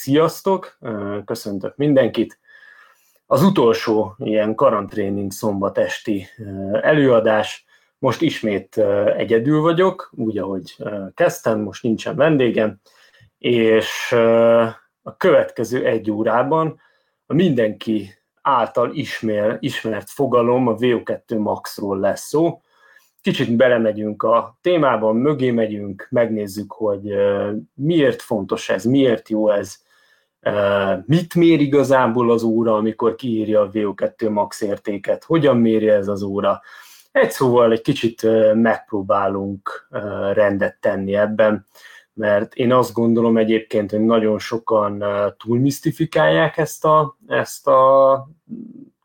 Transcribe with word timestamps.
Sziasztok! 0.00 0.78
Köszöntök 1.24 1.76
mindenkit! 1.76 2.38
Az 3.26 3.42
utolsó 3.42 4.14
ilyen 4.18 4.54
karantréning 4.54 5.32
szombat 5.32 5.78
esti 5.78 6.26
előadás. 6.82 7.64
Most 7.98 8.22
ismét 8.22 8.78
egyedül 9.16 9.60
vagyok, 9.60 10.12
úgy, 10.16 10.38
ahogy 10.38 10.76
kezdtem, 11.14 11.60
most 11.60 11.82
nincsen 11.82 12.16
vendégem, 12.16 12.80
és 13.38 14.12
a 15.02 15.16
következő 15.16 15.86
egy 15.86 16.10
órában 16.10 16.80
a 17.26 17.34
mindenki 17.34 18.10
által 18.42 18.94
ismer, 18.94 19.56
ismert 19.60 20.10
fogalom, 20.10 20.66
a 20.66 20.74
VO2 20.74 21.38
Maxról 21.38 21.98
lesz 21.98 22.26
szó. 22.26 22.62
Kicsit 23.20 23.56
belemegyünk 23.56 24.22
a 24.22 24.58
témában, 24.60 25.16
mögé 25.16 25.50
megyünk, 25.50 26.06
megnézzük, 26.10 26.72
hogy 26.72 27.14
miért 27.74 28.22
fontos 28.22 28.68
ez, 28.68 28.84
miért 28.84 29.28
jó 29.28 29.50
ez, 29.50 29.88
mit 31.06 31.34
mér 31.34 31.60
igazából 31.60 32.30
az 32.30 32.42
óra, 32.42 32.76
amikor 32.76 33.14
kiírja 33.14 33.60
a 33.60 33.70
VO2 33.70 34.30
max 34.30 34.60
értéket, 34.60 35.24
hogyan 35.24 35.56
méri 35.56 35.88
ez 35.88 36.08
az 36.08 36.22
óra. 36.22 36.60
Egy 37.12 37.30
szóval 37.30 37.72
egy 37.72 37.80
kicsit 37.80 38.26
megpróbálunk 38.54 39.88
rendet 40.32 40.76
tenni 40.80 41.14
ebben, 41.14 41.66
mert 42.12 42.54
én 42.54 42.72
azt 42.72 42.92
gondolom 42.92 43.36
egyébként, 43.36 43.90
hogy 43.90 44.00
nagyon 44.00 44.38
sokan 44.38 45.04
túlmisztifikálják 45.38 46.56
ezt 46.56 46.84
a, 46.84 47.16
ezt 47.26 47.66
a 47.66 48.28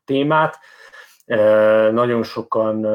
témát, 0.05 0.59
nagyon 1.91 2.23
sokan 2.23 2.87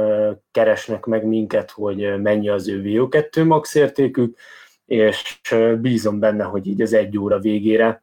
keresnek 0.50 1.04
meg 1.04 1.24
minket, 1.24 1.70
hogy 1.70 2.20
mennyi 2.22 2.48
az 2.48 2.68
ő 2.68 2.82
VO2 2.84 3.46
max 3.46 3.74
értékük, 3.74 4.38
és 4.86 5.40
bízom 5.80 6.18
benne, 6.18 6.44
hogy 6.44 6.66
így 6.66 6.82
az 6.82 6.92
egy 6.92 7.18
óra 7.18 7.38
végére 7.38 8.02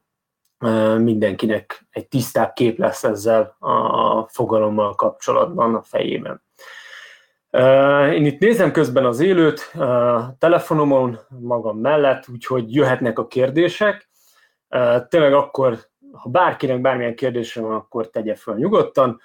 mindenkinek 0.98 1.86
egy 1.90 2.08
tisztább 2.08 2.52
kép 2.52 2.78
lesz 2.78 3.04
ezzel 3.04 3.56
a 3.58 4.22
fogalommal 4.28 4.94
kapcsolatban 4.94 5.74
a 5.74 5.82
fejében. 5.82 6.42
Én 8.12 8.24
itt 8.24 8.38
nézem 8.38 8.72
közben 8.72 9.04
az 9.06 9.20
élőt 9.20 9.72
telefonomon 10.38 11.18
magam 11.40 11.78
mellett, 11.78 12.28
úgyhogy 12.32 12.74
jöhetnek 12.74 13.18
a 13.18 13.26
kérdések. 13.26 14.08
Tényleg 15.08 15.32
akkor, 15.32 15.78
ha 16.12 16.28
bárkinek 16.28 16.80
bármilyen 16.80 17.14
kérdése 17.14 17.60
van, 17.60 17.74
akkor 17.74 18.10
tegye 18.10 18.34
föl 18.34 18.54
nyugodtan. 18.54 19.20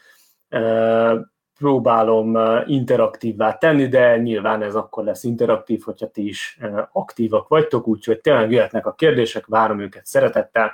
Próbálom 1.58 2.38
interaktívvá 2.66 3.58
tenni, 3.58 3.88
de 3.88 4.18
nyilván 4.18 4.62
ez 4.62 4.76
akkor 4.76 5.04
lesz 5.04 5.24
interaktív, 5.24 5.82
hogyha 5.84 6.08
ti 6.08 6.28
is 6.28 6.60
aktívak 6.92 7.48
vagytok, 7.48 7.88
úgyhogy 7.88 8.22
tényleg 8.22 8.52
jöhetnek 8.52 8.86
a 8.86 8.94
kérdések, 8.94 9.46
várom 9.46 9.80
őket 9.80 10.06
szeretettel. 10.06 10.74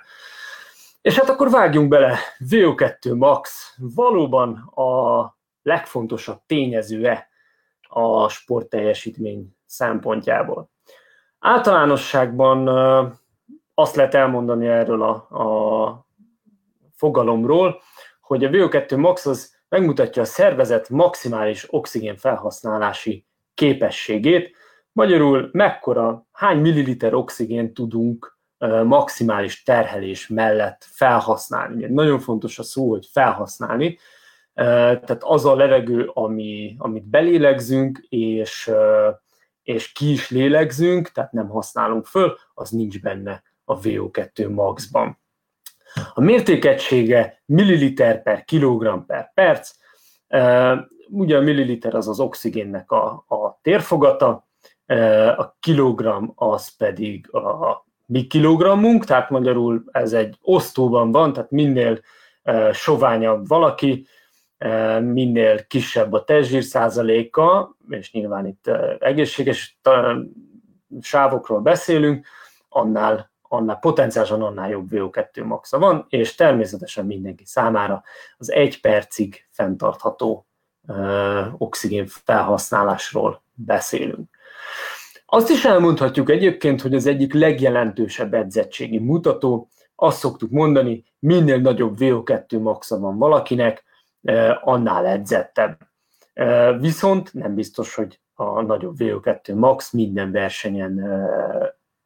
És 1.02 1.16
hát 1.20 1.30
akkor 1.30 1.50
vágjunk 1.50 1.90
bele. 1.90 2.18
VO2 2.50 3.18
Max 3.18 3.74
valóban 3.78 4.56
a 4.76 5.38
legfontosabb 5.62 6.42
tényezőe 6.46 7.28
a 7.88 8.30
sportteljesítmény 8.30 9.56
szempontjából. 9.66 10.70
Általánosságban 11.40 12.68
azt 13.74 13.96
lehet 13.96 14.14
elmondani 14.14 14.68
erről 14.68 15.04
a, 15.04 15.14
a 15.44 16.08
fogalomról, 16.96 17.82
hogy 18.22 18.44
a 18.44 18.50
VO2 18.50 18.98
max 18.98 19.26
az 19.26 19.58
megmutatja 19.70 20.22
a 20.22 20.26
szervezet 20.26 20.90
maximális 20.90 21.74
oxigén 21.74 22.16
felhasználási 22.16 23.26
képességét, 23.54 24.56
magyarul 24.92 25.50
mekkora, 25.52 26.28
hány 26.32 26.60
milliliter 26.60 27.14
oxigén 27.14 27.74
tudunk 27.74 28.39
maximális 28.68 29.64
terhelés 29.64 30.28
mellett 30.28 30.88
felhasználni. 30.90 31.86
Nagyon 31.86 32.20
fontos 32.20 32.60
a 32.60 32.64
szó, 32.64 32.90
hogy 32.90 33.08
felhasználni, 33.12 33.98
tehát 34.54 35.24
az 35.24 35.46
a 35.46 35.56
levegő, 35.56 36.10
ami, 36.14 36.76
amit 36.78 37.10
belélegzünk, 37.10 37.98
és, 38.10 38.72
és 39.64 39.92
ki 39.92 40.12
is 40.12 40.30
lélegzünk, 40.30 41.12
tehát 41.12 41.32
nem 41.32 41.50
használunk 41.50 42.06
föl, 42.06 42.38
az 42.54 42.70
nincs 42.70 43.02
benne 43.02 43.44
a 43.64 43.80
VO2 43.80 44.54
maxban. 44.54 45.20
A 46.14 46.22
mértékegysége 46.22 47.42
milliliter 47.46 48.22
per 48.22 48.44
kilogramm 48.44 49.00
per 49.06 49.32
perc, 49.34 49.72
ugye 51.10 51.38
a 51.38 51.42
milliliter 51.42 51.96
az 51.96 52.08
az 52.08 52.20
oxigénnek 52.20 52.92
a, 52.92 53.26
a 53.28 53.60
térfogata, 53.62 54.48
a 55.38 55.58
kilogramm 55.60 56.26
az 56.36 56.76
pedig 56.78 57.34
a 57.34 57.88
mi 58.10 58.28
kilogrammunk, 58.28 59.06
tehát 59.06 59.30
magyarul 59.30 59.84
ez 59.92 60.14
egy 60.14 60.38
osztóban 60.42 61.12
van, 61.12 61.34
tehát 61.34 61.52
minél 61.52 62.00
soványabb 62.72 63.48
valaki, 63.48 64.08
minél 65.00 65.68
kisebb 65.68 66.14
a 66.14 66.24
testzsír 66.24 66.64
százaléka, 66.64 67.76
és 67.90 68.12
nyilván 68.12 68.46
itt 68.46 68.68
egészséges 69.00 69.80
sávokról 71.02 71.60
beszélünk, 71.60 72.26
annál, 72.70 73.32
annál 73.42 73.80
potenciálisan 73.80 74.42
annál 74.42 74.70
jobb 74.70 74.88
VO2 74.92 75.46
maxa 75.46 75.80
van, 75.80 76.06
és 76.10 76.36
természetesen 76.36 77.06
mindenki 77.06 77.46
számára 77.46 78.04
az 78.38 78.52
egy 78.52 78.82
percig 78.82 79.48
fenntartható 79.52 80.48
oxigén 81.58 82.06
felhasználásról 82.08 83.44
beszélünk. 83.54 84.38
Azt 85.32 85.50
is 85.50 85.66
elmondhatjuk 85.66 86.30
egyébként, 86.30 86.82
hogy 86.82 86.96
az 86.96 87.06
egyik 87.06 87.34
legjelentősebb 87.34 88.34
edzettségi 88.34 89.00
mutató, 89.00 89.70
azt 89.96 90.18
szoktuk 90.18 90.52
mondani, 90.52 91.04
minél 91.20 91.58
nagyobb 91.58 91.96
VO2 92.00 92.62
maxa 92.62 93.00
van 93.00 93.18
valakinek, 93.18 93.84
annál 94.62 95.06
edzettebb. 95.06 95.78
Viszont 96.80 97.34
nem 97.34 97.56
biztos, 97.56 97.96
hogy 97.96 98.20
a 98.34 98.62
nagyobb 98.62 98.96
VO2 99.00 99.56
max 99.56 99.92
minden 99.92 100.32
versenyen 100.32 101.02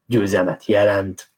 győzelmet 0.06 0.66
jelent. 0.66 1.32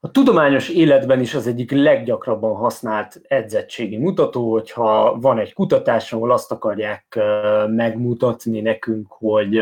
A 0.00 0.10
tudományos 0.10 0.68
életben 0.68 1.20
is 1.20 1.34
az 1.34 1.46
egyik 1.46 1.70
leggyakrabban 1.70 2.56
használt 2.56 3.20
edzettségi 3.28 3.96
mutató, 3.96 4.52
hogyha 4.52 5.18
van 5.20 5.38
egy 5.38 5.54
kutatás, 5.54 6.12
ahol 6.12 6.32
azt 6.32 6.52
akarják 6.52 7.18
megmutatni 7.66 8.60
nekünk, 8.60 9.06
hogy 9.12 9.60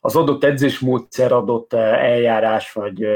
az 0.00 0.16
adott 0.16 0.44
edzésmódszer, 0.44 1.32
adott 1.32 1.72
eljárás, 1.72 2.72
vagy 2.72 3.06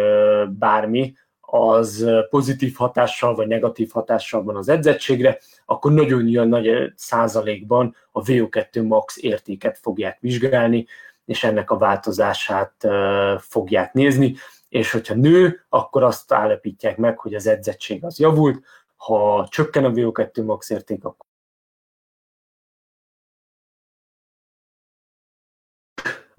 bármi, 0.49 1.15
az 1.55 2.07
pozitív 2.31 2.75
hatással 2.75 3.35
vagy 3.35 3.47
negatív 3.47 3.91
hatással 3.91 4.43
van 4.43 4.57
az 4.57 4.69
edzettségre, 4.69 5.39
akkor 5.67 5.93
nagyon 5.93 6.29
jön 6.29 6.49
nagy 6.49 6.93
százalékban 6.97 7.97
a 8.13 8.23
VO2 8.23 8.89
max 8.89 9.23
értéket 9.23 9.79
fogják 9.79 10.21
vizsgálni, 10.21 10.87
és 11.25 11.45
ennek 11.45 11.71
a 11.71 11.79
változását 11.79 12.75
fogják 13.39 13.93
nézni, 13.93 14.35
és 14.69 14.93
hogyha 14.93 15.15
nő, 15.15 15.65
akkor 15.69 16.03
azt 16.03 16.33
állapítják 16.33 16.97
meg, 16.97 17.19
hogy 17.19 17.35
az 17.35 17.47
edzettség 17.47 18.05
az 18.05 18.19
javult, 18.19 18.65
ha 18.97 19.47
csökken 19.51 19.85
a 19.85 19.91
VO2 19.91 20.45
max 20.45 20.71
érték, 20.71 21.05
akkor 21.05 21.27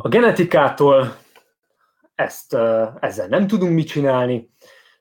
A 0.06 0.09
genetikától 0.09 1.16
ezt, 2.16 2.53
ezzel 3.00 3.28
nem 3.28 3.47
tudunk 3.47 3.74
mit 3.74 3.88
csinálni, 3.88 4.50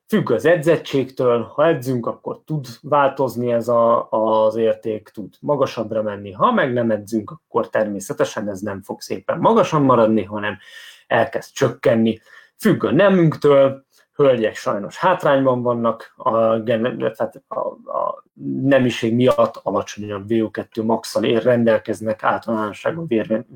függ 0.09 0.31
az 0.31 0.45
edzettségtől, 0.45 1.43
ha 1.43 1.67
edzünk, 1.67 2.07
akkor 2.07 2.41
tud 2.45 2.67
változni 2.83 3.53
ez 3.53 3.69
a, 3.69 4.11
az 4.11 4.57
érték, 4.57 5.09
tud 5.09 5.35
magasabbra 5.41 6.03
menni, 6.03 6.33
ha 6.33 6.53
meg 6.53 6.73
nem 6.73 6.91
edzünk, 6.91 7.31
akkor 7.31 7.71
természetesen 7.71 8.49
ez 8.49 8.61
nem 8.61 8.83
fog 8.83 9.01
szépen 9.01 9.39
magasan 9.39 9.83
maradni, 9.83 10.25
hanem 10.25 10.59
elkezd 11.07 11.53
csökkenni. 11.53 12.21
Függ 12.57 12.85
a 12.85 12.93
nemünktől, 12.93 13.87
hölgyek 14.15 14.55
sajnos 14.55 14.97
hátrányban 14.97 15.63
vannak, 15.63 16.13
a, 16.17 16.63
tehát 16.63 17.43
a, 17.49 17.59
a 17.99 18.25
nemiség 18.63 19.15
miatt 19.15 19.61
alacsonyabb 19.63 20.25
VO2 20.29 20.85
maxal 20.85 21.25
ér 21.25 21.43
rendelkeznek 21.43 22.23
általánosságban 22.23 23.07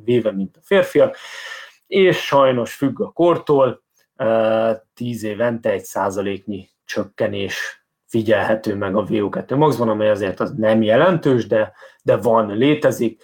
véve, 0.05 0.33
mint 0.33 0.57
a 0.57 0.61
férfiak, 0.63 1.17
és 1.87 2.25
sajnos 2.25 2.75
függ 2.75 3.01
a 3.01 3.11
kortól, 3.11 3.85
10 4.95 5.25
évente 5.25 5.71
egy 5.71 5.85
százaléknyi 5.85 6.69
csökkenés 6.85 7.87
figyelhető 8.07 8.75
meg 8.75 8.97
a 8.97 9.05
VO2 9.05 9.57
maxban, 9.57 9.89
amely 9.89 10.11
azért 10.11 10.41
az 10.41 10.53
nem 10.57 10.83
jelentős, 10.83 11.47
de, 11.47 11.73
de 12.03 12.17
van, 12.17 12.57
létezik. 12.57 13.23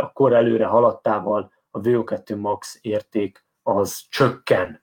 A 0.00 0.12
kor 0.12 0.32
előre 0.32 0.66
haladtával 0.66 1.52
a 1.70 1.80
VO2 1.80 2.36
max 2.36 2.78
érték 2.80 3.44
az 3.62 4.06
csökken. 4.08 4.82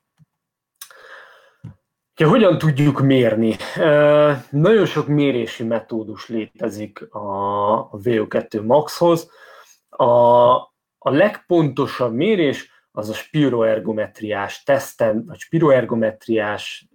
Ja, 2.18 2.28
hogyan 2.28 2.58
tudjuk 2.58 3.02
mérni? 3.02 3.56
Nagyon 4.50 4.86
sok 4.86 5.08
mérési 5.08 5.64
metódus 5.64 6.28
létezik 6.28 7.14
a 7.14 7.90
VO2 7.90 8.66
maxhoz. 8.66 9.32
A, 9.90 10.06
a 10.98 11.10
legpontosabb 11.10 12.14
mérés 12.14 12.72
az 12.92 13.10
a 13.10 13.14
spiroergometriás 13.14 14.64
teszten, 14.64 15.26
vagy 15.26 15.38
spiroergometriás 15.38 16.88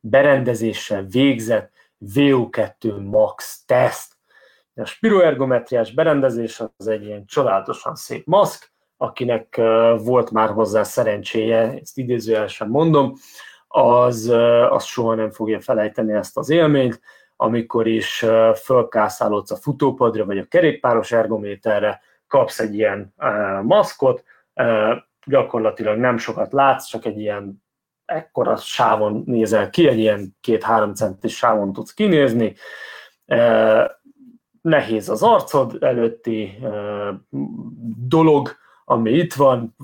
berendezéssel 0.00 1.04
végzett 1.04 1.72
VO2 2.14 3.10
Max 3.10 3.64
teszt. 3.64 4.12
A 4.74 4.84
spiroergometriás 4.84 5.92
berendezés 5.92 6.62
az 6.76 6.86
egy 6.86 7.04
ilyen 7.04 7.24
csodálatosan 7.26 7.94
szép 7.94 8.26
maszk, 8.26 8.72
akinek 8.96 9.56
volt 10.02 10.30
már 10.30 10.48
hozzá 10.50 10.82
szerencséje, 10.82 11.78
ezt 11.80 11.98
idézőjelesen 11.98 12.68
mondom, 12.68 13.14
az, 13.68 14.28
az 14.70 14.84
soha 14.84 15.14
nem 15.14 15.30
fogja 15.30 15.60
felejteni 15.60 16.12
ezt 16.12 16.36
az 16.36 16.50
élményt, 16.50 17.00
amikor 17.36 17.86
is 17.86 18.24
fölkászálodsz 18.62 19.50
a 19.50 19.56
futópadra, 19.56 20.24
vagy 20.24 20.38
a 20.38 20.44
kerékpáros 20.44 21.12
ergométerre, 21.12 22.00
kapsz 22.26 22.58
egy 22.58 22.74
ilyen 22.74 23.14
maszkot, 23.62 24.24
gyakorlatilag 25.26 25.98
nem 25.98 26.18
sokat 26.18 26.52
látsz, 26.52 26.86
csak 26.86 27.04
egy 27.04 27.18
ilyen 27.18 27.62
ekkora 28.04 28.56
sávon 28.56 29.22
nézel 29.26 29.70
ki, 29.70 29.88
egy 29.88 29.98
ilyen 29.98 30.36
két-három 30.40 30.94
centis 30.94 31.36
sávon 31.36 31.72
tudsz 31.72 31.94
kinézni, 31.94 32.54
nehéz 34.60 35.08
az 35.08 35.22
arcod 35.22 35.82
előtti 35.82 36.58
dolog, 38.08 38.56
ami 38.90 39.10
itt 39.10 39.34
van, 39.34 39.74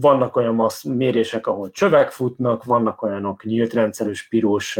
vannak 0.00 0.36
olyan 0.36 0.54
massz 0.54 0.84
mérések, 0.84 1.46
ahol 1.46 1.70
csövek 1.70 2.10
futnak, 2.10 2.64
vannak 2.64 3.02
olyanok 3.02 3.44
nyílt 3.44 3.72
rendszerűs 3.72 4.28
pirós 4.28 4.78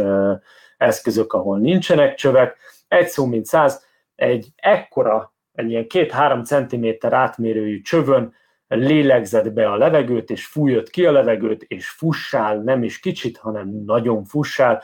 eszközök, 0.77 1.33
ahol 1.33 1.59
nincsenek 1.59 2.15
csövek. 2.15 2.57
Egy 2.87 3.07
szó 3.07 3.25
mint 3.25 3.45
száz, 3.45 3.85
egy 4.15 4.47
ekkora, 4.55 5.33
egy 5.53 5.69
ilyen 5.69 5.87
két-három 5.87 6.43
centiméter 6.43 7.13
átmérőjű 7.13 7.81
csövön 7.81 8.33
lélegzed 8.67 9.49
be 9.49 9.71
a 9.71 9.77
levegőt, 9.77 10.29
és 10.29 10.45
fújod 10.45 10.89
ki 10.89 11.05
a 11.05 11.11
levegőt, 11.11 11.63
és 11.63 11.89
fussál, 11.89 12.57
nem 12.57 12.83
is 12.83 12.99
kicsit, 12.99 13.37
hanem 13.37 13.83
nagyon 13.85 14.23
fussál. 14.23 14.81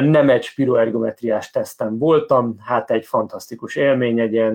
Nem 0.00 0.30
egy 0.30 0.42
spiroergometriás 0.42 1.50
tesztem 1.50 1.98
voltam, 1.98 2.56
hát 2.64 2.90
egy 2.90 3.06
fantasztikus 3.06 3.76
élmény, 3.76 4.20
egy 4.20 4.32
ilyen, 4.32 4.54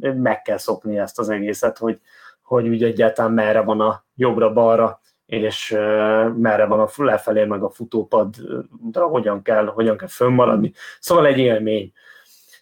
meg 0.00 0.42
kell 0.42 0.58
szokni 0.58 0.98
ezt 0.98 1.18
az 1.18 1.28
egészet, 1.28 1.78
hogy, 1.78 2.00
hogy 2.42 2.68
úgy 2.68 2.84
egyáltalán 2.84 3.32
merre 3.32 3.60
van 3.60 3.80
a 3.80 4.04
jobbra-balra, 4.14 5.00
és 5.26 5.70
merre 6.36 6.66
van 6.66 6.80
a 6.80 6.88
lefelé, 6.96 7.44
meg 7.44 7.62
a 7.62 7.70
futópadra, 7.70 9.06
hogyan 9.06 9.42
kell, 9.42 9.66
hogyan 9.66 9.96
kell 9.96 10.08
fönnmaradni. 10.08 10.72
Szóval 11.00 11.26
egy 11.26 11.38
élmény. 11.38 11.92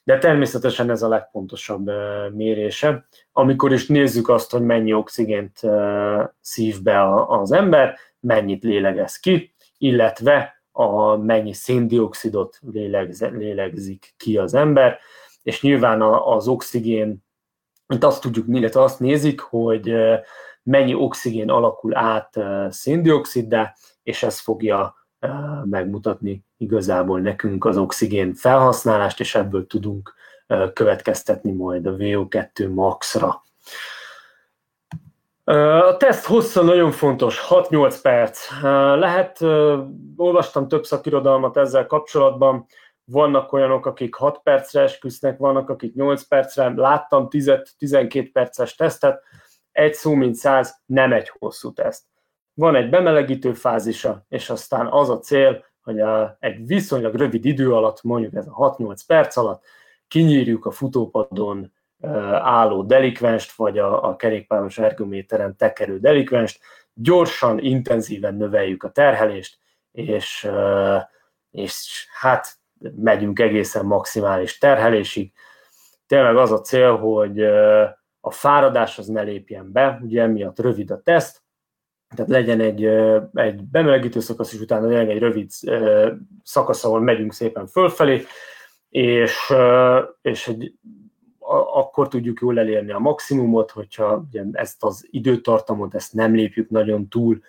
De 0.05 0.19
természetesen 0.19 0.91
ez 0.91 1.03
a 1.03 1.09
legpontosabb 1.09 1.91
mérése. 2.33 3.07
Amikor 3.33 3.73
is 3.73 3.87
nézzük 3.87 4.29
azt, 4.29 4.51
hogy 4.51 4.63
mennyi 4.63 4.93
oxigént 4.93 5.61
szív 6.41 6.83
be 6.83 7.25
az 7.27 7.53
ember, 7.53 7.97
mennyit 8.21 8.63
lélegez 8.63 9.17
ki, 9.17 9.55
illetve 9.79 10.63
a 10.73 11.17
mennyi 11.17 11.53
széndiokszidot 11.53 12.59
lélegzik 13.19 14.15
ki 14.17 14.39
az 14.39 14.55
ember, 14.55 14.99
és 15.43 15.63
nyilván 15.63 16.03
az 16.03 16.49
oxigén 16.49 17.25
itt 17.91 18.05
azt 18.05 18.21
tudjuk, 18.21 18.47
illetve 18.49 18.83
azt 18.83 19.01
nézik, 19.01 19.41
hogy 19.41 19.95
mennyi 20.63 20.95
oxigén 20.95 21.51
alakul 21.51 21.97
át 21.97 22.37
széndioksziddá, 22.69 23.75
és 24.03 24.23
ez 24.23 24.39
fogja 24.39 24.95
megmutatni 25.65 26.45
igazából 26.57 27.21
nekünk 27.21 27.65
az 27.65 27.77
oxigén 27.77 28.35
felhasználást, 28.35 29.21
és 29.21 29.35
ebből 29.35 29.67
tudunk 29.67 30.15
következtetni 30.73 31.53
majd 31.53 31.87
a 31.87 31.97
VO2 31.97 32.75
maxra. 32.75 33.43
A 35.45 35.97
teszt 35.97 36.27
hossza 36.27 36.63
nagyon 36.63 36.91
fontos, 36.91 37.47
6-8 37.49 37.99
perc. 38.03 38.63
Lehet, 38.99 39.41
olvastam 40.17 40.69
több 40.69 40.85
szakirodalmat 40.85 41.57
ezzel 41.57 41.87
kapcsolatban, 41.87 42.67
vannak 43.11 43.53
olyanok, 43.53 43.87
akik 43.87 44.15
6 44.15 44.41
percre 44.43 44.83
esküsznek, 44.83 45.39
vannak, 45.39 45.71
akik 45.71 45.95
8 45.95 46.23
percre, 46.23 46.73
láttam 46.77 47.29
10-12 47.31 48.31
perces 48.33 48.75
tesztet, 48.75 49.23
egy 49.73 49.95
szó 49.95 50.15
mint 50.15 50.35
száz, 50.35 50.83
nem 50.87 51.13
egy 51.13 51.29
hosszú 51.29 51.73
teszt. 51.73 52.05
Van 52.55 52.75
egy 52.75 52.91
bemelegítő 52.91 53.53
fázisa, 53.53 54.25
és 54.29 54.51
aztán 54.51 54.87
az 54.87 55.11
a 55.11 55.19
cél, 55.19 55.65
hogy 55.83 56.01
a, 56.01 56.37
egy 56.41 56.67
viszonylag 56.67 57.15
rövid 57.15 57.45
idő 57.45 57.75
alatt, 57.75 58.03
mondjuk 58.03 58.35
ez 58.35 58.47
a 58.47 58.77
6-8 58.77 59.01
perc 59.07 59.37
alatt, 59.37 59.65
kinyírjuk 60.09 60.67
a 60.67 60.71
futópadon 60.71 61.73
álló 62.33 62.83
delikvenst, 62.83 63.53
vagy 63.53 63.79
a, 63.79 64.09
a 64.09 64.17
kerékpáros 64.17 64.79
ergométeren 64.79 65.57
tekerő 65.57 65.99
delikvenst, 65.99 66.61
gyorsan, 66.95 67.59
intenzíven 67.59 68.35
növeljük 68.35 68.83
a 68.83 68.91
terhelést, 68.91 69.59
és, 69.93 70.51
és 71.51 72.07
hát 72.13 72.60
megyünk 72.97 73.39
egészen 73.39 73.85
maximális 73.85 74.59
terhelésig. 74.59 75.33
Tényleg 76.07 76.37
az 76.37 76.53
a 76.53 76.61
cél, 76.61 76.97
hogy 76.97 77.41
a 78.21 78.31
fáradás 78.31 78.99
az 78.99 79.07
ne 79.07 79.23
lépjen 79.23 79.73
be, 79.73 80.01
ugye 80.03 80.23
emiatt 80.23 80.59
rövid 80.59 80.91
a 80.91 81.01
teszt, 81.01 81.43
tehát 82.17 82.31
legyen 82.31 82.61
egy, 82.61 82.85
egy 83.35 83.65
bemelegítő 83.65 84.21
szakasz, 84.21 84.53
és 84.53 84.61
utána 84.61 84.87
legyen 84.87 85.09
egy 85.09 85.19
rövid 85.19 85.51
szakasz, 86.43 86.85
ahol 86.85 87.01
megyünk 87.01 87.33
szépen 87.33 87.67
fölfelé, 87.67 88.25
és, 88.89 89.53
és 90.23 90.49
egy, 90.49 90.75
akkor 91.75 92.09
tudjuk 92.09 92.41
jól 92.41 92.59
elérni 92.59 92.93
a 92.93 92.99
maximumot, 92.99 93.71
hogyha 93.71 94.25
ugye 94.29 94.45
ezt 94.53 94.85
az 94.85 95.07
időtartamot, 95.11 95.95
ezt 95.95 96.13
nem 96.13 96.35
lépjük 96.35 96.71
nagyon 96.71 97.09
túl. 97.09 97.41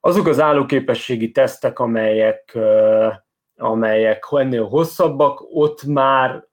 Azok 0.00 0.26
az 0.26 0.40
állóképességi 0.40 1.30
tesztek, 1.30 1.78
amelyek 1.78 2.58
amelyek 3.56 4.24
ennél 4.30 4.64
hosszabbak, 4.64 5.46
ott 5.50 5.84
már 5.84 6.44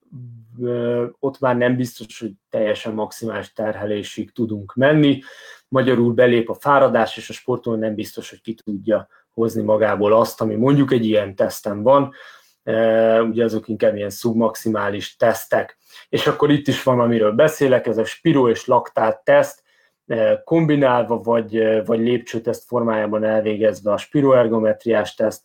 ott 1.19 1.39
már 1.39 1.57
nem 1.57 1.75
biztos, 1.75 2.19
hogy 2.19 2.31
teljesen 2.49 2.93
maximális 2.93 3.53
terhelésig 3.53 4.31
tudunk 4.31 4.73
menni. 4.75 5.21
Magyarul 5.67 6.13
belép 6.13 6.49
a 6.49 6.53
fáradás, 6.53 7.17
és 7.17 7.29
a 7.29 7.33
sportoló 7.33 7.75
nem 7.75 7.95
biztos, 7.95 8.29
hogy 8.29 8.41
ki 8.41 8.53
tudja 8.53 9.07
hozni 9.33 9.63
magából 9.63 10.13
azt, 10.13 10.41
ami 10.41 10.55
mondjuk 10.55 10.91
egy 10.91 11.05
ilyen 11.05 11.35
teszten 11.35 11.83
van, 11.83 12.13
ugye 13.29 13.43
azok 13.43 13.67
inkább 13.67 13.95
ilyen 13.95 14.09
szubmaximális 14.09 15.15
tesztek. 15.15 15.77
És 16.09 16.27
akkor 16.27 16.51
itt 16.51 16.67
is 16.67 16.83
van, 16.83 16.99
amiről 16.99 17.31
beszélek, 17.31 17.87
ez 17.87 17.97
a 17.97 18.05
spiro 18.05 18.49
és 18.49 18.65
laktát 18.65 19.23
teszt, 19.23 19.63
kombinálva 20.43 21.21
vagy, 21.21 21.85
vagy 21.85 21.99
lépcsőteszt 21.99 22.65
formájában 22.67 23.23
elvégezve 23.23 23.91
a 23.91 23.97
spiroergometriás 23.97 25.15
teszt, 25.15 25.43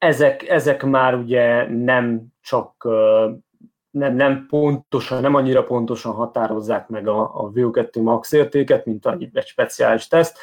ezek, 0.00 0.48
ezek 0.48 0.82
már 0.82 1.14
ugye 1.14 1.68
nem 1.68 2.26
csak 2.40 2.88
nem, 3.90 4.14
nem 4.14 4.46
pontosan, 4.48 5.20
nem 5.20 5.34
annyira 5.34 5.64
pontosan 5.64 6.12
határozzák 6.12 6.88
meg 6.88 7.08
a, 7.08 7.20
a 7.20 7.50
VO2 7.50 8.02
max 8.02 8.32
értéket, 8.32 8.84
mint 8.84 9.06
egy, 9.06 9.28
egy 9.32 9.46
speciális 9.46 10.08
teszt, 10.08 10.38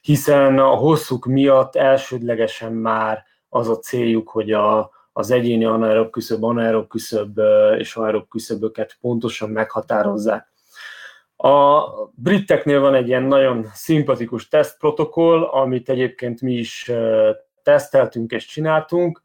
hiszen 0.00 0.58
a 0.58 0.74
hosszuk 0.74 1.26
miatt 1.26 1.76
elsődlegesen 1.76 2.72
már 2.72 3.24
az 3.48 3.68
a 3.68 3.78
céljuk, 3.78 4.28
hogy 4.28 4.52
a, 4.52 4.90
az 5.12 5.30
egyéni 5.30 5.64
anaerob 5.64 6.10
küszöb, 6.10 6.44
anaerob 6.44 6.88
küszöb 6.88 7.40
és 7.78 7.96
aerob 7.96 8.28
küszöböket 8.28 8.96
pontosan 9.00 9.50
meghatározzák. 9.50 10.50
A 11.36 11.82
briteknél 12.14 12.80
van 12.80 12.94
egy 12.94 13.08
ilyen 13.08 13.22
nagyon 13.22 13.66
szimpatikus 13.72 14.48
tesztprotokoll, 14.48 15.42
amit 15.42 15.88
egyébként 15.88 16.40
mi 16.40 16.52
is 16.52 16.90
teszteltünk 17.62 18.32
és 18.32 18.46
csináltunk, 18.46 19.22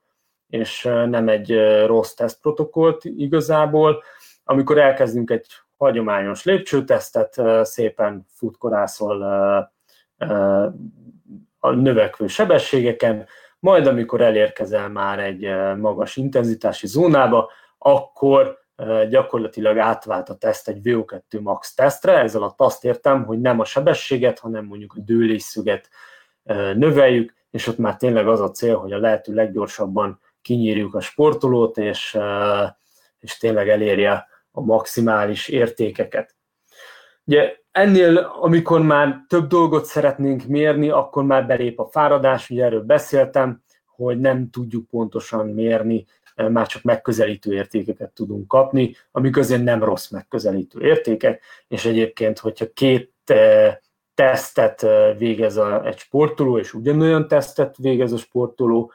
és 0.48 0.84
nem 0.84 1.28
egy 1.28 1.60
rossz 1.86 2.14
tesztprotokollt 2.14 3.06
igazából. 3.06 4.04
Amikor 4.44 4.78
elkezdünk 4.78 5.30
egy 5.30 5.46
hagyományos 5.78 6.44
lépcsőtesztet, 6.44 7.42
szépen 7.66 8.26
futkorászol 8.30 9.22
a 11.60 11.72
növekvő 11.72 12.28
sebességeken, 12.28 13.28
majd 13.60 13.88
amikor 13.88 14.22
elérkezel 14.22 14.90
már 14.90 15.20
egy 15.20 15.42
magas 15.78 16.16
intenzitási 16.16 16.88
zónába, 16.88 17.52
akkor 17.78 18.66
gyakorlatilag 19.10 19.78
átvált 19.78 20.30
a 20.30 20.36
teszt 20.36 20.68
egy 20.68 20.80
VO2 20.84 21.42
max 21.42 21.74
tesztre, 21.74 22.20
ezzel 22.20 22.44
a 22.44 22.54
azt 22.58 22.86
értem, 22.86 23.26
hogy 23.26 23.42
nem 23.42 23.60
a 23.60 23.66
sebességet, 23.66 24.40
hanem 24.40 24.66
mondjuk 24.66 24.94
a 24.98 25.02
dőlésszüget 25.02 25.90
növeljük, 26.74 27.34
és 27.52 27.68
ott 27.68 27.78
már 27.78 27.96
tényleg 27.96 28.28
az 28.28 28.42
a 28.42 28.52
cél, 28.52 28.78
hogy 28.78 28.92
a 28.92 29.00
lehető 29.00 29.34
leggyorsabban 29.34 30.20
kinyírjuk 30.42 30.96
a 30.96 31.00
sportolót, 31.00 31.78
és, 31.78 32.18
és 33.20 33.38
tényleg 33.38 33.70
elérje 33.70 34.28
a 34.52 34.62
maximális 34.62 35.48
értékeket. 35.48 36.36
Ugye 37.24 37.56
ennél, 37.72 38.18
amikor 38.18 38.82
már 38.82 39.26
több 39.28 39.48
dolgot 39.48 39.86
szeretnénk 39.86 40.46
mérni, 40.46 40.90
akkor 40.90 41.24
már 41.24 41.48
belép 41.48 41.80
a 41.80 41.86
fáradás, 41.86 42.50
ugye 42.50 42.64
erről 42.64 42.84
beszéltem, 42.84 43.64
hogy 43.86 44.20
nem 44.20 44.50
tudjuk 44.50 44.88
pontosan 44.88 45.48
mérni, 45.48 46.06
már 46.36 46.68
csak 46.68 46.82
megközelítő 46.84 47.54
értékeket 47.54 48.12
tudunk 48.12 48.48
kapni, 48.48 48.96
amik 49.12 49.38
azért 49.38 49.64
nem 49.64 49.84
rossz 49.84 50.10
megközelítő 50.10 50.82
értékek, 50.82 51.42
és 51.68 51.86
egyébként, 51.86 52.40
hogyha 52.40 52.74
két 52.74 53.14
tesztet 54.18 54.86
végez 55.18 55.58
a, 55.58 55.86
egy 55.86 55.98
sportoló, 55.98 56.58
és 56.58 56.74
ugyanolyan 56.74 57.28
tesztet 57.28 57.76
végez 57.78 58.12
a 58.12 58.18
sportoló, 58.18 58.92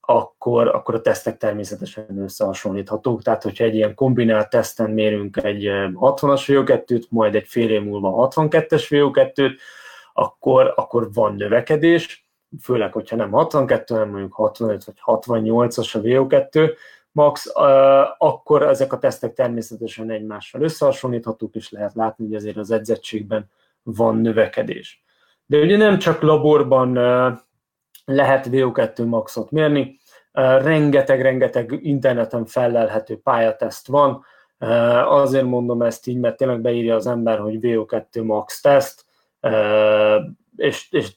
akkor, 0.00 0.68
akkor 0.68 0.94
a 0.94 1.00
tesztek 1.00 1.36
természetesen 1.36 2.18
összehasonlíthatók. 2.18 3.22
Tehát, 3.22 3.42
hogyha 3.42 3.64
egy 3.64 3.74
ilyen 3.74 3.94
kombinált 3.94 4.50
teszten 4.50 4.90
mérünk 4.90 5.36
egy 5.36 5.62
60-as 6.00 6.42
VO2-t, 6.46 7.08
majd 7.08 7.34
egy 7.34 7.46
fél 7.46 7.70
év 7.70 7.82
múlva 7.82 8.28
62-es 8.30 8.86
VO2-t, 8.88 9.58
akkor, 10.12 10.72
akkor 10.76 11.12
van 11.12 11.34
növekedés, 11.34 12.26
főleg, 12.62 12.92
hogyha 12.92 13.16
nem 13.16 13.30
62, 13.30 13.94
hanem 13.94 14.08
mondjuk 14.08 14.32
65 14.32 14.84
vagy 14.84 14.96
68-as 15.04 15.94
a 15.94 16.00
VO2 16.00 16.72
max, 17.10 17.50
akkor 18.18 18.62
ezek 18.62 18.92
a 18.92 18.98
tesztek 18.98 19.32
természetesen 19.32 20.10
egymással 20.10 20.62
összehasonlíthatók, 20.62 21.54
és 21.54 21.70
lehet 21.70 21.94
látni, 21.94 22.24
hogy 22.24 22.34
ezért 22.34 22.56
az 22.56 22.70
edzettségben 22.70 23.50
van 23.82 24.16
növekedés. 24.16 25.04
De 25.46 25.58
ugye 25.58 25.76
nem 25.76 25.98
csak 25.98 26.20
laborban 26.20 26.92
lehet 28.04 28.48
VO2 28.50 29.06
maxot 29.06 29.50
mérni, 29.50 29.98
rengeteg-rengeteg 30.32 31.78
interneten 31.82 32.44
felelhető 32.44 33.20
pályateszt 33.20 33.86
van, 33.86 34.24
azért 35.04 35.44
mondom 35.44 35.82
ezt 35.82 36.06
így, 36.06 36.18
mert 36.18 36.36
tényleg 36.36 36.60
beírja 36.60 36.94
az 36.94 37.06
ember, 37.06 37.38
hogy 37.38 37.58
VO2 37.60 38.24
max 38.24 38.60
teszt, 38.60 39.04
és, 40.56 40.92
és 40.92 41.12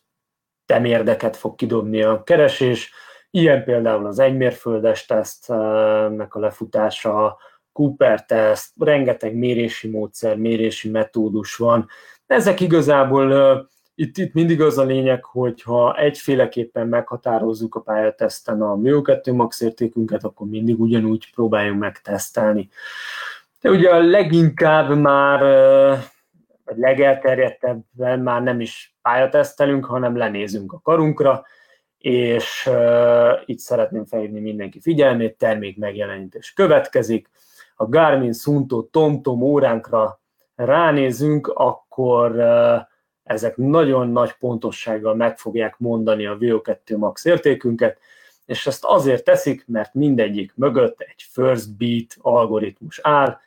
temérdeket 0.65 1.35
fog 1.35 1.55
kidobni 1.55 2.01
a 2.01 2.23
keresés. 2.23 2.93
Ilyen 3.29 3.63
például 3.63 4.05
az 4.05 4.19
egymérföldes 4.19 5.05
tesztnek 5.05 6.35
a 6.35 6.39
lefutása, 6.39 7.37
Cooper 7.71 8.25
teszt, 8.25 8.73
rengeteg 8.79 9.35
mérési 9.35 9.89
módszer, 9.89 10.37
mérési 10.37 10.89
metódus 10.89 11.55
van. 11.55 11.87
Ezek 12.27 12.59
igazából 12.59 13.67
itt, 13.95 14.17
itt 14.17 14.33
mindig 14.33 14.61
az 14.61 14.77
a 14.77 14.83
lényeg, 14.83 15.23
hogy 15.23 15.61
ha 15.61 15.97
egyféleképpen 15.97 16.87
meghatározzuk 16.87 17.75
a 17.75 17.79
pályateszten 17.79 18.61
a 18.61 18.75
VO2 18.75 19.35
max 19.35 19.61
értékünket, 19.61 20.23
akkor 20.23 20.47
mindig 20.47 20.79
ugyanúgy 20.79 21.31
próbáljunk 21.33 21.79
meg 21.79 22.01
tesztelni. 22.01 22.69
De 23.61 23.69
ugye 23.69 23.89
a 23.89 23.99
leginkább 23.99 24.97
már, 24.97 25.39
vagy 26.65 26.77
legelterjedtebben 26.77 28.19
már 28.19 28.43
nem 28.43 28.59
is 28.59 28.95
pályatesztelünk, 29.01 29.85
hanem 29.85 30.17
lenézünk 30.17 30.73
a 30.73 30.79
karunkra, 30.83 31.45
és 31.97 32.69
uh, 32.69 33.31
itt 33.45 33.59
szeretném 33.59 34.05
felhívni 34.05 34.39
mindenki 34.39 34.79
figyelmét, 34.79 35.37
termék 35.37 35.77
megjelenítés 35.77 36.53
következik. 36.53 37.29
A 37.75 37.85
Garmin 37.85 38.33
Sunto 38.33 38.81
TomTom 38.81 39.41
óránkra 39.41 40.19
ránézünk, 40.55 41.47
akkor 41.47 42.39
ezek 43.23 43.57
nagyon 43.57 44.09
nagy 44.09 44.33
pontossággal 44.33 45.15
meg 45.15 45.37
fogják 45.37 45.77
mondani 45.77 46.25
a 46.25 46.37
VO2 46.37 46.97
max 46.97 47.25
értékünket, 47.25 47.99
és 48.45 48.67
ezt 48.67 48.83
azért 48.85 49.23
teszik, 49.23 49.67
mert 49.67 49.93
mindegyik 49.93 50.51
mögött 50.55 50.99
egy 50.99 51.27
first 51.31 51.77
beat 51.77 52.15
algoritmus 52.21 52.99
áll. 53.03 53.37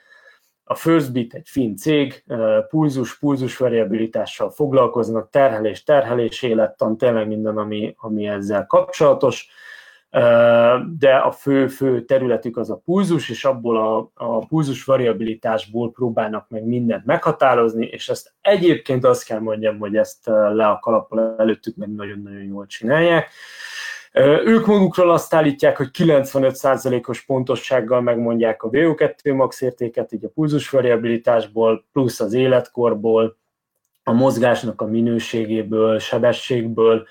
A 0.64 0.74
first 0.74 1.12
beat 1.12 1.34
egy 1.34 1.48
fin 1.48 1.76
cég, 1.76 2.24
pulzus, 2.68 3.18
pulzus 3.18 3.56
variabilitással 3.56 4.50
foglalkoznak, 4.50 5.30
terhelés, 5.30 5.82
terhelés, 5.82 6.42
élettan, 6.42 6.96
tényleg 6.96 7.26
minden, 7.26 7.58
ami, 7.58 7.94
ami 7.98 8.26
ezzel 8.26 8.66
kapcsolatos 8.66 9.48
de 10.98 11.14
a 11.24 11.32
fő-fő 11.32 12.04
területük 12.04 12.56
az 12.56 12.70
a 12.70 12.80
pulzus, 12.84 13.28
és 13.28 13.44
abból 13.44 13.76
a, 13.76 14.10
a 14.14 14.46
pulzus 14.46 14.84
variabilitásból 14.84 15.90
próbálnak 15.90 16.46
meg 16.48 16.64
mindent 16.64 17.04
meghatározni, 17.04 17.86
és 17.86 18.08
ezt 18.08 18.32
egyébként 18.40 19.04
azt 19.04 19.24
kell 19.24 19.38
mondjam, 19.38 19.78
hogy 19.78 19.96
ezt 19.96 20.26
le 20.26 20.66
a 20.66 20.78
kalappal 20.78 21.34
előttük 21.38 21.76
meg 21.76 21.94
nagyon-nagyon 21.94 22.42
jól 22.42 22.66
csinálják. 22.66 23.30
Ők 24.44 24.66
magukról 24.66 25.10
azt 25.10 25.34
állítják, 25.34 25.76
hogy 25.76 25.88
95%-os 25.98 27.24
pontossággal 27.24 28.00
megmondják 28.00 28.62
a 28.62 28.70
VO2 28.70 29.36
max 29.36 29.60
értéket, 29.60 30.12
így 30.12 30.24
a 30.24 30.30
pulzus 30.34 30.70
variabilitásból, 30.70 31.84
plusz 31.92 32.20
az 32.20 32.32
életkorból, 32.32 33.36
a 34.02 34.12
mozgásnak 34.12 34.80
a 34.80 34.86
minőségéből, 34.86 35.98
sebességből, 35.98 37.06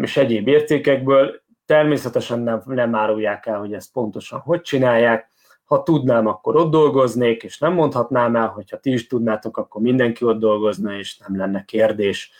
és 0.00 0.16
egyéb 0.16 0.48
értékekből, 0.48 1.44
Természetesen 1.66 2.40
nem, 2.40 2.62
nem 2.64 2.94
árulják 2.94 3.46
el, 3.46 3.58
hogy 3.58 3.72
ezt 3.72 3.92
pontosan 3.92 4.38
hogy 4.38 4.60
csinálják. 4.60 5.28
Ha 5.64 5.82
tudnám, 5.82 6.26
akkor 6.26 6.56
ott 6.56 6.70
dolgoznék, 6.70 7.42
és 7.42 7.58
nem 7.58 7.72
mondhatnám 7.72 8.36
el, 8.36 8.48
hogyha 8.48 8.78
ti 8.78 8.92
is 8.92 9.06
tudnátok, 9.06 9.56
akkor 9.56 9.82
mindenki 9.82 10.24
ott 10.24 10.38
dolgozna, 10.38 10.96
és 10.96 11.18
nem 11.18 11.36
lenne 11.36 11.64
kérdés. 11.64 12.30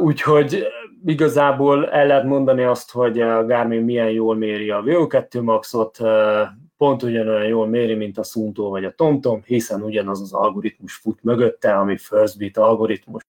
Úgyhogy 0.00 0.66
igazából 1.04 1.90
el 1.90 2.06
lehet 2.06 2.24
mondani 2.24 2.62
azt, 2.62 2.92
hogy 2.92 3.20
a 3.20 3.44
Garmin 3.44 3.82
milyen 3.82 4.10
jól 4.10 4.36
méri 4.36 4.70
a 4.70 4.82
VO2 4.82 5.42
maxot, 5.42 6.00
uh, 6.00 6.40
pont 6.78 7.02
ugyanolyan 7.02 7.46
jól 7.46 7.66
méri, 7.66 7.94
mint 7.94 8.18
a 8.18 8.22
Sunto 8.22 8.68
vagy 8.68 8.84
a 8.84 8.92
TomTom, 8.92 9.42
hiszen 9.44 9.82
ugyanaz 9.82 10.20
az 10.20 10.32
algoritmus 10.32 10.94
fut 10.94 11.22
mögötte, 11.22 11.74
ami 11.74 11.96
First 11.96 12.38
Beat 12.38 12.56
algoritmus. 12.56 13.24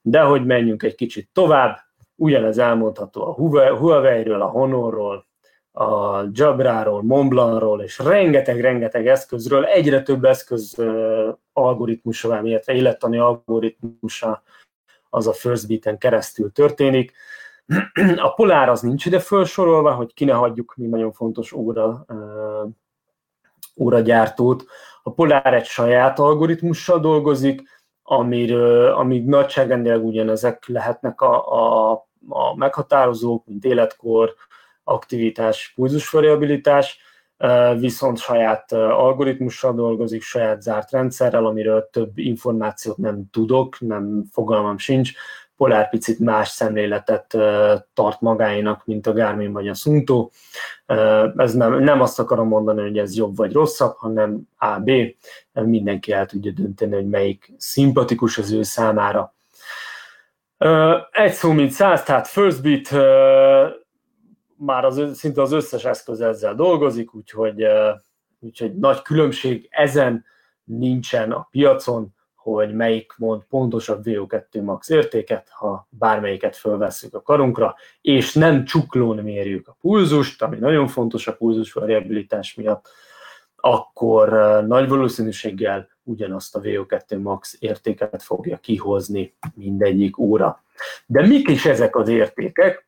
De 0.00 0.20
hogy 0.20 0.46
menjünk 0.46 0.82
egy 0.82 0.94
kicsit 0.94 1.28
tovább, 1.32 1.78
Ugyanez 2.16 2.58
elmondható 2.58 3.22
a 3.26 3.32
Huawei-ről, 3.76 4.42
a 4.42 4.48
Honorról, 4.48 5.26
a 5.72 6.22
Jabráról, 6.32 7.02
Montblancról, 7.02 7.82
és 7.82 7.98
rengeteg-rengeteg 7.98 9.06
eszközről, 9.06 9.64
egyre 9.64 10.02
több 10.02 10.24
eszköz 10.24 10.82
algoritmusa, 11.52 12.42
illetve 12.42 12.72
élettani 12.72 13.18
algoritmusa 13.18 14.42
az 15.10 15.26
a 15.26 15.32
First 15.32 15.68
Beat-en 15.68 15.98
keresztül 15.98 16.52
történik. 16.52 17.12
A 18.16 18.34
Polar 18.34 18.68
az 18.68 18.80
nincs 18.80 19.06
ide 19.06 19.18
felsorolva, 19.18 19.94
hogy 19.94 20.14
ki 20.14 20.24
ne 20.24 20.32
hagyjuk, 20.32 20.74
mi 20.76 20.86
nagyon 20.86 21.12
fontos 21.12 21.52
óra, 21.52 22.04
óragyártót. 23.76 24.64
A 25.02 25.12
Polar 25.12 25.54
egy 25.54 25.64
saját 25.64 26.18
algoritmussal 26.18 27.00
dolgozik, 27.00 27.62
amiről, 28.12 28.92
amíg 28.92 29.24
nagyságrendileg 29.24 30.04
ugyanezek 30.04 30.66
lehetnek 30.66 31.20
a, 31.20 31.52
a, 31.52 31.92
a 32.28 32.56
meghatározók, 32.56 33.46
mint 33.46 33.64
életkor, 33.64 34.34
aktivitás, 34.84 35.72
pulzusvariabilitás, 35.74 36.98
viszont 37.78 38.18
saját 38.18 38.72
algoritmussal 38.72 39.74
dolgozik, 39.74 40.22
saját 40.22 40.62
zárt 40.62 40.90
rendszerrel, 40.90 41.46
amiről 41.46 41.88
több 41.92 42.18
információt 42.18 42.96
nem 42.96 43.24
tudok, 43.30 43.80
nem 43.80 44.24
fogalmam 44.30 44.78
sincs, 44.78 45.12
Polár 45.62 45.88
picit 45.88 46.18
más 46.18 46.48
szemléletet 46.48 47.36
tart 47.94 48.20
magáinak, 48.20 48.84
mint 48.84 49.06
a 49.06 49.12
Garmin 49.12 49.52
vagy 49.52 49.68
a 49.68 49.74
Sunto. 49.74 50.30
Ez 51.36 51.54
nem, 51.54 51.78
nem 51.78 52.00
azt 52.00 52.18
akarom 52.18 52.48
mondani, 52.48 52.80
hogy 52.80 52.98
ez 52.98 53.16
jobb 53.16 53.36
vagy 53.36 53.52
rosszabb, 53.52 53.96
hanem 53.96 54.40
A, 54.56 54.78
B. 54.78 54.90
Mindenki 55.52 56.12
el 56.12 56.26
tudja 56.26 56.52
dönteni, 56.52 56.94
hogy 56.94 57.08
melyik 57.08 57.52
szimpatikus 57.56 58.38
az 58.38 58.52
ő 58.52 58.62
számára. 58.62 59.34
Egy 61.10 61.32
szó, 61.32 61.52
mint 61.52 61.70
száz, 61.70 62.02
tehát 62.02 62.28
First 62.28 62.62
Beat 62.62 62.90
már 64.56 64.84
az, 64.84 65.02
szinte 65.14 65.42
az 65.42 65.52
összes 65.52 65.84
eszköz 65.84 66.20
ezzel 66.20 66.54
dolgozik, 66.54 67.14
úgyhogy, 67.14 67.66
úgyhogy 68.40 68.78
nagy 68.78 69.02
különbség 69.02 69.68
ezen 69.70 70.24
nincsen 70.64 71.32
a 71.32 71.48
piacon 71.50 72.14
hogy 72.42 72.74
melyik 72.74 73.12
mond 73.16 73.42
pontosabb 73.42 74.02
VO2 74.04 74.62
max 74.62 74.88
értéket, 74.88 75.48
ha 75.48 75.86
bármelyiket 75.90 76.56
fölvesszük 76.56 77.14
a 77.14 77.22
karunkra, 77.22 77.74
és 78.00 78.34
nem 78.34 78.64
csuklón 78.64 79.16
mérjük 79.16 79.68
a 79.68 79.76
pulzust, 79.80 80.42
ami 80.42 80.58
nagyon 80.58 80.86
fontos 80.86 81.26
a 81.26 81.36
pulzus 81.36 81.72
variabilitás 81.72 82.54
miatt, 82.54 82.88
akkor 83.56 84.28
nagy 84.66 84.88
valószínűséggel 84.88 85.88
ugyanazt 86.02 86.56
a 86.56 86.60
VO2 86.60 87.22
max 87.22 87.56
értéket 87.60 88.22
fogja 88.22 88.56
kihozni 88.56 89.34
mindegyik 89.54 90.18
óra. 90.18 90.64
De 91.06 91.26
mik 91.26 91.48
is 91.48 91.66
ezek 91.66 91.96
az 91.96 92.08
értékek? 92.08 92.86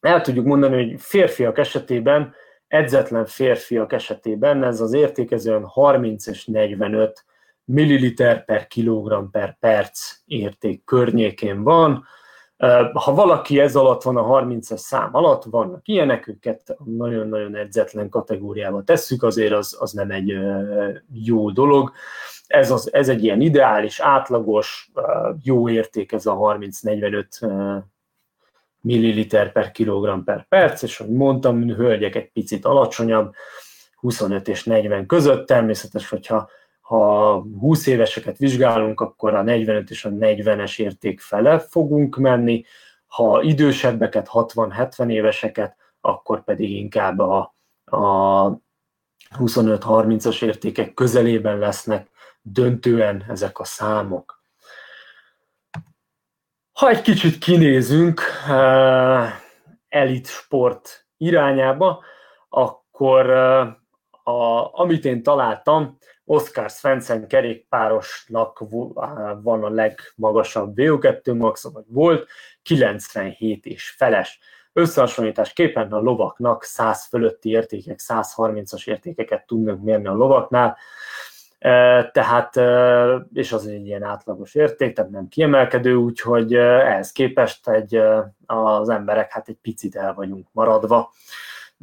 El 0.00 0.20
tudjuk 0.20 0.46
mondani, 0.46 0.74
hogy 0.74 1.00
férfiak 1.00 1.58
esetében, 1.58 2.34
edzetlen 2.68 3.26
férfiak 3.26 3.92
esetében 3.92 4.64
ez 4.64 4.80
az 4.80 4.92
értékezően 4.92 5.64
30 5.64 6.26
és 6.26 6.44
45 6.46 7.24
milliliter 7.64 8.44
per 8.44 8.66
kilogramm 8.66 9.30
per 9.30 9.56
perc 9.60 10.12
érték 10.24 10.84
környékén 10.84 11.62
van. 11.62 12.04
Ha 12.92 13.14
valaki 13.14 13.60
ez 13.60 13.76
alatt 13.76 14.02
van, 14.02 14.16
a 14.16 14.44
30-as 14.44 14.76
szám 14.76 15.08
alatt, 15.12 15.44
vannak 15.44 15.88
ilyenek, 15.88 16.28
őket 16.28 16.76
nagyon-nagyon 16.84 17.56
edzetlen 17.56 18.08
kategóriába 18.08 18.82
tesszük, 18.82 19.22
azért 19.22 19.52
az, 19.52 19.76
az 19.80 19.92
nem 19.92 20.10
egy 20.10 20.38
jó 21.12 21.50
dolog. 21.50 21.92
Ez, 22.46 22.70
az, 22.70 22.92
ez 22.92 23.08
egy 23.08 23.24
ilyen 23.24 23.40
ideális, 23.40 24.00
átlagos, 24.00 24.90
jó 25.42 25.68
érték, 25.68 26.12
ez 26.12 26.26
a 26.26 26.36
30-45 26.36 27.74
milliliter 28.80 29.52
per 29.52 29.70
kilogramm 29.70 30.22
per 30.22 30.46
perc, 30.48 30.82
és 30.82 31.00
ahogy 31.00 31.12
mondtam, 31.12 31.68
hölgyek 31.68 32.14
egy 32.14 32.32
picit 32.32 32.64
alacsonyabb, 32.64 33.34
25 33.94 34.48
és 34.48 34.64
40 34.64 35.06
között, 35.06 35.46
természetes, 35.46 36.08
hogyha 36.08 36.48
ha 36.84 37.32
20 37.60 37.86
éveseket 37.86 38.36
vizsgálunk, 38.36 39.00
akkor 39.00 39.34
a 39.34 39.42
45 39.42 39.90
és 39.90 40.04
a 40.04 40.08
40-es 40.10 40.78
érték 40.78 41.20
fele 41.20 41.58
fogunk 41.58 42.16
menni, 42.16 42.64
ha 43.06 43.42
idősebbeket, 43.42 44.28
60-70 44.32 45.10
éveseket, 45.10 45.76
akkor 46.00 46.44
pedig 46.44 46.70
inkább 46.70 47.18
a, 47.18 47.54
a 47.84 48.58
25-30-as 49.38 50.42
értékek 50.42 50.94
közelében 50.94 51.58
lesznek 51.58 52.08
döntően 52.42 53.24
ezek 53.28 53.58
a 53.58 53.64
számok. 53.64 54.42
Ha 56.72 56.88
egy 56.88 57.02
kicsit 57.02 57.38
kinézünk 57.38 58.20
uh, 58.48 59.26
elit 59.88 60.26
sport 60.26 61.06
irányába, 61.16 62.02
akkor 62.48 63.30
uh, 63.30 64.32
a, 64.34 64.70
amit 64.72 65.04
én 65.04 65.22
találtam, 65.22 65.98
Oscar 66.24 66.70
Svensson 66.70 67.26
kerékpárosnak 67.26 68.62
van 69.42 69.64
a 69.64 69.68
legmagasabb 69.68 70.72
VO2 70.76 71.38
max, 71.38 71.72
vagy 71.72 71.84
volt, 71.88 72.28
97 72.62 73.66
és 73.66 73.90
feles. 73.90 74.38
Összehasonlításképpen 74.72 75.92
a 75.92 76.00
lovaknak 76.00 76.64
100 76.64 77.06
fölötti 77.06 77.50
értékek, 77.50 77.98
130-as 78.08 78.88
értékeket 78.88 79.46
tudnak 79.46 79.82
mérni 79.82 80.06
a 80.06 80.12
lovaknál, 80.12 80.76
tehát, 82.12 82.56
és 83.32 83.52
az 83.52 83.66
egy 83.66 83.86
ilyen 83.86 84.02
átlagos 84.02 84.54
érték, 84.54 84.94
tehát 84.94 85.10
nem 85.10 85.28
kiemelkedő, 85.28 85.94
úgyhogy 85.94 86.54
ehhez 86.54 87.12
képest 87.12 87.68
egy, 87.68 88.00
az 88.46 88.88
emberek 88.88 89.32
hát 89.32 89.48
egy 89.48 89.58
picit 89.62 89.96
el 89.96 90.14
vagyunk 90.14 90.46
maradva 90.52 91.12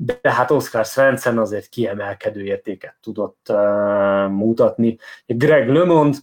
de 0.05 0.31
hát 0.31 0.51
Oscar 0.51 0.85
Svensson 0.85 1.37
azért 1.37 1.67
kiemelkedő 1.67 2.43
értéket 2.43 2.95
tudott 3.01 3.45
uh, 3.49 4.29
mutatni. 4.29 4.97
Greg 5.25 5.69
LeMond, 5.69 6.15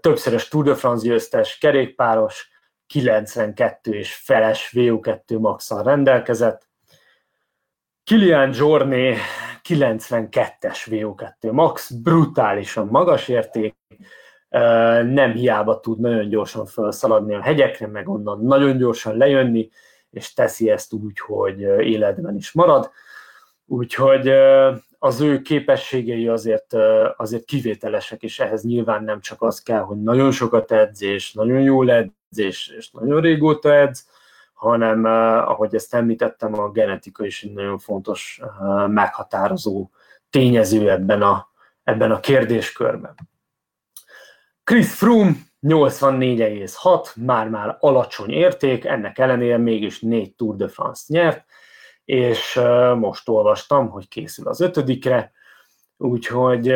többszörös 0.00 0.48
Tour 0.48 0.64
de 0.64 0.74
France 0.74 1.06
győztes, 1.06 1.58
kerékpáros, 1.58 2.50
92 2.86 3.94
és 3.94 4.14
feles 4.14 4.72
VO2 4.72 5.38
max 5.38 5.70
rendelkezett. 5.70 6.68
Kilian 8.04 8.50
Jorné 8.54 9.16
92-es 9.68 10.78
VO2 10.86 11.52
max, 11.52 11.90
brutálisan 11.90 12.86
magas 12.86 13.28
érték, 13.28 13.76
nem 15.02 15.32
hiába 15.32 15.80
tud 15.80 16.00
nagyon 16.00 16.28
gyorsan 16.28 16.66
felszaladni 16.66 17.34
a 17.34 17.42
hegyekre, 17.42 17.86
meg 17.86 18.08
onnan 18.08 18.40
nagyon 18.40 18.76
gyorsan 18.76 19.16
lejönni, 19.16 19.70
és 20.10 20.32
teszi 20.32 20.70
ezt 20.70 20.92
úgy, 20.92 21.18
hogy 21.18 21.60
életben 21.60 22.36
is 22.36 22.52
marad. 22.52 22.90
Úgyhogy 23.66 24.28
az 24.98 25.20
ő 25.20 25.42
képességei 25.42 26.28
azért, 26.28 26.74
azért 27.16 27.44
kivételesek, 27.44 28.22
és 28.22 28.38
ehhez 28.38 28.62
nyilván 28.62 29.04
nem 29.04 29.20
csak 29.20 29.42
az 29.42 29.62
kell, 29.62 29.80
hogy 29.80 30.02
nagyon 30.02 30.30
sokat 30.30 30.72
edzés, 30.72 31.32
nagyon 31.32 31.60
jól 31.60 31.90
edzés, 31.90 32.68
és 32.76 32.90
nagyon 32.90 33.20
régóta 33.20 33.74
edz, 33.74 34.06
hanem 34.52 35.04
ahogy 35.04 35.74
ezt 35.74 35.94
említettem, 35.94 36.58
a 36.58 36.70
genetika 36.70 37.24
is 37.26 37.42
egy 37.42 37.52
nagyon 37.52 37.78
fontos, 37.78 38.40
meghatározó 38.86 39.90
tényező 40.30 40.90
ebben 40.90 41.22
a, 41.22 41.48
ebben 41.82 42.10
a 42.10 42.20
kérdéskörben. 42.20 43.14
Chris 44.64 44.94
Froome 44.94 45.32
84,6, 45.62 47.14
már-már 47.16 47.76
alacsony 47.80 48.30
érték, 48.30 48.84
ennek 48.84 49.18
ellenére 49.18 49.56
mégis 49.56 50.00
négy 50.00 50.34
Tour 50.34 50.56
de 50.56 50.68
France 50.68 51.02
nyert, 51.06 51.44
és 52.04 52.60
most 52.96 53.28
olvastam, 53.28 53.88
hogy 53.88 54.08
készül 54.08 54.48
az 54.48 54.60
ötödikre, 54.60 55.32
úgyhogy 55.96 56.68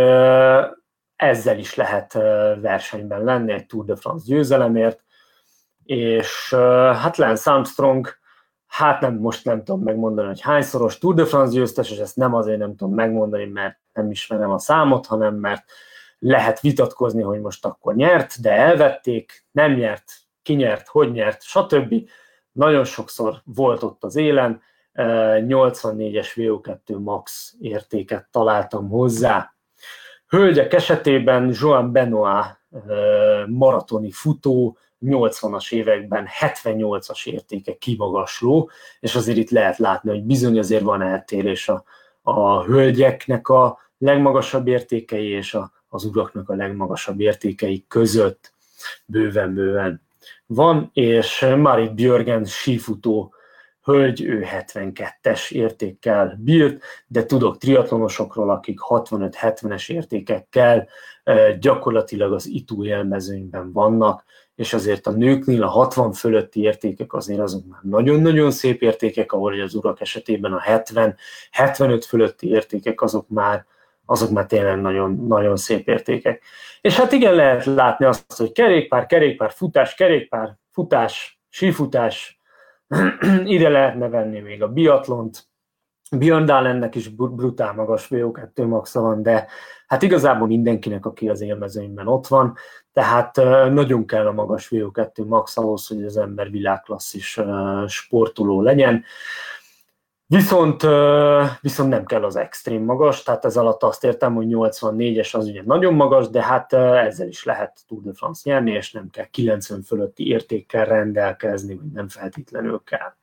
ezzel 1.17 1.59
is 1.59 1.75
lehet 1.75 2.13
versenyben 2.61 3.25
lenni 3.25 3.53
egy 3.53 3.67
Tour 3.67 3.85
de 3.85 3.97
France 3.97 4.25
győzelemért, 4.27 5.05
és 5.85 6.55
hát 6.93 7.17
Lance 7.17 7.51
Armstrong, 7.51 8.09
hát 8.67 9.01
nem, 9.01 9.15
most 9.15 9.45
nem 9.45 9.65
tudom 9.65 9.83
megmondani, 9.83 10.29
hogy 10.29 10.41
hányszoros 10.41 10.99
Tour 10.99 11.15
de 11.15 11.25
France 11.25 11.53
győztes, 11.53 11.91
és 11.91 11.99
ezt 11.99 12.17
nem 12.17 12.35
azért 12.35 12.59
nem 12.59 12.77
tudom 12.77 12.95
megmondani, 12.95 13.45
mert 13.45 13.79
nem 13.93 14.11
ismerem 14.11 14.51
a 14.51 14.59
számot, 14.59 15.07
hanem 15.07 15.35
mert 15.35 15.65
lehet 16.23 16.61
vitatkozni, 16.61 17.23
hogy 17.23 17.41
most 17.41 17.65
akkor 17.65 17.95
nyert, 17.95 18.41
de 18.41 18.51
elvették, 18.53 19.45
nem 19.53 19.73
nyert, 19.73 20.05
ki 20.43 20.55
nyert, 20.55 20.89
hogy 20.89 21.13
nyert, 21.13 21.43
stb. 21.43 21.95
Nagyon 22.53 22.85
sokszor 22.85 23.41
volt 23.45 23.83
ott 23.83 24.05
az 24.05 24.17
élen, 24.17 24.63
84-es 24.95 26.29
VO2 26.35 26.99
max 26.99 27.55
értéket 27.61 28.29
találtam 28.31 28.89
hozzá. 28.89 29.55
Hölgyek 30.29 30.73
esetében 30.73 31.55
Joan 31.61 31.93
Benoit 31.93 32.59
maratoni 33.47 34.11
futó, 34.11 34.77
80-as 35.01 35.73
években 35.73 36.29
78-as 36.41 37.27
értéke 37.27 37.77
kimagasló, 37.77 38.71
és 39.01 39.15
azért 39.15 39.39
itt 39.39 39.51
lehet 39.51 39.79
látni, 39.79 40.11
hogy 40.11 40.23
bizony 40.23 40.59
azért 40.59 40.83
van 40.83 41.03
eltérés 41.03 41.69
a, 41.69 41.85
a 42.23 42.65
hölgyeknek 42.65 43.49
a 43.49 43.79
legmagasabb 43.99 44.67
értékei 44.67 45.29
és 45.29 45.55
a, 45.55 45.73
az 45.93 46.05
uraknak 46.05 46.49
a 46.49 46.55
legmagasabb 46.55 47.21
értékei 47.21 47.85
között 47.89 48.53
bőven-bőven 49.07 50.03
van, 50.47 50.91
és 50.93 51.47
Marit 51.57 51.95
Björgen 51.95 52.45
sífutó 52.45 53.35
hölgy, 53.83 54.23
ő 54.23 54.47
72-es 54.67 55.51
értékkel 55.51 56.39
bírt, 56.41 56.83
de 57.07 57.25
tudok 57.25 57.59
triatlonosokról, 57.59 58.51
akik 58.51 58.79
65-70-es 58.89 59.91
értékekkel 59.91 60.89
gyakorlatilag 61.61 62.33
az 62.33 62.47
ITU 62.47 62.85
élmezőnyben 62.85 63.73
vannak, 63.73 64.25
és 64.55 64.73
azért 64.73 65.07
a 65.07 65.11
nőknél 65.11 65.63
a 65.63 65.69
60 65.69 66.13
fölötti 66.13 66.61
értékek 66.61 67.13
azért 67.13 67.41
azok 67.41 67.67
már 67.67 67.81
nagyon-nagyon 67.83 68.51
szép 68.51 68.83
értékek, 68.83 69.33
ahol 69.33 69.61
az 69.61 69.75
urak 69.75 70.01
esetében 70.01 70.53
a 70.53 70.61
70-75 70.61 72.05
fölötti 72.09 72.49
értékek 72.49 73.03
azok 73.03 73.29
már 73.29 73.67
azok 74.07 74.31
már 74.31 74.47
tényleg 74.47 74.81
nagyon, 74.81 75.27
nagyon 75.27 75.57
szép 75.57 75.89
értékek. 75.89 76.43
És 76.81 76.97
hát 76.97 77.13
igen, 77.13 77.35
lehet 77.35 77.65
látni 77.65 78.05
azt, 78.05 78.37
hogy 78.37 78.53
kerékpár, 78.53 79.07
kerékpár, 79.07 79.53
futás, 79.53 79.95
kerékpár, 79.95 80.57
futás, 80.71 81.41
sífutás, 81.49 82.41
ide 83.45 83.69
lehetne 83.69 84.09
venni 84.09 84.41
még 84.41 84.63
a 84.63 84.69
biatlont, 84.69 85.51
Björn 86.19 86.45
Dahlennek 86.45 86.95
is 86.95 87.09
brutál 87.09 87.73
magas 87.73 88.07
VO2 88.11 88.69
maxa 88.69 89.01
van, 89.01 89.23
de 89.23 89.47
hát 89.87 90.03
igazából 90.03 90.47
mindenkinek, 90.47 91.07
aki 91.07 91.29
az 91.29 91.41
élmezőnyben 91.41 92.07
ott 92.07 92.27
van, 92.27 92.57
tehát 92.93 93.37
nagyon 93.71 94.07
kell 94.07 94.27
a 94.27 94.33
magas 94.33 94.69
VO2 94.71 95.27
max 95.27 95.57
ahhoz, 95.57 95.87
hogy 95.87 96.05
az 96.05 96.17
ember 96.17 96.51
világklasszis 96.51 97.41
sportoló 97.87 98.63
legyen. 98.63 99.05
Viszont, 100.27 100.83
viszont 101.61 101.89
nem 101.89 102.05
kell 102.05 102.25
az 102.25 102.37
extrém 102.37 102.85
magas, 102.85 103.23
tehát 103.23 103.45
ez 103.45 103.57
alatt 103.57 103.83
azt 103.83 104.05
értem, 104.05 104.35
hogy 104.35 104.47
84-es 104.49 105.35
az 105.35 105.47
ugye 105.47 105.63
nagyon 105.65 105.95
magas, 105.95 106.29
de 106.29 106.43
hát 106.43 106.73
ezzel 106.73 107.29
is 107.29 107.45
lehet 107.45 107.81
Tour 107.89 108.03
de 108.03 108.13
France 108.15 108.41
nyerni, 108.45 108.71
és 108.71 108.93
nem 108.93 109.11
kell 109.11 109.25
90 109.25 109.83
fölötti 109.83 110.29
értékkel 110.29 110.85
rendelkezni, 110.85 111.75
vagy 111.75 111.91
nem 111.93 112.09
feltétlenül 112.09 112.83
kell. 112.85 113.15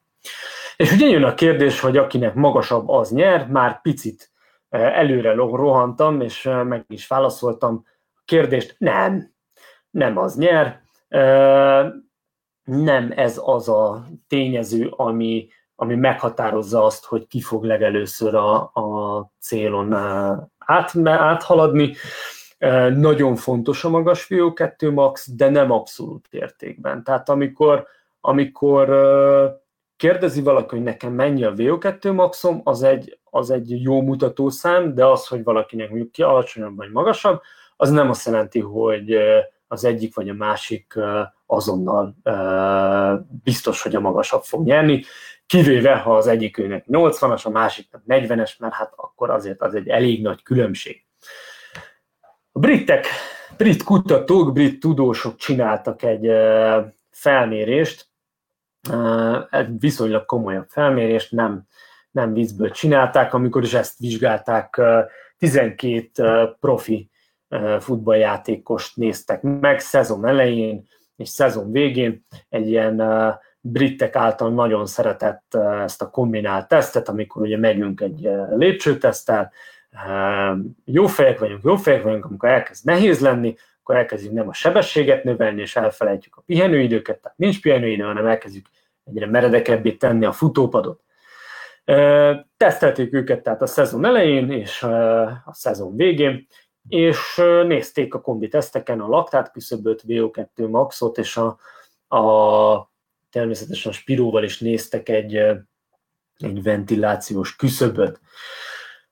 És 0.76 0.92
ugye 0.92 1.08
jön 1.08 1.24
a 1.24 1.34
kérdés, 1.34 1.80
hogy 1.80 1.98
akinek 1.98 2.34
magasabb, 2.34 2.90
az 2.90 3.12
nyer, 3.12 3.48
már 3.48 3.82
picit 3.82 4.32
előre 4.70 5.34
rohantam, 5.34 6.22
és 6.22 6.50
meg 6.64 6.86
is 6.88 7.08
válaszoltam 7.08 7.86
a 8.16 8.22
kérdést, 8.26 8.76
nem, 8.78 9.34
nem 9.90 10.18
az 10.18 10.36
nyer, 10.38 10.82
nem 12.64 13.14
ez 13.16 13.42
az 13.44 13.70
a 13.70 14.06
tényező, 14.28 14.88
ami, 14.88 15.48
ami 15.82 15.96
meghatározza 15.96 16.86
azt, 16.86 17.06
hogy 17.06 17.28
ki 17.28 17.42
fog 17.42 17.64
legelőször 17.64 18.36
a, 18.36 18.56
a 18.62 19.32
célon 19.40 19.94
át, 20.58 20.92
áthaladni. 21.06 21.96
Nagyon 22.96 23.36
fontos 23.36 23.84
a 23.84 23.90
magas 23.90 24.28
VO2 24.30 24.94
max, 24.94 25.30
de 25.36 25.50
nem 25.50 25.72
abszolút 25.72 26.28
értékben. 26.30 27.04
Tehát 27.04 27.30
amikor, 27.30 27.88
amikor 28.22 28.90
kérdezi 29.96 30.42
valaki, 30.42 30.76
hogy 30.76 30.84
nekem 30.84 31.14
mennyi 31.14 31.44
a 31.44 31.54
VO2 31.54 32.14
maxom, 32.14 32.62
az 32.64 32.84
egy, 32.84 33.20
az 33.24 33.50
egy 33.50 33.84
jó 33.84 34.02
mutatószám, 34.02 34.94
de 34.96 35.06
az, 35.06 35.28
hogy 35.28 35.44
valakinek 35.44 35.90
mondjuk 35.90 36.12
ki 36.12 36.22
alacsonyabb 36.22 36.76
vagy 36.76 36.92
magasabb, 36.92 37.42
az 37.76 37.90
nem 37.90 38.10
azt 38.10 38.26
jelenti, 38.26 38.60
hogy 38.60 39.18
az 39.68 39.86
egyik 39.86 40.16
vagy 40.16 40.30
a 40.30 40.34
másik 40.34 40.94
azonnal 41.46 42.16
biztos, 43.44 43.82
hogy 43.82 43.96
a 43.96 44.00
magasabb 44.00 44.44
fog 44.44 44.66
nyerni, 44.66 45.04
kivéve 45.50 45.96
ha 45.96 46.16
az 46.16 46.28
egyikőnek 46.28 46.86
80-as, 46.88 47.46
a 47.46 47.50
másiknak 47.50 48.02
40-es, 48.08 48.60
mert 48.60 48.74
hát 48.74 48.94
akkor 48.96 49.30
azért 49.30 49.62
az 49.62 49.76
egy 49.76 49.88
elég 49.88 50.22
nagy 50.22 50.44
különbség. 50.44 51.06
A 52.52 52.60
britek, 52.60 53.06
brit 53.58 53.84
kutatók, 53.84 54.54
brit 54.54 54.80
tudósok 54.80 55.36
csináltak 55.36 56.04
egy 56.04 56.32
felmérést, 57.10 58.08
egy 59.50 59.80
viszonylag 59.80 60.26
komolyabb 60.26 60.68
felmérést, 60.70 61.32
nem, 61.32 61.68
nem 62.12 62.34
vízből 62.34 62.72
csinálták, 62.72 63.34
amikor 63.34 63.64
is 63.64 63.74
ezt 63.74 64.00
vizsgálták 64.00 64.82
12 65.38 66.58
profi 66.60 67.10
futballjátékost 67.80 68.96
néztek 68.96 69.42
meg 69.42 69.80
szezon 69.80 70.28
elején 70.28 70.88
és 71.16 71.30
szezon 71.30 71.72
végén. 71.72 72.26
Egy 72.50 72.68
ilyen 72.68 73.02
britek 73.62 74.16
által 74.16 74.52
nagyon 74.52 74.86
szeretett 74.86 75.56
ezt 75.84 76.02
a 76.02 76.10
kombinált 76.10 76.68
tesztet, 76.68 77.10
amikor 77.10 77.42
ugye 77.42 77.58
megyünk 77.58 78.02
egy 78.02 78.30
lépcsőtesztel, 78.50 79.52
jó 80.86 81.08
fejek 81.08 81.40
vagyunk, 81.40 81.64
jó 81.64 81.76
fejek 81.76 82.04
vagyunk, 82.04 82.26
amikor 82.26 82.50
elkezd 82.50 82.86
nehéz 82.86 83.20
lenni, 83.20 83.56
akkor 83.82 83.96
elkezdjük 83.96 84.34
nem 84.34 84.48
a 84.48 84.54
sebességet 84.54 85.24
növelni, 85.24 85.62
és 85.62 85.76
elfelejtjük 85.76 86.36
a 86.36 86.44
pihenőidőket, 86.46 87.22
tehát 87.22 87.38
nincs 87.38 87.62
pihenőidő, 87.62 88.04
hanem 88.04 88.26
elkezdjük 88.26 88.66
egyre 89.04 89.26
meredekebbé 89.26 89.92
tenni 89.92 90.26
a 90.26 90.32
futópadot. 90.32 91.02
Tesztelték 92.58 93.14
őket 93.14 93.44
tehát 93.44 93.62
a 93.62 93.66
szezon 93.66 94.06
elején 94.06 94.52
és 94.52 94.84
a 95.46 95.54
szezon 95.54 95.96
végén, 95.96 96.48
és 96.88 97.42
nézték 97.68 98.14
a 98.14 98.22
kombi 98.22 98.48
teszteken 98.48 99.00
a 99.00 99.08
laktát 99.08 99.52
küszöböt, 99.52 100.04
VO2 100.08 100.70
maxot, 100.70 101.18
és 101.18 101.38
a, 101.38 101.58
a 102.18 102.92
természetesen 103.32 103.92
a 103.92 103.96
spiróval 103.96 104.44
is 104.44 104.60
néztek 104.60 105.10
egy, 105.10 105.36
egy 106.38 106.64
ventilációs 106.64 107.56
küszöböt. 107.56 108.20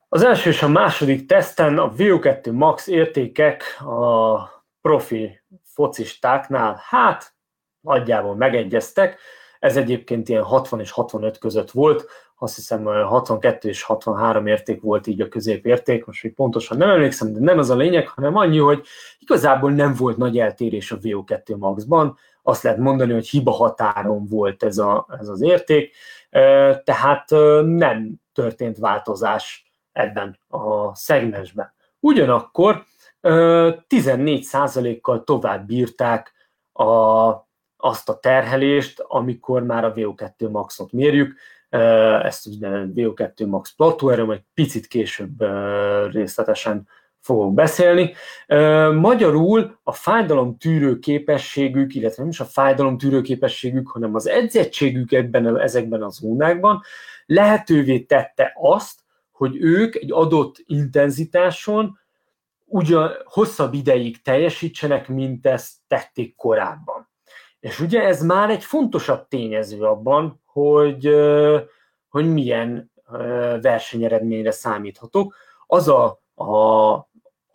Az 0.10 0.24
első 0.24 0.50
és 0.50 0.64
a 0.64 0.68
második 0.68 1.26
teszten 1.26 1.78
a 1.78 1.94
VO2 1.94 2.52
max 2.52 2.88
értékek 2.88 3.82
a 3.82 4.66
profi 4.82 5.42
focistáknál 5.64 6.82
hát 6.84 7.34
nagyjából 7.80 8.36
megegyeztek, 8.36 9.20
ez 9.60 9.78
egyébként 9.78 10.30
ilyen 10.30 10.44
60 10.44 10.80
és 10.80 10.92
65 10.92 11.38
között 11.38 11.72
volt, 11.72 12.06
azt 12.40 12.56
hiszem 12.56 12.86
62 12.86 13.70
és 13.70 13.84
63 13.84 14.48
érték 14.48 14.82
volt 14.82 15.08
így 15.08 15.22
a 15.22 15.28
középérték, 15.28 16.06
most 16.06 16.24
még 16.24 16.34
pontosan 16.34 16.78
nem 16.78 16.90
emlékszem, 16.90 17.34
de 17.34 17.40
nem 17.40 17.58
az 17.58 17.70
a 17.70 17.76
lényeg, 17.76 18.08
hanem 18.08 18.36
annyi, 18.36 18.58
hogy 18.58 18.86
igazából 19.20 19.72
nem 19.72 19.94
volt 19.94 20.18
nagy 20.18 20.40
eltérés 20.40 20.92
a 20.92 20.98
VO2 20.98 21.58
maxban, 21.58 22.18
azt 22.48 22.64
lehet 22.64 22.80
mondani, 22.80 23.14
hogy 23.14 23.28
hiba 23.28 23.52
határon 23.52 24.26
volt 24.30 24.64
ez, 24.64 24.78
a, 24.78 25.08
ez 25.20 25.28
az 25.28 25.42
érték, 25.42 25.96
tehát 26.84 27.30
nem 27.64 28.16
történt 28.34 28.78
változás 28.78 29.72
ebben 29.92 30.40
a 30.48 30.96
szegmensben. 30.96 31.74
Ugyanakkor 32.00 32.84
14%-kal 33.22 35.24
tovább 35.24 35.66
bírták 35.66 36.34
a, 36.74 36.86
azt 37.78 38.10
a 38.10 38.20
terhelést, 38.20 39.00
amikor 39.00 39.64
már 39.64 39.86
a 39.86 39.94
VO2 39.94 40.52
maxot 40.52 40.92
mérjük, 40.92 41.38
ezt 42.24 42.48
ugye 42.48 42.70
VO2 42.96 43.48
max 43.48 43.76
plató, 43.76 44.10
erről 44.10 44.26
majd 44.26 44.42
picit 44.54 44.88
később 44.88 45.44
részletesen 46.12 46.88
fogok 47.28 47.54
beszélni. 47.54 48.14
Magyarul 48.94 49.80
a 49.84 49.92
fájdalom 49.92 50.58
tűrő 50.58 51.00
képességük, 51.00 51.96
illetve 51.96 52.22
nem 52.22 52.32
is 52.32 52.40
a 52.40 52.46
fájdalom 52.46 52.98
tűrő 52.98 53.22
képességük, 53.22 53.88
hanem 53.88 54.16
az 54.16 54.28
edzettségük 54.28 55.12
ebben, 55.12 55.60
ezekben 55.60 56.02
a 56.02 56.10
zónákban 56.10 56.82
lehetővé 57.26 58.00
tette 58.00 58.54
azt, 58.62 59.00
hogy 59.32 59.58
ők 59.60 59.96
egy 59.96 60.12
adott 60.12 60.56
intenzitáson 60.66 62.00
ugyan 62.66 63.12
hosszabb 63.24 63.74
ideig 63.74 64.22
teljesítsenek, 64.22 65.08
mint 65.08 65.46
ezt 65.46 65.74
tették 65.88 66.36
korábban. 66.36 67.10
És 67.60 67.80
ugye 67.80 68.02
ez 68.02 68.24
már 68.24 68.50
egy 68.50 68.64
fontosabb 68.64 69.28
tényező 69.28 69.82
abban, 69.82 70.42
hogy, 70.46 71.16
hogy 72.10 72.34
milyen 72.34 72.92
versenyeredményre 73.62 74.52
számíthatok. 74.52 75.36
Az 75.68 75.88
a, 75.88 76.22
a, 76.36 77.07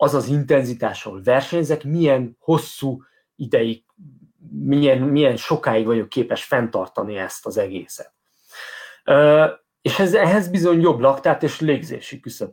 az, 0.03 0.13
az 0.13 0.27
intenzitás, 0.27 1.05
ahol 1.05 1.21
versenyzek, 1.23 1.83
milyen 1.83 2.37
hosszú 2.39 3.03
ideig, 3.35 3.83
milyen, 4.51 4.97
milyen 4.97 5.37
sokáig 5.37 5.85
vagyok 5.85 6.09
képes 6.09 6.43
fenntartani 6.43 7.17
ezt 7.17 7.45
az 7.45 7.57
egészet. 7.57 8.13
És 9.81 9.99
ez, 9.99 10.13
ehhez 10.13 10.47
bizony 10.47 10.81
jobb 10.81 10.99
laktát 10.99 11.43
és 11.43 11.59
légzési 11.59 12.19
küszöb 12.19 12.51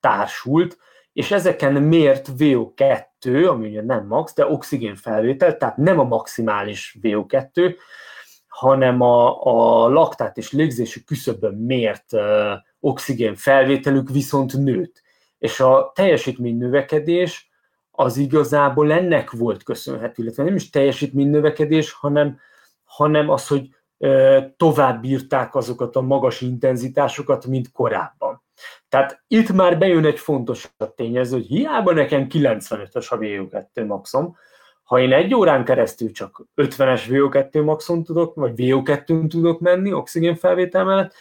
társult, 0.00 0.78
és 1.12 1.30
ezeken 1.30 1.72
mért 1.72 2.28
VO2, 2.38 3.48
ami 3.48 3.68
ugye 3.68 3.82
nem 3.82 4.06
max, 4.06 4.34
de 4.34 4.46
oxigén 4.46 4.94
felvétel, 4.94 5.56
tehát 5.56 5.76
nem 5.76 5.98
a 5.98 6.04
maximális 6.04 6.98
VO2, 7.02 7.76
hanem 8.46 9.00
a, 9.00 9.46
a 9.46 9.88
laktát 9.88 10.36
és 10.36 10.52
légzési 10.52 11.04
küszöbön 11.04 11.54
mért 11.54 12.06
oxigén 12.80 13.34
felvételük 13.34 14.10
viszont 14.10 14.52
nőtt. 14.52 15.01
És 15.42 15.60
a 15.60 15.92
teljesítmény 15.94 16.56
növekedés 16.56 17.50
az 17.90 18.16
igazából 18.16 18.92
ennek 18.92 19.30
volt 19.30 19.62
köszönhető, 19.62 20.22
illetve 20.22 20.42
nem 20.42 20.54
is 20.54 20.70
teljesítmény 20.70 21.28
növekedés, 21.28 21.92
hanem, 21.92 22.38
hanem 22.84 23.28
az, 23.28 23.46
hogy 23.48 23.68
tovább 24.56 25.00
bírták 25.00 25.54
azokat 25.54 25.96
a 25.96 26.00
magas 26.00 26.40
intenzitásokat, 26.40 27.46
mint 27.46 27.72
korábban. 27.72 28.42
Tehát 28.88 29.22
itt 29.26 29.52
már 29.52 29.78
bejön 29.78 30.04
egy 30.04 30.18
fontos 30.18 30.74
tényező, 30.94 31.36
hogy 31.36 31.46
hiába 31.46 31.92
nekem 31.92 32.26
95-ös 32.30 33.08
a 33.08 33.18
VO2 33.18 33.86
maxom, 33.86 34.36
ha 34.82 35.00
én 35.00 35.12
egy 35.12 35.34
órán 35.34 35.64
keresztül 35.64 36.12
csak 36.12 36.46
50-es 36.56 37.02
VO2 37.08 37.64
maxon 37.64 38.04
tudok, 38.04 38.34
vagy 38.34 38.52
VO2-n 38.56 39.28
tudok 39.28 39.60
menni 39.60 39.92
oxigén 39.92 40.34
felvétel 40.34 40.84
mellett, 40.84 41.14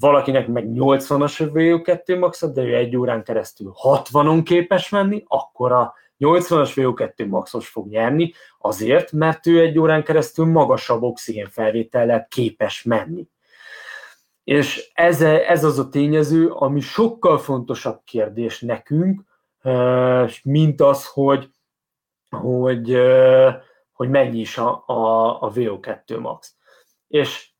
valakinek 0.00 0.48
meg 0.48 0.64
80-as 0.68 1.50
VO2 1.54 2.18
maxot, 2.18 2.54
de 2.54 2.62
ő 2.62 2.74
egy 2.74 2.96
órán 2.96 3.24
keresztül 3.24 3.72
60-on 3.82 4.40
képes 4.44 4.88
menni, 4.88 5.24
akkor 5.26 5.72
a 5.72 5.94
80-as 6.18 6.72
VO2 6.74 7.28
maxos 7.28 7.68
fog 7.68 7.88
nyerni, 7.88 8.32
azért, 8.58 9.12
mert 9.12 9.46
ő 9.46 9.60
egy 9.60 9.78
órán 9.78 10.04
keresztül 10.04 10.46
magasabb 10.46 11.02
oxigén 11.02 11.48
felvétellel 11.48 12.26
képes 12.30 12.82
menni. 12.82 13.28
És 14.44 14.90
ez, 14.94 15.20
ez 15.22 15.64
az 15.64 15.78
a 15.78 15.88
tényező, 15.88 16.48
ami 16.50 16.80
sokkal 16.80 17.38
fontosabb 17.38 18.00
kérdés 18.04 18.60
nekünk, 18.60 19.22
mint 20.42 20.80
az, 20.80 21.06
hogy 21.06 21.48
hogy, 22.40 22.96
hogy 23.92 24.08
mennyi 24.08 24.38
is 24.38 24.58
a, 24.58 24.82
a, 24.86 25.42
a 25.42 25.52
VO2 25.52 26.20
max. 26.20 26.56
És 27.08 27.50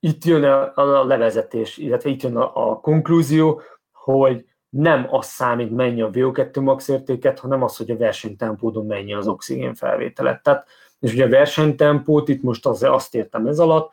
itt 0.00 0.24
jön 0.24 0.44
a, 0.44 0.72
a 0.74 1.04
levezetés, 1.04 1.76
illetve 1.76 2.10
itt 2.10 2.22
jön 2.22 2.36
a, 2.36 2.70
a 2.70 2.80
konklúzió, 2.80 3.60
hogy 3.92 4.44
nem 4.68 5.06
az 5.10 5.26
számít, 5.26 5.70
mennyi 5.70 6.02
a 6.02 6.10
VO2 6.10 6.60
max 6.60 6.88
értéket, 6.88 7.38
hanem 7.38 7.62
az, 7.62 7.76
hogy 7.76 7.90
a 7.90 7.96
versenytempódon 7.96 8.86
mennyi 8.86 9.14
az 9.14 9.28
oxigén 9.28 9.74
felvételet. 9.74 10.42
Tehát, 10.42 10.66
és 11.00 11.12
ugye 11.12 11.24
a 11.24 11.28
versenytempót, 11.28 12.28
itt 12.28 12.42
most 12.42 12.66
az, 12.66 12.82
azt 12.82 13.14
értem 13.14 13.46
ez 13.46 13.58
alatt, 13.58 13.92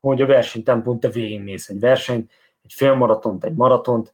hogy 0.00 0.22
a 0.22 0.26
versenytempón 0.26 1.00
te 1.00 1.08
végigmész 1.08 1.68
egy 1.68 1.80
versenyt, 1.80 2.30
egy 2.64 2.72
félmaratont, 2.72 3.44
egy 3.44 3.54
maratont, 3.54 4.12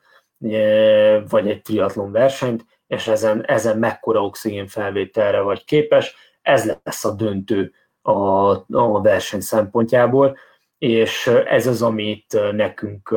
vagy 1.28 1.48
egy 1.48 1.62
triatlon 1.62 2.12
versenyt, 2.12 2.64
és 2.86 3.08
ezen, 3.08 3.44
ezen 3.46 3.78
mekkora 3.78 4.24
oxigén 4.24 4.66
felvételre 4.66 5.40
vagy 5.40 5.64
képes, 5.64 6.14
ez 6.42 6.72
lesz 6.84 7.04
a 7.04 7.14
döntő 7.14 7.72
a, 8.02 8.50
a 8.70 9.00
verseny 9.02 9.40
szempontjából, 9.40 10.36
és 10.78 11.26
ez 11.26 11.66
az, 11.66 11.82
amit 11.82 12.38
nekünk 12.52 13.14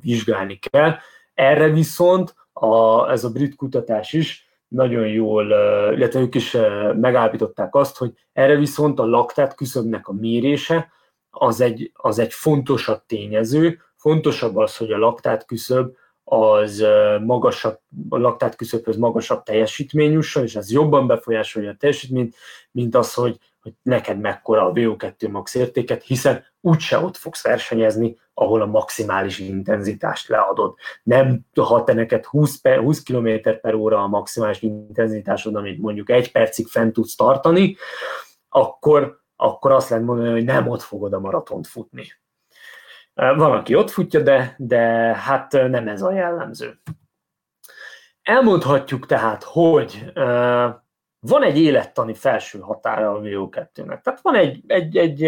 vizsgálni 0.00 0.58
kell. 0.58 0.94
Erre 1.34 1.68
viszont 1.68 2.34
a, 2.52 3.10
ez 3.10 3.24
a 3.24 3.30
brit 3.30 3.56
kutatás 3.56 4.12
is 4.12 4.48
nagyon 4.68 5.06
jól, 5.06 5.44
illetve 5.94 6.20
ők 6.20 6.34
is 6.34 6.56
megállapították 6.94 7.74
azt, 7.74 7.96
hogy 7.96 8.12
erre 8.32 8.56
viszont 8.56 8.98
a 8.98 9.06
laktát 9.06 9.54
küszöbnek 9.54 10.08
a 10.08 10.12
mérése 10.12 10.92
az 11.30 11.60
egy, 11.60 11.90
az 11.94 12.18
egy 12.18 12.32
fontosabb 12.32 13.02
tényező, 13.06 13.78
fontosabb 13.96 14.56
az, 14.56 14.76
hogy 14.76 14.92
a 14.92 14.98
laktát 14.98 15.46
küszöb 15.46 15.96
az 16.24 16.84
magasabb, 17.24 17.78
a 18.08 18.16
laktát 18.16 18.56
küszöbhöz 18.56 18.96
magasabb 18.96 19.42
teljesítmény 19.42 20.18
és 20.18 20.56
ez 20.56 20.72
jobban 20.72 21.06
befolyásolja 21.06 21.70
a 21.70 21.76
teljesítményt, 21.78 22.34
mint 22.70 22.94
az, 22.94 23.14
hogy, 23.14 23.38
hogy 23.62 23.72
neked 23.82 24.20
mekkora 24.20 24.66
a 24.66 24.72
VO2 24.72 25.30
max 25.30 25.54
értéket, 25.54 26.02
hiszen 26.02 26.44
úgyse 26.60 26.98
ott 26.98 27.16
fogsz 27.16 27.42
versenyezni, 27.42 28.18
ahol 28.34 28.62
a 28.62 28.66
maximális 28.66 29.38
intenzitást 29.38 30.28
leadod. 30.28 30.74
Nem, 31.02 31.40
ha 31.54 31.84
te 31.84 31.92
neked 31.92 32.24
20, 32.24 32.60
per, 32.60 32.78
20 32.78 33.02
km 33.02 33.28
per 33.60 33.74
óra 33.74 34.02
a 34.02 34.06
maximális 34.06 34.62
intenzitásod, 34.62 35.54
amit 35.54 35.78
mondjuk 35.78 36.10
egy 36.10 36.32
percig 36.32 36.66
fent 36.66 36.92
tudsz 36.92 37.14
tartani, 37.14 37.76
akkor, 38.48 39.20
akkor 39.36 39.72
azt 39.72 39.90
lehet 39.90 40.04
mondani, 40.04 40.30
hogy 40.30 40.44
nem 40.44 40.68
ott 40.68 40.82
fogod 40.82 41.12
a 41.12 41.20
maratont 41.20 41.66
futni. 41.66 42.04
Van, 43.14 43.52
aki 43.52 43.74
ott 43.74 43.90
futja, 43.90 44.20
de, 44.20 44.54
de 44.58 44.80
hát 45.14 45.52
nem 45.52 45.88
ez 45.88 46.02
a 46.02 46.12
jellemző. 46.12 46.80
Elmondhatjuk 48.22 49.06
tehát, 49.06 49.42
hogy 49.42 50.12
van 51.20 51.42
egy 51.42 51.58
élettani 51.58 52.14
felső 52.14 52.58
határa 52.58 53.10
a 53.10 53.20
VO2-nek. 53.20 54.00
Tehát 54.00 54.20
van 54.22 54.34
egy, 54.34 54.62
egy, 54.66 54.96
egy, 54.96 55.22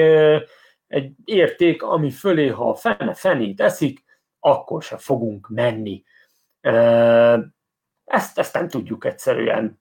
egy 0.87 1.13
érték, 1.25 1.83
ami 1.83 2.11
fölé, 2.11 2.49
ha 2.49 2.75
fene 2.75 3.15
fenét 3.15 3.61
eszik, 3.61 4.05
akkor 4.41 4.83
se 4.83 4.97
fogunk 4.97 5.49
menni. 5.49 6.03
ezt, 8.05 8.39
ezt 8.39 8.55
nem 8.55 8.69
tudjuk 8.69 9.05
egyszerűen 9.05 9.81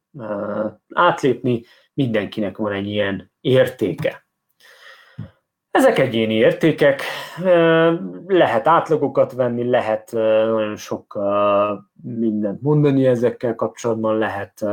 átlépni, 0.93 1.63
mindenkinek 1.93 2.57
van 2.57 2.71
egy 2.71 2.87
ilyen 2.87 3.31
értéke. 3.41 4.25
Ezek 5.71 5.99
egyéni 5.99 6.33
értékek, 6.33 7.01
lehet 8.27 8.67
átlagokat 8.67 9.33
venni, 9.33 9.69
lehet 9.69 10.11
nagyon 10.11 10.75
sok 10.75 11.19
mindent 12.03 12.61
mondani 12.61 13.05
ezekkel 13.05 13.55
kapcsolatban, 13.55 14.17
lehet 14.17 14.65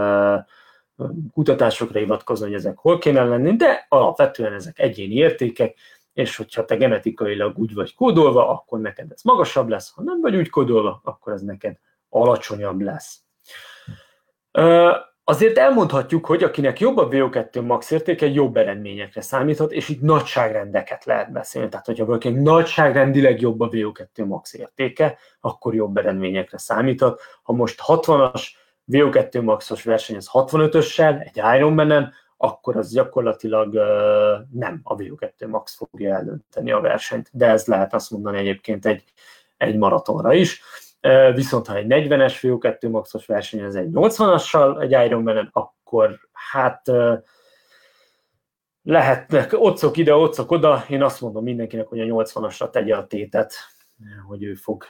kutatásokra 1.33 1.99
hivatkozni, 1.99 2.47
hogy 2.47 2.55
ezek 2.55 2.79
hol 2.79 2.99
kéne 2.99 3.25
lenni, 3.25 3.57
de 3.57 3.87
alapvetően 3.89 4.53
ezek 4.53 4.79
egyéni 4.79 5.15
értékek, 5.15 5.77
és 6.13 6.37
hogyha 6.37 6.65
te 6.65 6.77
genetikailag 6.77 7.59
úgy 7.59 7.75
vagy 7.75 7.95
kódolva, 7.95 8.49
akkor 8.49 8.81
neked 8.81 9.11
ez 9.11 9.23
magasabb 9.23 9.69
lesz, 9.69 9.93
ha 9.95 10.03
nem 10.03 10.21
vagy 10.21 10.37
úgy 10.37 10.51
kódolva, 10.51 11.01
akkor 11.05 11.33
ez 11.33 11.43
neked 11.43 11.77
alacsonyabb 12.09 12.81
lesz. 12.81 13.19
Azért 15.25 15.59
elmondhatjuk, 15.59 16.27
hogy 16.27 16.43
akinek 16.43 16.81
jobb 16.81 16.97
a 16.97 17.09
VO2 17.09 17.67
max 17.67 17.91
értéke, 17.91 18.27
jobb 18.27 18.57
eredményekre 18.57 19.21
számíthat, 19.21 19.73
és 19.73 19.89
itt 19.89 20.01
nagyságrendeket 20.01 21.05
lehet 21.05 21.33
beszélni. 21.33 21.69
Tehát, 21.69 21.87
hogyha 21.87 22.05
valakinek 22.05 22.43
nagyságrendileg 22.43 23.41
jobb 23.41 23.61
a 23.61 23.69
VO2 23.69 24.27
max 24.27 24.55
értéke, 24.55 25.19
akkor 25.41 25.75
jobb 25.75 25.97
eredményekre 25.97 26.59
számíthat. 26.59 27.21
Ha 27.43 27.53
most 27.53 27.81
60-as 27.87 28.43
VO2 28.93 29.43
maxos 29.43 29.83
versenyez 29.83 30.31
65-össel, 30.33 31.21
egy 31.21 31.57
Ironman-en, 31.57 32.13
akkor 32.37 32.77
az 32.77 32.93
gyakorlatilag 32.93 33.75
nem 34.53 34.81
a 34.83 34.95
VO2 34.95 35.49
max 35.49 35.77
fogja 35.77 36.15
eldönteni 36.15 36.71
a 36.71 36.81
versenyt. 36.81 37.29
De 37.33 37.47
ez 37.47 37.67
lehet 37.67 37.95
azt 37.95 38.11
mondani 38.11 38.39
egyébként 38.39 38.87
egy, 38.87 39.05
egy 39.57 39.77
maratonra 39.77 40.33
is. 40.33 40.63
Viszont 41.35 41.67
ha 41.67 41.77
egy 41.77 41.87
40-es 41.89 42.35
VO2 42.43 42.91
maxos 42.91 43.27
versenyez 43.27 43.75
egy 43.75 43.89
80-assal 43.93 44.81
egy 44.81 44.91
Ironman-en, 44.91 45.51
akkor 45.53 46.19
hát 46.33 46.91
lehetnek 48.83 49.53
otcok 49.53 49.97
ide, 49.97 50.15
otcok 50.15 50.51
oda. 50.51 50.85
Én 50.89 51.03
azt 51.03 51.21
mondom 51.21 51.45
mindenkinek, 51.45 51.87
hogy 51.87 52.01
a 52.01 52.05
80-asra 52.05 52.71
tegye 52.71 52.97
a 52.97 53.07
tétet, 53.07 53.55
hogy 54.27 54.43
ő 54.43 54.55
fog 54.55 54.85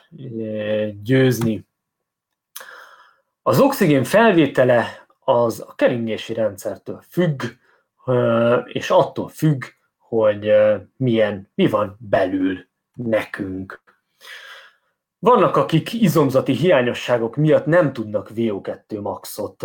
győzni. 1.03 1.68
Az 3.49 3.61
oxigén 3.61 4.05
felvétele 4.05 5.07
az 5.21 5.65
a 5.69 5.75
keringési 5.75 6.35
rendszertől 6.35 7.03
függ, 7.09 7.43
és 8.65 8.91
attól 8.91 9.29
függ, 9.29 9.65
hogy 9.99 10.53
milyen, 10.97 11.51
mi 11.55 11.67
van 11.67 11.97
belül 11.99 12.67
nekünk. 12.95 13.83
Vannak, 15.19 15.57
akik 15.57 15.93
izomzati 15.93 16.53
hiányosságok 16.53 17.37
miatt 17.37 17.67
nem 17.67 17.93
tudnak 17.93 18.31
VO2 18.35 19.01
maxot 19.01 19.65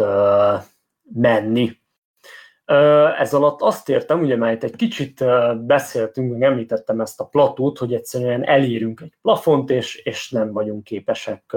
menni. 1.14 1.82
Ez 3.18 3.34
alatt 3.34 3.62
azt 3.62 3.90
értem, 3.90 4.22
ugye 4.22 4.38
már 4.38 4.54
itt 4.54 4.64
egy 4.64 4.76
kicsit 4.76 5.24
beszéltünk, 5.58 6.32
meg 6.32 6.42
említettem 6.42 7.02
ezt 7.02 7.20
a 7.20 7.26
platót, 7.26 7.78
hogy 7.78 7.94
egyszerűen 7.94 8.44
elérünk 8.46 9.02
egy 9.02 9.14
plafont, 9.22 9.70
és, 9.70 9.96
és 9.96 10.30
nem 10.30 10.52
vagyunk 10.52 10.84
képesek 10.84 11.56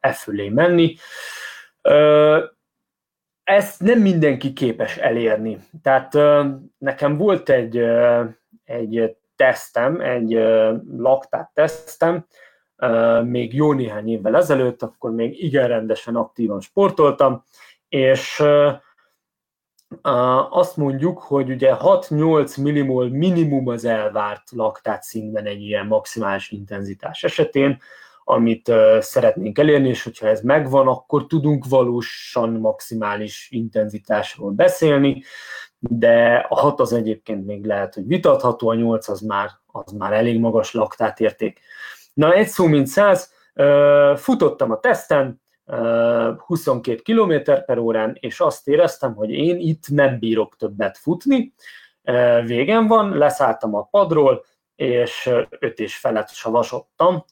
e 0.00 0.12
fölé 0.12 0.48
menni. 0.48 0.96
Ezt 3.44 3.80
nem 3.80 4.00
mindenki 4.00 4.52
képes 4.52 4.96
elérni. 4.96 5.58
Tehát 5.82 6.12
nekem 6.78 7.16
volt 7.16 7.48
egy, 7.48 7.78
egy 8.64 9.16
tesztem, 9.36 10.00
egy 10.00 10.32
laktát 10.96 11.50
tesztem, 11.54 12.26
még 13.22 13.54
jó 13.54 13.72
néhány 13.72 14.08
évvel 14.08 14.36
ezelőtt, 14.36 14.82
akkor 14.82 15.10
még 15.10 15.42
igen 15.42 15.68
rendesen 15.68 16.16
aktívan 16.16 16.60
sportoltam, 16.60 17.44
és 17.88 18.42
azt 20.50 20.76
mondjuk, 20.76 21.18
hogy 21.18 21.50
ugye 21.50 21.74
6-8 21.78 22.62
millimol 22.62 23.08
minimum 23.08 23.68
az 23.68 23.84
elvárt 23.84 24.50
laktát 24.50 25.02
szintben 25.02 25.46
egy 25.46 25.60
ilyen 25.60 25.86
maximális 25.86 26.50
intenzitás 26.50 27.24
esetén, 27.24 27.78
amit 28.24 28.72
szeretnénk 29.00 29.58
elérni, 29.58 29.88
és 29.88 30.02
hogyha 30.02 30.28
ez 30.28 30.40
megvan, 30.40 30.88
akkor 30.88 31.26
tudunk 31.26 31.64
valósan 31.68 32.50
maximális 32.50 33.48
intenzitásról 33.50 34.50
beszélni, 34.50 35.22
de 35.78 36.46
a 36.48 36.60
6 36.60 36.80
az 36.80 36.92
egyébként 36.92 37.46
még 37.46 37.64
lehet, 37.64 37.94
hogy 37.94 38.06
vitatható, 38.06 38.68
a 38.68 38.74
8 38.74 39.08
az 39.08 39.20
már, 39.20 39.50
az 39.66 39.92
már 39.92 40.12
elég 40.12 40.40
magas 40.40 40.72
laktátérték. 40.72 41.60
Na, 42.14 42.32
egy 42.32 42.48
szó 42.48 42.66
mint 42.66 42.86
száz, 42.86 43.32
futottam 44.16 44.70
a 44.70 44.80
teszten, 44.80 45.42
22 46.46 47.02
km 47.02 47.52
per 47.66 47.78
órán, 47.78 48.16
és 48.20 48.40
azt 48.40 48.68
éreztem, 48.68 49.14
hogy 49.14 49.30
én 49.30 49.58
itt 49.58 49.88
nem 49.88 50.18
bírok 50.18 50.56
többet 50.56 50.98
futni. 50.98 51.54
Végem 52.44 52.86
van, 52.86 53.18
leszálltam 53.18 53.74
a 53.74 53.82
padról, 53.82 54.44
és 54.76 55.30
öt 55.58 55.78
és 55.78 55.96
felett 55.96 56.28
savasodtam. 56.28 57.24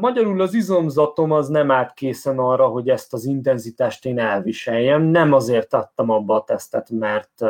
Magyarul 0.00 0.40
az 0.40 0.54
izomzatom 0.54 1.30
az 1.30 1.48
nem 1.48 1.70
állt 1.70 1.92
készen 1.92 2.38
arra, 2.38 2.66
hogy 2.66 2.88
ezt 2.88 3.12
az 3.12 3.24
intenzitást 3.24 4.04
én 4.04 4.18
elviseljem. 4.18 5.02
Nem 5.02 5.32
azért 5.32 5.74
adtam 5.74 6.10
abba 6.10 6.34
a 6.34 6.44
tesztet, 6.44 6.90
mert 6.90 7.42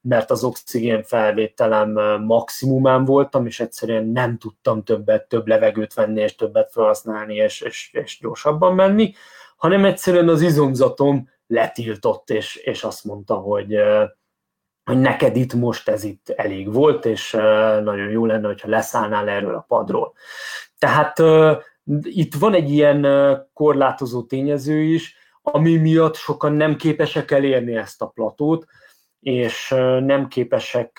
mert 0.00 0.30
az 0.30 0.44
oxigén 0.44 1.02
felvételem 1.02 1.90
maximumán 2.24 3.04
voltam, 3.04 3.46
és 3.46 3.60
egyszerűen 3.60 4.06
nem 4.06 4.38
tudtam 4.38 4.82
többet, 4.82 5.28
több 5.28 5.46
levegőt 5.46 5.94
venni, 5.94 6.20
és 6.20 6.34
többet 6.34 6.72
felhasználni, 6.72 7.34
és, 7.34 7.60
és, 7.60 7.90
és 7.92 8.18
gyorsabban 8.20 8.74
menni, 8.74 9.12
hanem 9.56 9.84
egyszerűen 9.84 10.28
az 10.28 10.40
izomzatom 10.40 11.28
letiltott, 11.46 12.30
és, 12.30 12.56
és 12.56 12.84
azt 12.84 13.04
mondta, 13.04 13.34
hogy, 13.34 13.76
hogy 14.84 14.98
neked 14.98 15.36
itt 15.36 15.54
most 15.54 15.88
ez 15.88 16.04
itt 16.04 16.28
elég 16.28 16.72
volt, 16.72 17.04
és 17.04 17.30
nagyon 17.82 18.10
jó 18.10 18.26
lenne, 18.26 18.46
hogyha 18.46 18.68
leszállnál 18.68 19.28
erről 19.28 19.54
a 19.54 19.64
padról. 19.68 20.12
Tehát 20.78 21.22
itt 22.02 22.34
van 22.34 22.54
egy 22.54 22.70
ilyen 22.70 23.06
korlátozó 23.52 24.22
tényező 24.22 24.80
is, 24.80 25.16
ami 25.42 25.76
miatt 25.76 26.14
sokan 26.14 26.52
nem 26.52 26.76
képesek 26.76 27.30
elérni 27.30 27.76
ezt 27.76 28.02
a 28.02 28.06
platót, 28.06 28.64
és 29.20 29.68
nem 30.00 30.28
képesek, 30.28 30.98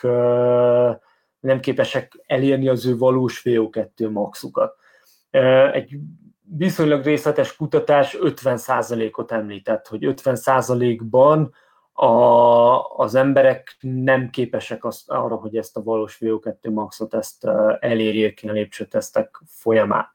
nem 1.40 1.60
képesek 1.60 2.24
elérni 2.26 2.68
az 2.68 2.86
ő 2.86 2.98
valós 2.98 3.42
VO2 3.46 4.12
maxukat. 4.12 4.76
Egy 5.72 5.98
viszonylag 6.58 7.04
részletes 7.04 7.56
kutatás 7.56 8.18
50%-ot 8.22 9.32
említett, 9.32 9.88
hogy 9.88 10.04
50%-ban 10.08 11.54
a, 12.02 12.96
az 12.96 13.16
emberek 13.16 13.78
nem 13.80 14.30
képesek 14.30 14.86
azt, 14.86 15.10
arra, 15.10 15.36
hogy 15.36 15.58
ezt 15.58 15.78
a 15.78 15.84
valós 15.84 16.18
VO2 16.22 16.74
maxot 16.74 17.14
ezt 17.14 17.48
elérjék 17.80 18.42
a 18.48 18.52
lépcsőtesztek 18.52 19.42
folyamán. 19.48 20.08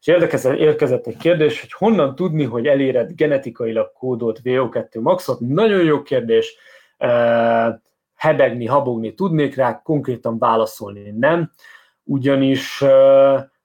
És 0.00 0.06
érkezett 0.42 1.06
egy 1.06 1.16
kérdés, 1.16 1.60
hogy 1.60 1.72
honnan 1.72 2.14
tudni, 2.14 2.44
hogy 2.44 2.66
eléred 2.66 3.12
genetikailag 3.12 3.92
kódolt 3.92 4.40
VO2 4.44 5.00
maxot. 5.00 5.40
Nagyon 5.40 5.84
jó 5.84 6.02
kérdés 6.02 6.56
hebegni, 8.14 8.66
habogni 8.66 9.14
tudnék 9.14 9.54
rá, 9.54 9.82
konkrétan 9.82 10.38
válaszolni 10.38 11.10
nem, 11.10 11.52
ugyanis, 12.02 12.84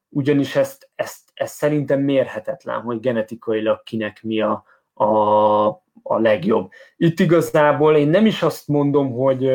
ugyanis 0.09 0.55
ezt, 0.55 0.89
ezt, 0.95 1.19
ezt 1.33 1.55
szerintem 1.55 1.99
mérhetetlen, 1.99 2.81
hogy 2.81 2.99
genetikailag 2.99 3.83
kinek 3.83 4.23
mi 4.23 4.41
a, 4.41 4.63
a, 4.93 5.67
a 6.03 6.19
legjobb. 6.19 6.69
Itt 6.97 7.19
igazából 7.19 7.95
én 7.95 8.07
nem 8.07 8.25
is 8.25 8.41
azt 8.41 8.67
mondom, 8.67 9.11
hogy, 9.11 9.51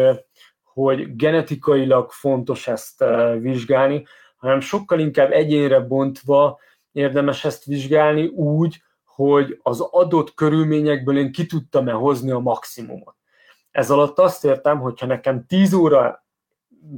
hogy 0.62 1.16
genetikailag 1.16 2.10
fontos 2.10 2.68
ezt 2.68 3.04
vizsgálni, 3.38 4.06
hanem 4.36 4.60
sokkal 4.60 4.98
inkább 4.98 5.32
egyénre 5.32 5.80
bontva 5.80 6.58
érdemes 6.92 7.44
ezt 7.44 7.64
vizsgálni 7.64 8.26
úgy, 8.26 8.82
hogy 9.04 9.58
az 9.62 9.80
adott 9.80 10.34
körülményekből 10.34 11.18
én 11.18 11.32
ki 11.32 11.46
tudtam-e 11.46 11.92
hozni 11.92 12.30
a 12.30 12.38
maximumot. 12.38 13.14
Ez 13.70 13.90
alatt 13.90 14.18
azt 14.18 14.44
értem, 14.44 14.80
hogyha 14.80 15.06
nekem 15.06 15.46
10 15.46 15.72
óra 15.72 16.26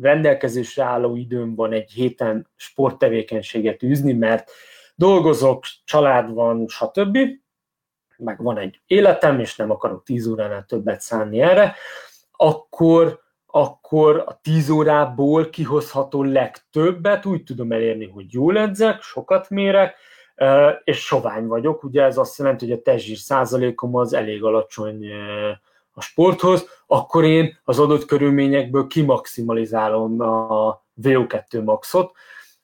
rendelkezésre 0.01 0.85
álló 0.85 1.17
időm 1.17 1.55
van 1.55 1.73
egy 1.73 1.91
héten 1.91 2.51
sporttevékenységet 2.57 3.83
űzni, 3.83 4.13
mert 4.13 4.51
dolgozok, 4.95 5.65
család 5.85 6.33
van, 6.33 6.67
stb., 6.67 7.19
meg 8.19 8.43
van 8.43 8.59
egy 8.59 8.81
életem, 8.87 9.41
és 9.41 9.57
nem 9.57 9.71
akarok 9.71 10.05
10 10.05 10.27
óránál 10.27 10.65
többet 10.65 11.01
szánni 11.01 11.41
erre, 11.41 11.75
akkor, 12.33 13.21
akkor 13.47 14.25
a 14.27 14.41
10 14.43 14.71
órából 14.71 15.51
kihozható 15.51 16.23
legtöbbet 16.23 17.27
úgy 17.27 17.43
tudom 17.43 17.73
elérni, 17.73 18.09
hogy 18.09 18.33
jól 18.33 18.59
edzek, 18.59 19.03
sokat 19.03 19.51
mérek, 19.51 19.97
és 20.85 21.05
sovány 21.05 21.47
vagyok. 21.47 21.85
Ugye 21.85 22.03
ez 22.03 22.19
azt 22.19 22.39
jelenti, 22.39 22.69
hogy 22.69 22.79
a 22.79 22.83
testzsír 22.83 23.17
százalékom 23.17 23.95
az 23.95 24.13
elég 24.13 24.45
alacsony 24.45 25.07
a 25.93 26.01
sporthoz, 26.01 26.69
akkor 26.87 27.25
én 27.25 27.59
az 27.65 27.79
adott 27.79 28.05
körülményekből 28.05 28.87
kimaximalizálom 28.87 30.21
a 30.21 30.83
VO2 31.03 31.65
maxot, 31.65 32.13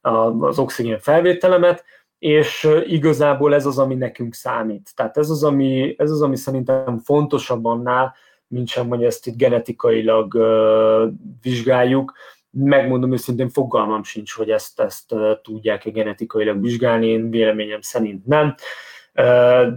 az 0.00 0.58
oxigén 0.58 0.98
felvételemet, 0.98 1.84
és 2.24 2.68
igazából 2.84 3.54
ez 3.54 3.66
az, 3.66 3.78
ami 3.78 3.94
nekünk 3.94 4.34
számít. 4.34 4.90
Tehát 4.94 5.16
ez 5.16 5.30
az, 5.30 5.44
ami, 5.44 5.94
ez 5.98 6.10
az, 6.10 6.22
ami 6.22 6.36
szerintem 6.36 6.98
fontosabb 6.98 7.64
annál, 7.64 8.14
mint 8.46 8.68
sem, 8.68 8.88
hogy 8.88 9.04
ezt 9.04 9.26
itt 9.26 9.36
genetikailag 9.36 10.34
uh, 10.34 11.12
vizsgáljuk. 11.42 12.12
Megmondom 12.50 13.12
őszintén, 13.12 13.48
fogalmam 13.48 14.02
sincs, 14.02 14.32
hogy 14.32 14.50
ezt, 14.50 14.80
ezt 14.80 15.12
uh, 15.12 15.30
tudják-e 15.42 15.90
genetikailag 15.90 16.60
vizsgálni, 16.60 17.06
én 17.06 17.30
véleményem 17.30 17.80
szerint 17.80 18.26
nem. 18.26 18.46
Uh, 18.46 18.54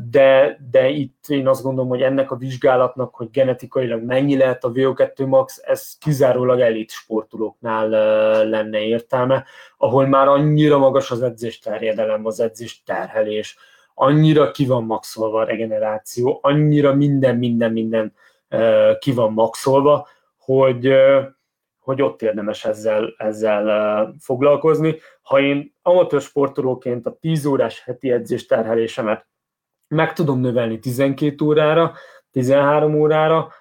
de, 0.10 0.58
de 0.72 0.90
itt 0.90 1.24
én 1.28 1.48
azt 1.48 1.64
gondolom, 1.64 1.90
hogy 1.90 2.02
ennek 2.02 2.32
a 2.32 2.36
vizsgálatnak, 2.36 3.16
hogy 3.16 3.30
genetikailag 3.32 4.04
mennyi 4.04 4.38
lehet 4.38 4.64
a 4.64 4.72
VO2 4.72 5.28
max, 5.28 5.62
ez 5.66 5.98
kizárólag 6.00 6.60
elit 6.60 6.90
sportolóknál 6.90 7.90
lenne 8.50 8.80
értelme, 8.80 9.46
ahol 9.78 10.08
már 10.08 10.28
annyira 10.28 10.78
magas 10.78 11.12
az 11.12 11.22
edzés 11.22 11.60
terjedelem, 11.60 12.26
az 12.26 12.40
edzés 12.40 12.84
terhelés, 12.84 13.58
annyira 13.94 14.52
ki 14.52 14.66
van 14.66 14.84
maxolva 14.84 15.40
a 15.40 15.46
regeneráció, 15.46 16.40
annyira 16.42 16.94
minden, 16.94 17.38
minden, 17.38 17.72
minden 17.72 18.14
ki 19.00 19.12
van 19.12 19.34
maxolva, 19.34 20.08
hogy, 20.38 20.94
hogy 21.88 22.02
ott 22.02 22.22
érdemes 22.22 22.66
ezzel, 22.66 23.14
ezzel 23.18 24.16
foglalkozni. 24.20 25.00
Ha 25.22 25.40
én 25.40 25.74
amatőr 25.82 26.22
sportolóként 26.22 27.06
a 27.06 27.18
10 27.20 27.46
órás 27.46 27.84
heti 27.84 28.12
edzés 28.12 28.46
terhelésemet 28.46 29.28
meg 29.88 30.14
tudom 30.14 30.40
növelni 30.40 30.80
12 30.80 31.46
órára, 31.46 31.94
13 32.32 32.96
órára, 32.96 33.52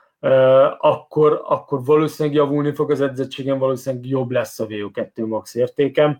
akkor, 0.78 1.42
akkor 1.44 1.84
valószínűleg 1.84 2.38
javulni 2.38 2.74
fog 2.74 2.90
az 2.90 3.00
edzettségem, 3.00 3.58
valószínűleg 3.58 4.06
jobb 4.06 4.30
lesz 4.30 4.58
a 4.60 4.66
VO2 4.66 5.26
max 5.26 5.54
értékem, 5.54 6.18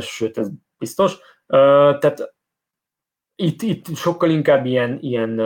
sőt, 0.00 0.38
ez 0.38 0.48
biztos. 0.78 1.18
Tehát 1.46 2.34
itt, 3.34 3.62
itt 3.62 3.96
sokkal 3.96 4.30
inkább 4.30 4.66
ilyen, 4.66 4.98
ilyen 5.00 5.40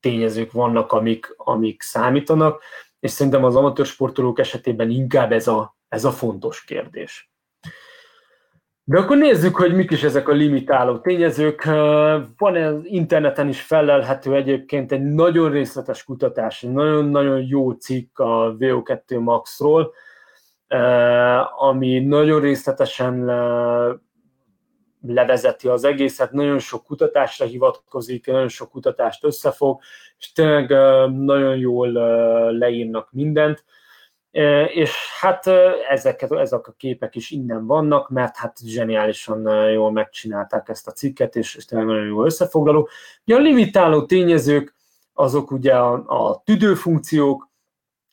tényezők 0.00 0.52
vannak, 0.52 0.92
amik, 0.92 1.34
amik 1.36 1.82
számítanak, 1.82 2.62
és 3.00 3.10
szerintem 3.10 3.44
az 3.44 3.56
amatőr 3.56 3.86
sportolók 3.86 4.38
esetében 4.38 4.90
inkább 4.90 5.32
ez 5.32 5.48
a, 5.48 5.76
ez 5.88 6.04
a 6.04 6.10
fontos 6.10 6.64
kérdés. 6.64 7.30
De 8.84 8.98
akkor 8.98 9.16
nézzük, 9.16 9.56
hogy 9.56 9.74
mik 9.74 9.90
is 9.90 10.02
ezek 10.02 10.28
a 10.28 10.32
limitáló 10.32 10.98
tényezők. 10.98 11.64
Van 12.36 12.56
az 12.56 12.80
interneten 12.82 13.48
is 13.48 13.62
felelhető 13.62 14.34
egyébként 14.34 14.92
egy 14.92 15.02
nagyon 15.02 15.50
részletes 15.50 16.04
kutatás, 16.04 16.62
egy 16.62 16.72
nagyon-nagyon 16.72 17.46
jó 17.46 17.70
cikk 17.70 18.18
a 18.18 18.56
VO2 18.58 19.20
Maxról, 19.20 19.92
ami 21.58 21.98
nagyon 21.98 22.40
részletesen 22.40 23.28
levezeti 25.06 25.68
az 25.68 25.84
egészet, 25.84 26.32
nagyon 26.32 26.58
sok 26.58 26.84
kutatásra 26.84 27.46
hivatkozik, 27.46 28.26
nagyon 28.26 28.48
sok 28.48 28.70
kutatást 28.70 29.24
összefog, 29.24 29.80
és 30.18 30.32
tényleg 30.32 30.68
nagyon 31.12 31.56
jól 31.56 31.92
leírnak 32.52 33.12
mindent, 33.12 33.64
és 34.66 34.96
hát 35.20 35.46
ezeket, 35.88 36.32
ezek 36.32 36.66
a 36.66 36.74
képek 36.76 37.14
is 37.14 37.30
innen 37.30 37.66
vannak, 37.66 38.08
mert 38.08 38.36
hát 38.36 38.58
zseniálisan 38.64 39.70
jól 39.70 39.92
megcsinálták 39.92 40.68
ezt 40.68 40.86
a 40.86 40.92
cikket, 40.92 41.36
és, 41.36 41.54
és 41.54 41.64
tényleg 41.64 41.86
nagyon 41.86 42.06
jól 42.06 42.24
összefoglaló. 42.24 42.88
A 43.26 43.34
limitáló 43.34 44.06
tényezők, 44.06 44.74
azok 45.12 45.50
ugye 45.50 45.76
a, 45.76 45.92
a 46.06 46.42
tüdőfunkciók, 46.44 47.48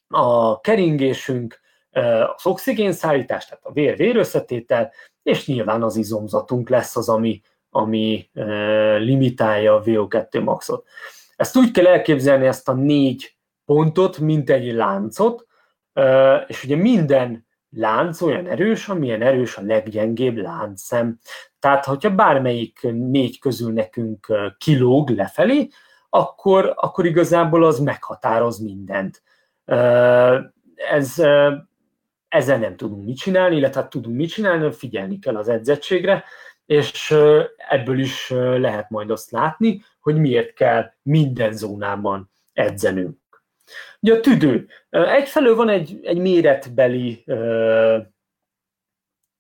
a 0.07 0.59
keringésünk, 0.59 1.59
az 2.35 2.45
oxigénszállítás, 2.45 3.45
tehát 3.45 3.65
a 3.65 3.71
vér-vérösszetétel, 3.71 4.91
és 5.27 5.47
nyilván 5.47 5.83
az 5.83 5.95
izomzatunk 5.95 6.69
lesz 6.69 6.95
az, 6.95 7.09
ami, 7.09 7.41
ami 7.69 8.29
limitálja 8.97 9.75
a 9.75 9.81
VO2 9.83 10.43
maxot. 10.43 10.87
Ezt 11.35 11.57
úgy 11.57 11.71
kell 11.71 11.85
elképzelni, 11.85 12.45
ezt 12.45 12.69
a 12.69 12.73
négy 12.73 13.37
pontot, 13.65 14.17
mint 14.17 14.49
egy 14.49 14.73
láncot, 14.73 15.45
és 16.47 16.63
ugye 16.63 16.75
minden 16.75 17.45
lánc 17.69 18.21
olyan 18.21 18.47
erős, 18.47 18.87
amilyen 18.87 19.21
erős 19.21 19.57
a 19.57 19.61
leggyengébb 19.61 20.37
láncszem. 20.37 21.19
Tehát, 21.59 21.85
hogyha 21.85 22.15
bármelyik 22.15 22.79
négy 22.91 23.39
közül 23.39 23.73
nekünk 23.73 24.27
kilóg 24.57 25.09
lefelé, 25.09 25.67
akkor, 26.09 26.73
akkor 26.75 27.05
igazából 27.05 27.63
az 27.63 27.79
meghatároz 27.79 28.59
mindent. 28.59 29.23
Ez 30.75 31.15
ezzel 32.27 32.57
nem 32.57 32.75
tudunk 32.75 33.05
mit 33.05 33.17
csinálni, 33.17 33.55
illetve 33.55 33.81
hát 33.81 33.89
tudunk 33.89 34.15
mit 34.15 34.29
csinálni, 34.29 34.71
figyelni 34.71 35.19
kell 35.19 35.35
az 35.35 35.49
edzettségre, 35.49 36.23
és 36.65 37.15
ebből 37.69 37.99
is 37.99 38.29
lehet 38.57 38.89
majd 38.89 39.09
azt 39.09 39.31
látni, 39.31 39.83
hogy 39.99 40.17
miért 40.17 40.53
kell 40.53 40.91
minden 41.01 41.51
zónában 41.51 42.31
edzenünk. 42.53 43.17
Ugye 43.99 44.13
a 44.13 44.19
tüdő. 44.19 44.67
Egyfelől 44.89 45.55
van 45.55 45.69
egy, 45.69 45.99
egy 46.03 46.17
méretbeli 46.17 47.23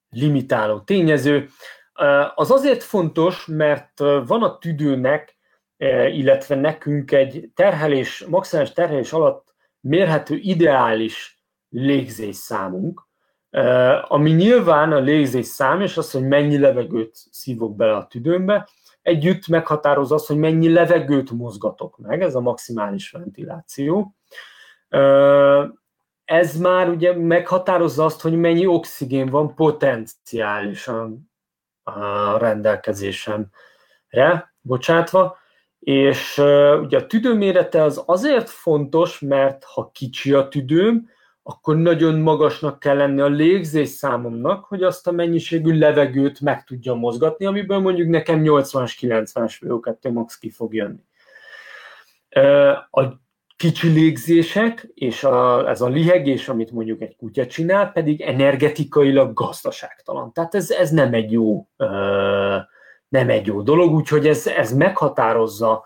limitáló 0.09 0.79
tényező. 0.79 1.49
Az 2.35 2.51
azért 2.51 2.83
fontos, 2.83 3.45
mert 3.45 3.99
van 3.99 4.43
a 4.43 4.57
tüdőnek, 4.57 5.37
illetve 6.11 6.55
nekünk 6.55 7.11
egy 7.11 7.49
terhelés, 7.55 8.25
maximális 8.25 8.71
terhelés 8.71 9.13
alatt 9.13 9.55
mérhető 9.79 10.35
ideális 10.35 11.36
légzés 11.69 12.35
számunk, 12.35 13.07
ami 14.07 14.31
nyilván 14.31 14.91
a 14.91 14.99
légzés 14.99 15.45
szám, 15.45 15.81
és 15.81 15.97
az, 15.97 16.11
hogy 16.11 16.23
mennyi 16.27 16.57
levegőt 16.57 17.15
szívok 17.31 17.75
bele 17.75 17.95
a 17.95 18.07
tüdőmbe, 18.07 18.67
együtt 19.01 19.47
meghatároz 19.47 20.11
az, 20.11 20.25
hogy 20.25 20.37
mennyi 20.37 20.69
levegőt 20.69 21.31
mozgatok 21.31 21.97
meg, 21.97 22.21
ez 22.21 22.35
a 22.35 22.39
maximális 22.39 23.11
ventiláció. 23.11 24.15
Ez 26.25 26.57
már 26.59 26.89
ugye 26.89 27.13
meghatározza 27.13 28.05
azt, 28.05 28.21
hogy 28.21 28.37
mennyi 28.37 28.65
oxigén 28.65 29.29
van 29.29 29.55
potenciálisan 29.55 31.31
a 31.83 32.37
rendelkezésemre, 32.37 33.49
bocsátva, 34.61 35.37
és 35.79 36.37
ugye 36.81 36.97
a 36.97 37.07
tüdő 37.07 37.33
mérete 37.33 37.83
az 37.83 38.03
azért 38.05 38.49
fontos, 38.49 39.19
mert 39.19 39.63
ha 39.63 39.91
kicsi 39.93 40.33
a 40.33 40.47
tüdőm, 40.47 41.09
akkor 41.49 41.77
nagyon 41.77 42.19
magasnak 42.19 42.79
kell 42.79 42.95
lenni 42.95 43.21
a 43.21 43.27
légzés 43.27 43.89
számomnak, 43.89 44.65
hogy 44.65 44.83
azt 44.83 45.07
a 45.07 45.11
mennyiségű 45.11 45.77
levegőt 45.77 46.39
meg 46.39 46.63
tudja 46.63 46.93
mozgatni, 46.93 47.45
amiből 47.45 47.79
mondjuk 47.79 48.07
nekem 48.07 48.41
80-as, 48.43 48.93
90-es 49.01 49.55
VO2 49.59 50.13
max 50.13 50.37
ki 50.37 50.49
fog 50.49 50.73
jönni. 50.73 51.03
A 52.91 53.01
kicsi 53.55 53.87
légzések 53.87 54.87
és 54.93 55.23
a, 55.23 55.69
ez 55.69 55.81
a 55.81 55.87
lihegés, 55.87 56.49
amit 56.49 56.71
mondjuk 56.71 57.01
egy 57.01 57.15
kutya 57.15 57.45
csinál, 57.45 57.91
pedig 57.91 58.21
energetikailag 58.21 59.33
gazdaságtalan. 59.33 60.33
Tehát 60.33 60.55
ez, 60.55 60.71
ez 60.71 60.89
nem 60.89 61.13
egy 61.13 61.31
jó 61.31 61.67
nem 63.07 63.29
egy 63.29 63.45
jó 63.45 63.61
dolog, 63.61 63.93
úgyhogy 63.93 64.27
ez, 64.27 64.47
ez 64.47 64.73
meghatározza 64.73 65.83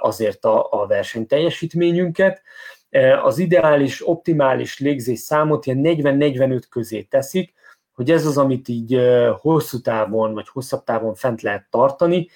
azért 0.00 0.44
a, 0.44 0.66
a 0.70 0.86
versenyteljesítményünket 0.86 2.42
az 3.22 3.38
ideális, 3.38 4.08
optimális 4.08 4.78
légzés 4.78 5.18
számot 5.18 5.66
ilyen 5.66 5.80
40-45 5.82 6.62
közé 6.70 7.02
teszik, 7.02 7.52
hogy 7.92 8.10
ez 8.10 8.26
az, 8.26 8.38
amit 8.38 8.68
így 8.68 9.00
hosszú 9.40 9.80
távon, 9.80 10.34
vagy 10.34 10.48
hosszabb 10.48 10.84
távon 10.84 11.14
fent 11.14 11.42
lehet 11.42 11.66
tartani, 11.70 12.28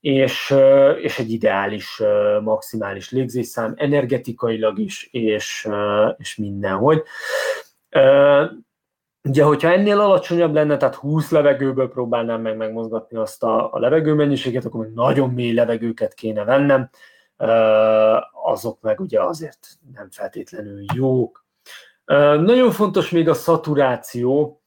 és, 0.00 0.54
és 1.02 1.18
egy 1.18 1.30
ideális, 1.30 2.02
maximális 2.42 3.10
légzésszám 3.10 3.74
energetikailag 3.76 4.78
is, 4.78 5.08
és, 5.12 5.68
és 6.16 6.36
mindenhogy. 6.36 7.02
Ugye, 9.24 9.42
hogyha 9.42 9.72
ennél 9.72 10.00
alacsonyabb 10.00 10.54
lenne, 10.54 10.76
tehát 10.76 10.94
20 10.94 11.30
levegőből 11.30 11.88
próbálnám 11.88 12.40
meg 12.40 12.56
megmozgatni 12.56 13.16
azt 13.16 13.42
a, 13.42 13.72
a 13.72 13.78
levegőmennyiséget, 13.78 14.64
akkor 14.64 14.90
nagyon 14.94 15.30
mély 15.30 15.52
levegőket 15.52 16.14
kéne 16.14 16.44
vennem, 16.44 16.90
azok 18.44 18.80
meg 18.80 19.00
ugye 19.00 19.22
azért 19.22 19.68
nem 19.94 20.10
feltétlenül 20.10 20.84
jók. 20.94 21.44
Nagyon 22.40 22.70
fontos 22.70 23.10
még 23.10 23.28
a 23.28 23.34
szaturáció, 23.34 24.60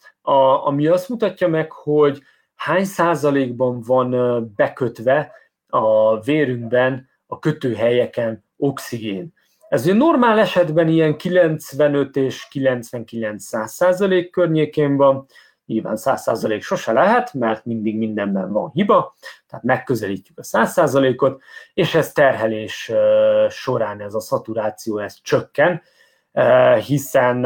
ami 0.63 0.87
azt 0.87 1.09
mutatja 1.09 1.47
meg, 1.47 1.71
hogy 1.71 2.21
hány 2.55 2.85
százalékban 2.85 3.81
van 3.81 4.11
bekötve 4.55 5.31
a 5.67 6.19
vérünkben, 6.19 7.09
a 7.27 7.39
kötőhelyeken 7.39 8.43
oxigén. 8.57 9.33
Ez 9.69 9.85
ugye 9.85 9.93
normál 9.93 10.39
esetben 10.39 10.87
ilyen 10.87 11.17
95 11.17 12.15
és 12.15 12.47
99 12.47 13.43
százalék 13.65 14.31
környékén 14.31 14.95
van, 14.97 15.25
Nyilván 15.65 15.97
100% 15.97 16.61
sose 16.61 16.91
lehet, 16.91 17.33
mert 17.33 17.65
mindig 17.65 17.97
mindenben 17.97 18.51
van 18.51 18.71
hiba, 18.73 19.15
tehát 19.47 19.65
megközelítjük 19.65 20.39
a 20.39 20.41
100%-ot, 20.41 21.41
és 21.73 21.95
ez 21.95 22.11
terhelés 22.11 22.91
során 23.49 24.01
ez 24.01 24.13
a 24.13 24.19
szaturáció 24.19 24.97
ez 24.97 25.21
csökken, 25.21 25.81
hiszen 26.85 27.45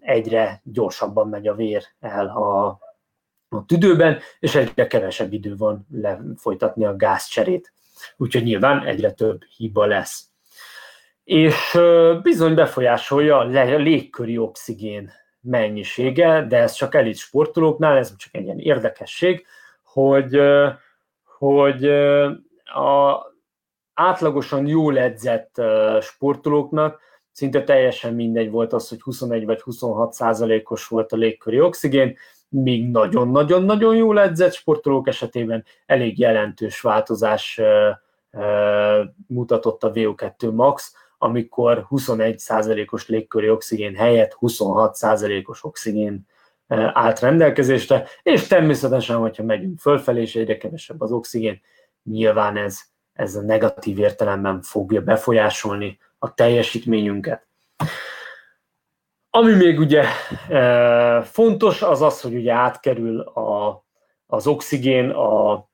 egyre 0.00 0.60
gyorsabban 0.64 1.28
megy 1.28 1.48
a 1.48 1.54
vér 1.54 1.82
el 2.00 2.26
a, 2.26 2.66
a, 3.48 3.64
tüdőben, 3.66 4.18
és 4.40 4.54
egyre 4.54 4.86
kevesebb 4.86 5.32
idő 5.32 5.56
van 5.56 5.86
lefolytatni 5.90 6.84
a 6.84 6.96
gázcserét. 6.96 7.72
Úgyhogy 8.16 8.42
nyilván 8.42 8.86
egyre 8.86 9.10
több 9.10 9.42
hiba 9.56 9.86
lesz. 9.86 10.28
És 11.24 11.78
bizony 12.22 12.54
befolyásolja 12.54 13.38
a 13.38 13.76
légköri 13.76 14.38
oxigén 14.38 15.12
mennyisége, 15.40 16.46
de 16.46 16.56
ez 16.56 16.72
csak 16.72 16.94
elit 16.94 17.16
sportolóknál, 17.16 17.96
ez 17.96 18.16
csak 18.16 18.34
egy 18.34 18.44
ilyen 18.44 18.58
érdekesség, 18.58 19.46
hogy, 19.82 20.40
hogy 21.38 21.84
a 22.64 23.26
átlagosan 23.94 24.66
jól 24.66 24.98
edzett 24.98 25.62
sportolóknak 26.00 27.00
szinte 27.32 27.64
teljesen 27.64 28.14
mindegy 28.14 28.50
volt 28.50 28.72
az, 28.72 28.88
hogy 28.88 29.00
21 29.00 29.44
vagy 29.44 29.60
26 29.60 30.12
százalékos 30.12 30.86
volt 30.86 31.12
a 31.12 31.16
légköri 31.16 31.60
oxigén, 31.60 32.16
míg 32.48 32.90
nagyon-nagyon-nagyon 32.90 33.96
jól 33.96 34.20
edzett 34.20 34.52
sportolók 34.52 35.08
esetében 35.08 35.64
elég 35.86 36.18
jelentős 36.18 36.80
változás 36.80 37.60
mutatott 39.26 39.84
a 39.84 39.90
VO2 39.90 40.54
max, 40.54 40.94
amikor 41.22 41.86
21%-os 41.90 43.08
légköri 43.08 43.50
oxigén 43.50 43.94
helyett 43.94 44.36
26%-os 44.40 45.64
oxigén 45.64 46.26
állt 46.92 47.20
rendelkezésre, 47.20 48.06
és 48.22 48.46
természetesen, 48.46 49.16
hogyha 49.16 49.42
megyünk 49.42 49.80
fölfelé, 49.80 50.20
és 50.20 50.36
egyre 50.36 50.56
kevesebb 50.56 51.00
az 51.00 51.12
oxigén, 51.12 51.60
nyilván 52.04 52.56
ez, 52.56 52.80
ez 53.12 53.36
a 53.36 53.40
negatív 53.40 53.98
értelemben 53.98 54.62
fogja 54.62 55.00
befolyásolni 55.00 55.98
a 56.18 56.34
teljesítményünket. 56.34 57.46
Ami 59.30 59.52
még 59.52 59.78
ugye 59.78 60.04
fontos, 61.22 61.82
az 61.82 62.02
az, 62.02 62.20
hogy 62.20 62.34
ugye 62.34 62.52
átkerül 62.52 63.20
a, 63.20 63.84
az 64.26 64.46
oxigén 64.46 65.10
a 65.10 65.68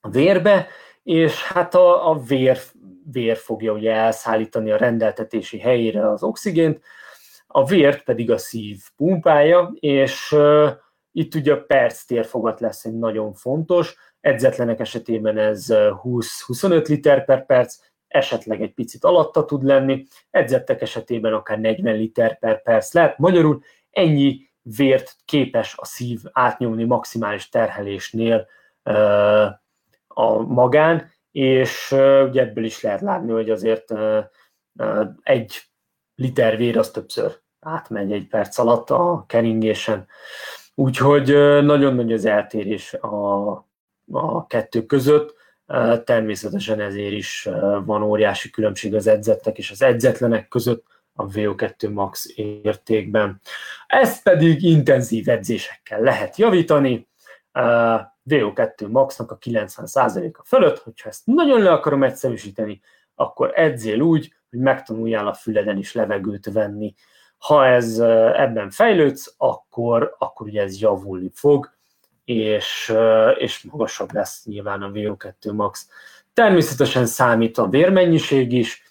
vérbe, 0.00 0.66
és 1.02 1.42
hát 1.42 1.74
a, 1.74 2.10
a 2.10 2.18
vér, 2.18 2.58
vér 3.12 3.36
fogja 3.36 3.72
ugye 3.72 3.92
elszállítani 3.92 4.70
a 4.70 4.76
rendeltetési 4.76 5.58
helyére 5.58 6.10
az 6.10 6.22
oxigént, 6.22 6.80
a 7.46 7.64
vért 7.64 8.04
pedig 8.04 8.30
a 8.30 8.38
szív 8.38 8.78
pumpálja, 8.96 9.72
és 9.74 10.36
itt 11.12 11.34
ugye 11.34 11.52
a 11.52 11.62
perc 11.62 12.04
térfogat 12.04 12.60
lesz 12.60 12.84
egy 12.84 12.98
nagyon 12.98 13.32
fontos, 13.32 13.96
edzetlenek 14.20 14.80
esetében 14.80 15.38
ez 15.38 15.66
20-25 15.68 16.88
liter 16.88 17.24
per 17.24 17.46
perc, 17.46 17.76
esetleg 18.08 18.62
egy 18.62 18.74
picit 18.74 19.04
alatta 19.04 19.44
tud 19.44 19.62
lenni, 19.62 20.06
edzettek 20.30 20.80
esetében 20.80 21.32
akár 21.32 21.58
40 21.58 21.94
liter 21.94 22.38
per 22.38 22.62
perc 22.62 22.92
lehet. 22.92 23.18
Magyarul 23.18 23.62
ennyi 23.90 24.50
vért 24.62 25.16
képes 25.24 25.74
a 25.76 25.84
szív 25.84 26.20
átnyomni 26.32 26.84
maximális 26.84 27.48
terhelésnél 27.48 28.46
a 30.06 30.38
magán, 30.42 31.10
és 31.32 31.90
ugye 32.28 32.40
ebből 32.40 32.64
is 32.64 32.80
lehet 32.80 33.00
látni, 33.00 33.32
hogy 33.32 33.50
azért 33.50 33.92
egy 35.22 35.62
liter 36.14 36.56
vér 36.56 36.78
az 36.78 36.90
többször 36.90 37.40
átmegy 37.60 38.12
egy 38.12 38.26
perc 38.26 38.58
alatt 38.58 38.90
a 38.90 39.24
keringésen. 39.28 40.06
Úgyhogy 40.74 41.26
nagyon 41.64 41.94
nagy 41.94 42.12
az 42.12 42.24
eltérés 42.24 42.94
a, 42.94 43.48
a 44.10 44.46
kettő 44.46 44.86
között. 44.86 45.34
Természetesen 46.04 46.80
ezért 46.80 47.12
is 47.12 47.48
van 47.84 48.02
óriási 48.02 48.50
különbség 48.50 48.94
az 48.94 49.06
edzettek 49.06 49.58
és 49.58 49.70
az 49.70 49.82
edzetlenek 49.82 50.48
között 50.48 50.84
a 51.12 51.26
VO2 51.26 51.92
max 51.92 52.26
értékben. 52.36 53.40
Ezt 53.86 54.22
pedig 54.22 54.62
intenzív 54.62 55.28
edzésekkel 55.28 56.00
lehet 56.00 56.36
javítani. 56.36 57.08
VO2 58.28 58.88
maxnak 58.88 59.30
a 59.30 59.38
90%-a 59.38 60.42
fölött, 60.44 60.78
hogyha 60.78 61.08
ezt 61.08 61.26
nagyon 61.26 61.62
le 61.62 61.72
akarom 61.72 62.02
egyszerűsíteni, 62.02 62.80
akkor 63.14 63.52
edzél 63.54 64.00
úgy, 64.00 64.34
hogy 64.50 64.58
megtanuljál 64.58 65.26
a 65.26 65.34
füleden 65.34 65.76
is 65.76 65.92
levegőt 65.92 66.52
venni. 66.52 66.94
Ha 67.38 67.66
ez 67.66 67.98
ebben 68.34 68.70
fejlődsz, 68.70 69.34
akkor, 69.36 70.14
akkor 70.18 70.46
ugye 70.46 70.62
ez 70.62 70.80
javulni 70.80 71.30
fog, 71.34 71.70
és, 72.24 72.94
és 73.38 73.62
magasabb 73.62 74.12
lesz 74.12 74.44
nyilván 74.44 74.82
a 74.82 74.90
VO2 74.90 75.52
max. 75.52 75.88
Természetesen 76.34 77.06
számít 77.06 77.58
a 77.58 77.68
vérmennyiség 77.68 78.52
is, 78.52 78.82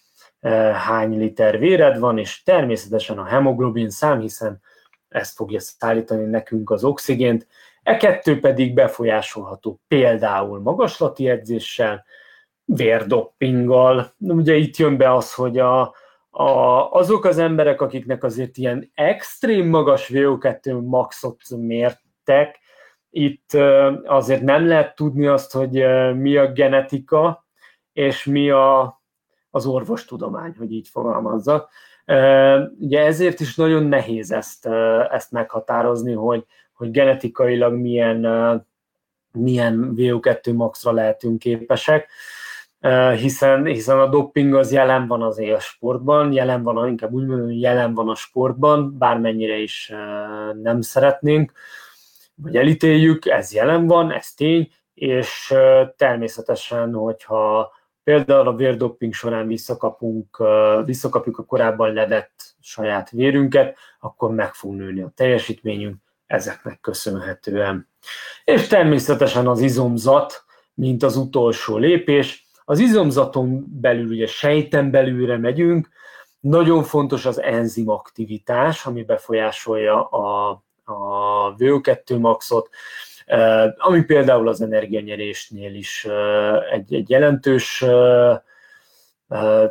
hány 0.73 1.17
liter 1.17 1.59
véred 1.59 1.99
van, 1.99 2.17
és 2.17 2.43
természetesen 2.43 3.17
a 3.17 3.25
hemoglobin 3.25 3.89
szám, 3.89 4.19
hiszen 4.19 4.61
ezt 5.09 5.35
fogja 5.35 5.59
szállítani 5.59 6.25
nekünk 6.25 6.69
az 6.69 6.83
oxigént, 6.83 7.47
E 7.89 7.97
kettő 7.97 8.39
pedig 8.39 8.73
befolyásolható 8.73 9.81
például 9.87 10.61
magaslati 10.61 11.29
edzéssel, 11.29 12.05
vérdoppinggal. 12.65 14.13
Ugye 14.17 14.55
itt 14.55 14.77
jön 14.77 14.97
be 14.97 15.13
az, 15.13 15.33
hogy 15.33 15.59
a, 15.59 15.81
a, 16.29 16.91
azok 16.91 17.25
az 17.25 17.37
emberek, 17.37 17.81
akiknek 17.81 18.23
azért 18.23 18.57
ilyen 18.57 18.91
extrém 18.93 19.69
magas 19.69 20.09
VO2 20.13 20.85
maxot 20.85 21.41
mértek, 21.57 22.59
itt 23.09 23.53
azért 24.03 24.41
nem 24.41 24.67
lehet 24.67 24.95
tudni 24.95 25.27
azt, 25.27 25.51
hogy 25.51 25.85
mi 26.15 26.37
a 26.37 26.51
genetika, 26.51 27.45
és 27.93 28.25
mi 28.25 28.49
a, 28.49 29.01
az 29.49 29.65
orvostudomány, 29.65 30.55
hogy 30.57 30.71
így 30.71 30.87
fogalmazzak. 30.87 31.69
Ugye 32.79 32.99
ezért 32.99 33.39
is 33.39 33.55
nagyon 33.55 33.83
nehéz 33.83 34.31
ezt, 34.31 34.65
ezt 35.09 35.31
meghatározni, 35.31 36.13
hogy, 36.13 36.45
hogy 36.79 36.91
genetikailag 36.91 37.73
milyen, 37.73 38.19
milyen 39.31 39.93
VO2 39.95 40.55
maxra 40.55 40.91
lehetünk 40.91 41.39
képesek, 41.39 42.09
hiszen, 43.17 43.65
hiszen 43.65 43.99
a 43.99 44.07
doping 44.07 44.53
az 44.53 44.71
jelen 44.71 45.07
van 45.07 45.21
az 45.21 45.37
élsportban, 45.37 46.31
jelen 46.31 46.63
van, 46.63 46.87
inkább 46.87 47.11
úgy 47.11 47.25
mondom, 47.25 47.51
jelen 47.51 47.93
van 47.93 48.09
a 48.09 48.15
sportban, 48.15 48.97
bármennyire 48.97 49.57
is 49.57 49.93
nem 50.61 50.81
szeretnénk, 50.81 51.51
vagy 52.35 52.55
elítéljük, 52.55 53.25
ez 53.25 53.53
jelen 53.53 53.87
van, 53.87 54.11
ez 54.11 54.33
tény, 54.33 54.71
és 54.93 55.53
természetesen, 55.95 56.93
hogyha 56.93 57.71
például 58.03 58.47
a 58.47 58.55
vérdopping 58.55 59.13
során 59.13 59.47
visszakapunk, 59.47 60.43
visszakapjuk 60.85 61.37
a 61.37 61.45
korábban 61.45 61.93
levett 61.93 62.55
saját 62.59 63.09
vérünket, 63.09 63.77
akkor 63.99 64.31
meg 64.31 64.53
fog 64.53 64.73
nőni 64.73 65.01
a 65.01 65.11
teljesítményünk, 65.15 66.07
ezeknek 66.29 66.79
köszönhetően. 66.81 67.87
És 68.43 68.67
természetesen 68.67 69.47
az 69.47 69.61
izomzat, 69.61 70.43
mint 70.73 71.03
az 71.03 71.15
utolsó 71.15 71.77
lépés. 71.77 72.47
Az 72.65 72.79
izomzaton 72.79 73.65
belül, 73.81 74.07
ugye 74.07 74.27
sejten 74.27 74.91
belülre 74.91 75.37
megyünk, 75.37 75.89
nagyon 76.39 76.83
fontos 76.83 77.25
az 77.25 77.41
enzim 77.41 77.89
aktivitás, 77.89 78.85
ami 78.85 79.03
befolyásolja 79.03 80.03
a, 80.03 80.49
a 80.83 81.55
VO2 81.55 82.19
maxot, 82.19 82.69
eh, 83.25 83.73
ami 83.77 84.03
például 84.03 84.47
az 84.47 84.61
energianyerésnél 84.61 85.75
is 85.75 86.05
eh, 86.05 86.71
egy, 86.71 86.93
egy 86.93 87.09
jelentős 87.09 87.81
eh, 87.81 88.39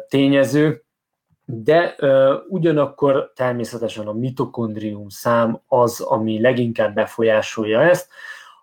tényező, 0.09 0.85
de 1.51 1.95
uh, 2.01 2.35
ugyanakkor 2.49 3.33
természetesen 3.35 4.07
a 4.07 4.13
mitokondrium 4.13 5.09
szám 5.09 5.61
az, 5.67 6.01
ami 6.01 6.41
leginkább 6.41 6.95
befolyásolja 6.95 7.83
ezt. 7.83 8.09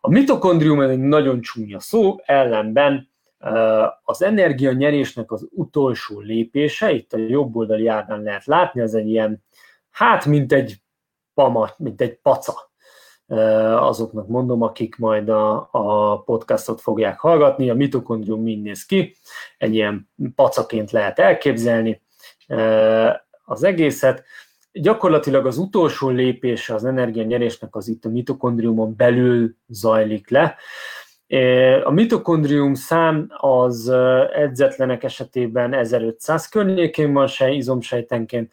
A 0.01 0.09
mitokondrium 0.09 0.81
egy 0.81 0.99
nagyon 0.99 1.41
csúnya 1.41 1.79
szó, 1.79 2.15
ellenben 2.25 3.09
uh, 3.39 3.83
az 4.03 4.21
energianyerésnek 4.21 5.31
az 5.31 5.47
utolsó 5.51 6.19
lépése, 6.19 6.91
itt 6.91 7.13
a 7.13 7.17
jobb 7.17 7.55
oldali 7.55 7.87
ábrán 7.87 8.21
lehet 8.21 8.45
látni, 8.45 8.81
az 8.81 8.93
egy 8.93 9.09
ilyen, 9.09 9.43
hát 9.91 10.25
mint 10.25 10.53
egy 10.53 10.81
pama, 11.33 11.69
mint 11.77 12.01
egy 12.01 12.19
paca, 12.21 12.73
azoknak 13.77 14.27
mondom, 14.27 14.61
akik 14.61 14.97
majd 14.97 15.29
a, 15.29 15.69
a 15.71 16.19
podcastot 16.21 16.81
fogják 16.81 17.19
hallgatni. 17.19 17.69
A 17.69 17.73
mitokondrium 17.73 18.41
mind 18.41 18.63
néz 18.63 18.85
ki, 18.85 19.15
egy 19.57 19.73
ilyen 19.73 20.09
pacaként 20.35 20.91
lehet 20.91 21.19
elképzelni, 21.19 22.01
az 23.43 23.63
egészet. 23.63 24.23
Gyakorlatilag 24.71 25.45
az 25.45 25.57
utolsó 25.57 26.09
lépése 26.09 26.73
az 26.73 26.85
energianyerésnek 26.85 27.75
az 27.75 27.87
itt 27.87 28.05
a 28.05 28.09
mitokondriumon 28.09 28.95
belül 28.95 29.55
zajlik 29.67 30.29
le. 30.29 30.55
A 31.83 31.91
mitokondrium 31.91 32.73
szám 32.73 33.27
az 33.37 33.89
edzetlenek 34.33 35.03
esetében 35.03 35.73
1500 35.73 36.49
környékén 36.49 37.13
van 37.13 37.27
se 37.27 37.49
izomsejtenként, 37.49 38.51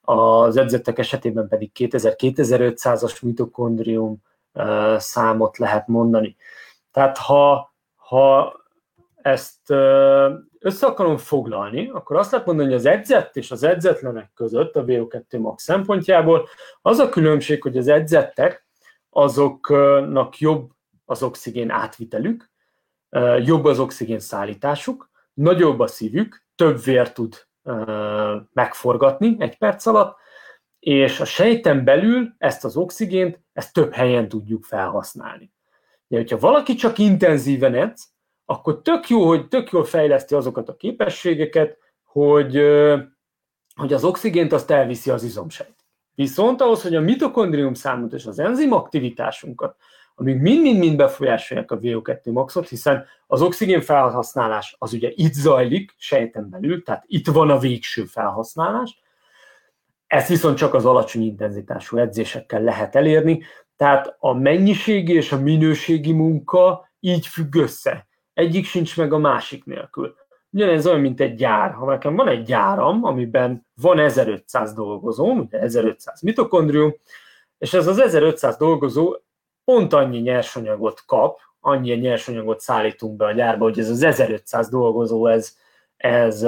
az 0.00 0.56
edzettek 0.56 0.98
esetében 0.98 1.48
pedig 1.48 1.70
2000-2500-as 1.74 3.22
mitokondrium 3.22 4.22
számot 4.96 5.58
lehet 5.58 5.88
mondani. 5.88 6.36
Tehát 6.92 7.18
ha, 7.18 7.74
ha 7.94 8.54
ezt 9.22 9.72
össze 10.64 10.86
akarom 10.86 11.16
foglalni, 11.16 11.88
akkor 11.88 12.16
azt 12.16 12.30
lehet 12.30 12.46
mondani, 12.46 12.68
hogy 12.68 12.76
az 12.76 12.86
edzett 12.86 13.36
és 13.36 13.50
az 13.50 13.62
edzetlenek 13.62 14.30
között 14.34 14.76
a 14.76 14.84
VO2 14.84 15.40
max 15.40 15.62
szempontjából 15.62 16.48
az 16.82 16.98
a 16.98 17.08
különbség, 17.08 17.62
hogy 17.62 17.76
az 17.76 17.88
edzettek 17.88 18.66
azoknak 19.10 20.38
jobb 20.38 20.70
az 21.04 21.22
oxigén 21.22 21.70
átvitelük, 21.70 22.50
jobb 23.44 23.64
az 23.64 23.78
oxigén 23.78 24.18
szállításuk, 24.18 25.10
nagyobb 25.34 25.80
a 25.80 25.86
szívük, 25.86 26.46
több 26.54 26.82
vér 26.82 27.12
tud 27.12 27.46
megforgatni 28.52 29.36
egy 29.38 29.58
perc 29.58 29.86
alatt, 29.86 30.16
és 30.78 31.20
a 31.20 31.24
sejten 31.24 31.84
belül 31.84 32.34
ezt 32.38 32.64
az 32.64 32.76
oxigént, 32.76 33.40
ezt 33.52 33.72
több 33.72 33.92
helyen 33.92 34.28
tudjuk 34.28 34.64
felhasználni. 34.64 35.52
De 36.06 36.16
hogyha 36.16 36.38
valaki 36.38 36.74
csak 36.74 36.98
intenzíven 36.98 37.74
edz, 37.74 38.13
akkor 38.44 38.82
tök 38.82 39.08
jó, 39.08 39.26
hogy 39.26 39.48
tök 39.48 39.70
jól 39.70 39.84
fejleszti 39.84 40.34
azokat 40.34 40.68
a 40.68 40.76
képességeket, 40.76 41.78
hogy, 42.02 42.54
hogy 43.74 43.92
az 43.92 44.04
oxigént 44.04 44.52
azt 44.52 44.70
elviszi 44.70 45.10
az 45.10 45.22
izomsejt. 45.22 45.74
Viszont 46.14 46.60
ahhoz, 46.60 46.82
hogy 46.82 46.94
a 46.94 47.00
mitokondrium 47.00 47.74
számot 47.74 48.12
és 48.12 48.26
az 48.26 48.38
enzim 48.38 48.72
aktivitásunkat, 48.72 49.76
amik 50.14 50.40
mind-mind-mind 50.40 50.96
befolyásolják 50.96 51.70
a 51.70 51.78
VO2 51.78 52.32
maxot, 52.32 52.68
hiszen 52.68 53.06
az 53.26 53.42
oxigén 53.42 53.80
felhasználás 53.80 54.76
az 54.78 54.92
ugye 54.92 55.10
itt 55.14 55.32
zajlik, 55.32 55.94
sejten 55.96 56.50
belül, 56.50 56.82
tehát 56.82 57.04
itt 57.06 57.26
van 57.26 57.50
a 57.50 57.58
végső 57.58 58.04
felhasználás, 58.04 59.02
ezt 60.06 60.28
viszont 60.28 60.56
csak 60.56 60.74
az 60.74 60.84
alacsony 60.84 61.22
intenzitású 61.22 61.96
edzésekkel 61.96 62.62
lehet 62.62 62.96
elérni, 62.96 63.42
tehát 63.76 64.16
a 64.18 64.32
mennyiségi 64.32 65.12
és 65.12 65.32
a 65.32 65.40
minőségi 65.40 66.12
munka 66.12 66.88
így 67.00 67.26
függ 67.26 67.54
össze. 67.54 68.06
Egyik 68.34 68.64
sincs 68.64 68.96
meg 68.96 69.12
a 69.12 69.18
másik 69.18 69.64
nélkül. 69.64 70.14
Ugyanez 70.50 70.86
olyan, 70.86 71.00
mint 71.00 71.20
egy 71.20 71.34
gyár. 71.34 71.72
Ha 71.72 71.86
nekem 71.86 72.16
van 72.16 72.28
egy 72.28 72.42
gyáram, 72.42 73.04
amiben 73.04 73.66
van 73.74 73.98
1500 73.98 74.72
dolgozó, 74.72 75.32
ugye 75.32 75.58
1500 75.58 76.20
mitokondrium, 76.20 76.94
és 77.58 77.72
ez 77.74 77.86
az 77.86 77.98
1500 77.98 78.56
dolgozó 78.56 79.16
pont 79.64 79.92
annyi 79.92 80.18
nyersanyagot 80.18 81.02
kap, 81.06 81.38
annyi 81.60 81.94
nyersanyagot 81.94 82.60
szállítunk 82.60 83.16
be 83.16 83.26
a 83.26 83.32
gyárba, 83.32 83.64
hogy 83.64 83.78
ez 83.78 83.90
az 83.90 84.02
1500 84.02 84.68
dolgozó, 84.68 85.26
ez, 85.26 85.56
ez 85.96 86.46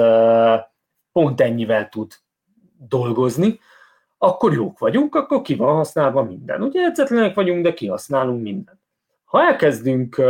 pont 1.11 1.41
ennyivel 1.41 1.89
tud 1.89 2.11
dolgozni, 2.87 3.59
akkor 4.17 4.53
jók 4.53 4.79
vagyunk, 4.79 5.15
akkor 5.15 5.41
ki 5.41 5.55
van 5.55 5.75
használva 5.75 6.23
minden. 6.23 6.61
Ugye 6.61 6.81
edzetlenek 6.81 7.35
vagyunk, 7.35 7.63
de 7.63 7.73
kihasználunk 7.73 8.41
mindent. 8.41 8.79
Ha 9.25 9.41
elkezdünk 9.41 10.21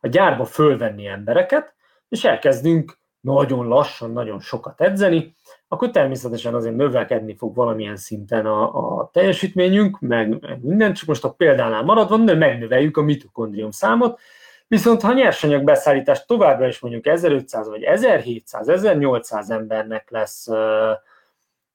a 0.00 0.08
gyárba 0.08 0.44
fölvenni 0.44 1.06
embereket, 1.06 1.74
és 2.08 2.24
elkezdünk 2.24 2.98
nagyon 3.20 3.66
lassan, 3.66 4.12
nagyon 4.12 4.40
sokat 4.40 4.80
edzeni, 4.80 5.34
akkor 5.68 5.90
természetesen 5.90 6.54
azért 6.54 6.76
növelkedni 6.76 7.36
fog 7.36 7.54
valamilyen 7.54 7.96
szinten 7.96 8.46
a, 8.46 8.98
a 8.98 9.10
teljesítményünk, 9.12 10.00
meg, 10.00 10.58
minden, 10.60 10.92
csak 10.92 11.08
most 11.08 11.24
a 11.24 11.32
példánál 11.32 11.82
maradva, 11.82 12.16
de 12.16 12.34
megnöveljük 12.34 12.96
a 12.96 13.02
mitokondrium 13.02 13.70
számot, 13.70 14.20
viszont 14.68 15.02
ha 15.02 15.12
nyersanyag 15.12 15.64
beszállítás 15.64 16.24
továbbra 16.24 16.66
is 16.66 16.78
mondjuk 16.78 17.06
1500 17.06 17.68
vagy 17.68 17.82
1700, 17.82 18.68
1800 18.68 19.50
embernek 19.50 20.10
lesz, 20.10 20.46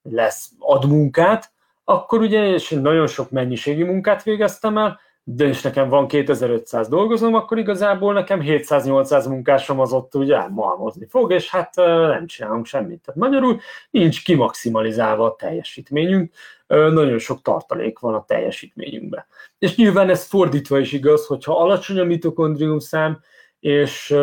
lesz 0.01 0.51
ad 0.59 0.87
munkát, 0.87 1.51
akkor 1.83 2.21
ugye, 2.21 2.45
és 2.45 2.69
nagyon 2.69 3.07
sok 3.07 3.29
mennyiségi 3.29 3.83
munkát 3.83 4.23
végeztem 4.23 4.77
el, 4.77 4.99
de 5.23 5.45
és 5.45 5.61
nekem 5.61 5.89
van 5.89 6.07
2500 6.07 6.87
dolgozom, 6.87 7.33
akkor 7.33 7.57
igazából 7.57 8.13
nekem 8.13 8.41
700-800 8.41 9.29
munkásom 9.29 9.79
az 9.79 9.93
ott 9.93 10.15
ugye 10.15 10.35
elmalmozni 10.35 11.05
fog, 11.09 11.31
és 11.31 11.49
hát 11.49 11.75
nem 11.75 12.27
csinálunk 12.27 12.65
semmit. 12.65 13.01
Tehát 13.01 13.19
magyarul 13.19 13.59
nincs 13.89 14.23
kimaximalizálva 14.23 15.25
a 15.25 15.35
teljesítményünk, 15.35 16.33
nagyon 16.67 17.17
sok 17.17 17.41
tartalék 17.41 17.99
van 17.99 18.13
a 18.13 18.25
teljesítményünkben. 18.25 19.25
És 19.57 19.75
nyilván 19.75 20.09
ez 20.09 20.25
fordítva 20.25 20.79
is 20.79 20.91
igaz, 20.91 21.25
hogyha 21.25 21.59
alacsony 21.59 21.99
a 21.99 22.03
mitokondrium 22.03 22.79
szám, 22.79 23.19
és, 23.59 24.15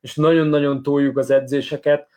és 0.00 0.14
nagyon-nagyon 0.14 0.82
toljuk 0.82 1.18
az 1.18 1.30
edzéseket, 1.30 2.08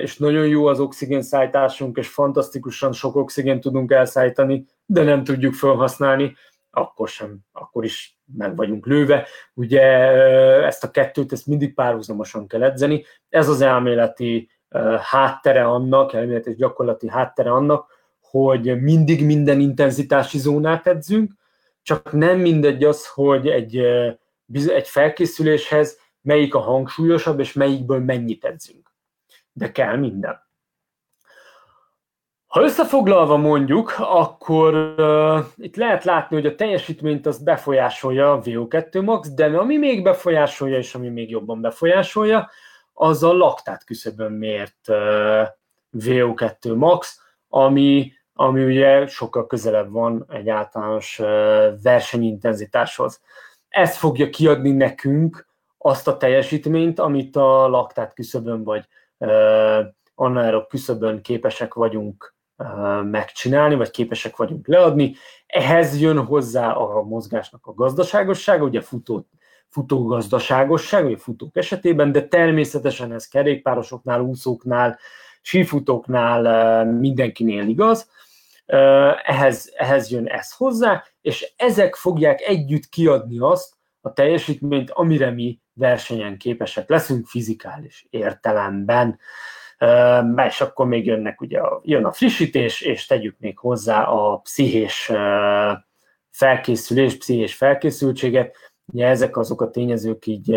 és 0.00 0.16
nagyon 0.16 0.46
jó 0.46 0.66
az 0.66 0.80
oxigénszállításunk, 0.80 1.96
és 1.96 2.08
fantasztikusan 2.08 2.92
sok 2.92 3.16
oxigént 3.16 3.60
tudunk 3.60 3.90
elszállítani, 3.90 4.66
de 4.86 5.02
nem 5.02 5.24
tudjuk 5.24 5.54
felhasználni, 5.54 6.36
akkor 6.74 7.08
sem, 7.08 7.38
akkor 7.52 7.84
is 7.84 8.18
meg 8.36 8.56
vagyunk 8.56 8.86
lőve. 8.86 9.26
Ugye 9.54 9.82
ezt 10.64 10.84
a 10.84 10.90
kettőt, 10.90 11.32
ezt 11.32 11.46
mindig 11.46 11.74
párhuzamosan 11.74 12.46
kell 12.46 12.62
edzeni. 12.62 13.04
Ez 13.28 13.48
az 13.48 13.60
elméleti 13.60 14.50
háttere 15.00 15.64
annak, 15.64 16.12
elméleti 16.12 16.50
és 16.50 16.56
gyakorlati 16.56 17.08
háttere 17.08 17.50
annak, 17.50 17.90
hogy 18.20 18.80
mindig 18.80 19.24
minden 19.24 19.60
intenzitási 19.60 20.38
zónát 20.38 20.86
edzünk, 20.86 21.32
csak 21.82 22.12
nem 22.12 22.38
mindegy 22.38 22.84
az, 22.84 23.08
hogy 23.08 23.48
egy, 23.48 23.76
egy 24.52 24.88
felkészüléshez 24.88 25.98
melyik 26.20 26.54
a 26.54 26.58
hangsúlyosabb, 26.58 27.40
és 27.40 27.52
melyikből 27.52 27.98
mennyit 27.98 28.44
edzünk. 28.44 28.92
De 29.52 29.72
kell 29.72 29.96
minden. 29.96 30.50
Ha 32.52 32.62
összefoglalva 32.62 33.36
mondjuk, 33.36 33.94
akkor 33.98 34.74
uh, 34.74 35.38
itt 35.56 35.76
lehet 35.76 36.04
látni, 36.04 36.36
hogy 36.36 36.46
a 36.46 36.54
teljesítményt 36.54 37.26
az 37.26 37.42
befolyásolja 37.42 38.32
a 38.32 38.40
VO2 38.40 39.04
max, 39.04 39.34
de 39.34 39.46
ami 39.46 39.76
még 39.76 40.02
befolyásolja, 40.02 40.76
és 40.76 40.94
ami 40.94 41.08
még 41.08 41.30
jobban 41.30 41.60
befolyásolja, 41.60 42.50
az 42.92 43.22
a 43.22 43.32
laktát 43.32 43.84
küszöbön 43.84 44.32
mért 44.32 44.88
uh, 44.88 45.48
VO2 45.98 46.76
max, 46.76 47.20
ami, 47.48 48.12
ami 48.34 48.64
ugye 48.64 49.06
sokkal 49.06 49.46
közelebb 49.46 49.90
van 49.90 50.24
egy 50.28 50.48
általános 50.48 51.18
uh, 51.18 51.26
versenyintenzitáshoz. 51.82 53.20
Ez 53.68 53.96
fogja 53.96 54.30
kiadni 54.30 54.70
nekünk 54.70 55.46
azt 55.78 56.08
a 56.08 56.16
teljesítményt, 56.16 56.98
amit 56.98 57.36
a 57.36 57.68
laktát 57.68 58.14
küszöbön 58.14 58.64
vagy 58.64 58.84
uh, 59.18 59.86
anaerob 60.14 60.66
küszöbön 60.68 61.22
képesek 61.22 61.74
vagyunk 61.74 62.34
megcsinálni, 63.04 63.74
vagy 63.74 63.90
képesek 63.90 64.36
vagyunk 64.36 64.66
leadni. 64.66 65.14
Ehhez 65.46 66.00
jön 66.00 66.24
hozzá 66.24 66.72
a 66.72 67.02
mozgásnak 67.02 67.66
a 67.66 67.74
gazdaságossága, 67.74 68.64
ugye 68.64 68.80
futó, 68.80 69.26
futó 69.68 70.06
gazdaságosság, 70.06 71.04
vagy 71.04 71.20
futók 71.20 71.56
esetében, 71.56 72.12
de 72.12 72.28
természetesen 72.28 73.12
ez 73.12 73.28
kerékpárosoknál, 73.28 74.20
úszóknál, 74.20 74.98
sífutóknál 75.40 76.84
mindenkinél 76.84 77.68
igaz. 77.68 78.10
Ehhez, 79.24 79.72
ehhez 79.76 80.10
jön 80.10 80.26
ez 80.26 80.52
hozzá, 80.52 81.04
és 81.20 81.52
ezek 81.56 81.94
fogják 81.94 82.40
együtt 82.40 82.88
kiadni 82.88 83.38
azt 83.38 83.74
a 84.00 84.12
teljesítményt, 84.12 84.90
amire 84.90 85.30
mi 85.30 85.60
versenyen 85.74 86.38
képesek 86.38 86.88
leszünk 86.88 87.26
fizikális 87.26 88.06
értelemben 88.10 89.18
és 90.46 90.60
akkor 90.60 90.86
még 90.86 91.06
jönnek 91.06 91.40
ugye 91.40 91.60
a, 91.60 91.80
jön 91.84 92.04
a 92.04 92.12
frissítés, 92.12 92.80
és 92.80 93.06
tegyük 93.06 93.36
még 93.38 93.58
hozzá 93.58 94.02
a 94.02 94.36
pszichés 94.36 95.12
felkészülés, 96.30 97.16
pszichés 97.16 97.54
felkészültséget. 97.54 98.56
Ugye 98.92 99.06
ezek 99.06 99.36
azok 99.36 99.60
a 99.60 99.70
tényezők 99.70 100.26
így 100.26 100.56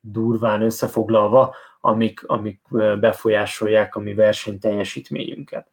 durván 0.00 0.62
összefoglalva, 0.62 1.54
amik, 1.80 2.26
amik 2.26 2.60
befolyásolják 3.00 3.94
a 3.94 4.00
mi 4.00 4.14
versenyteljesítményünket. 4.14 5.72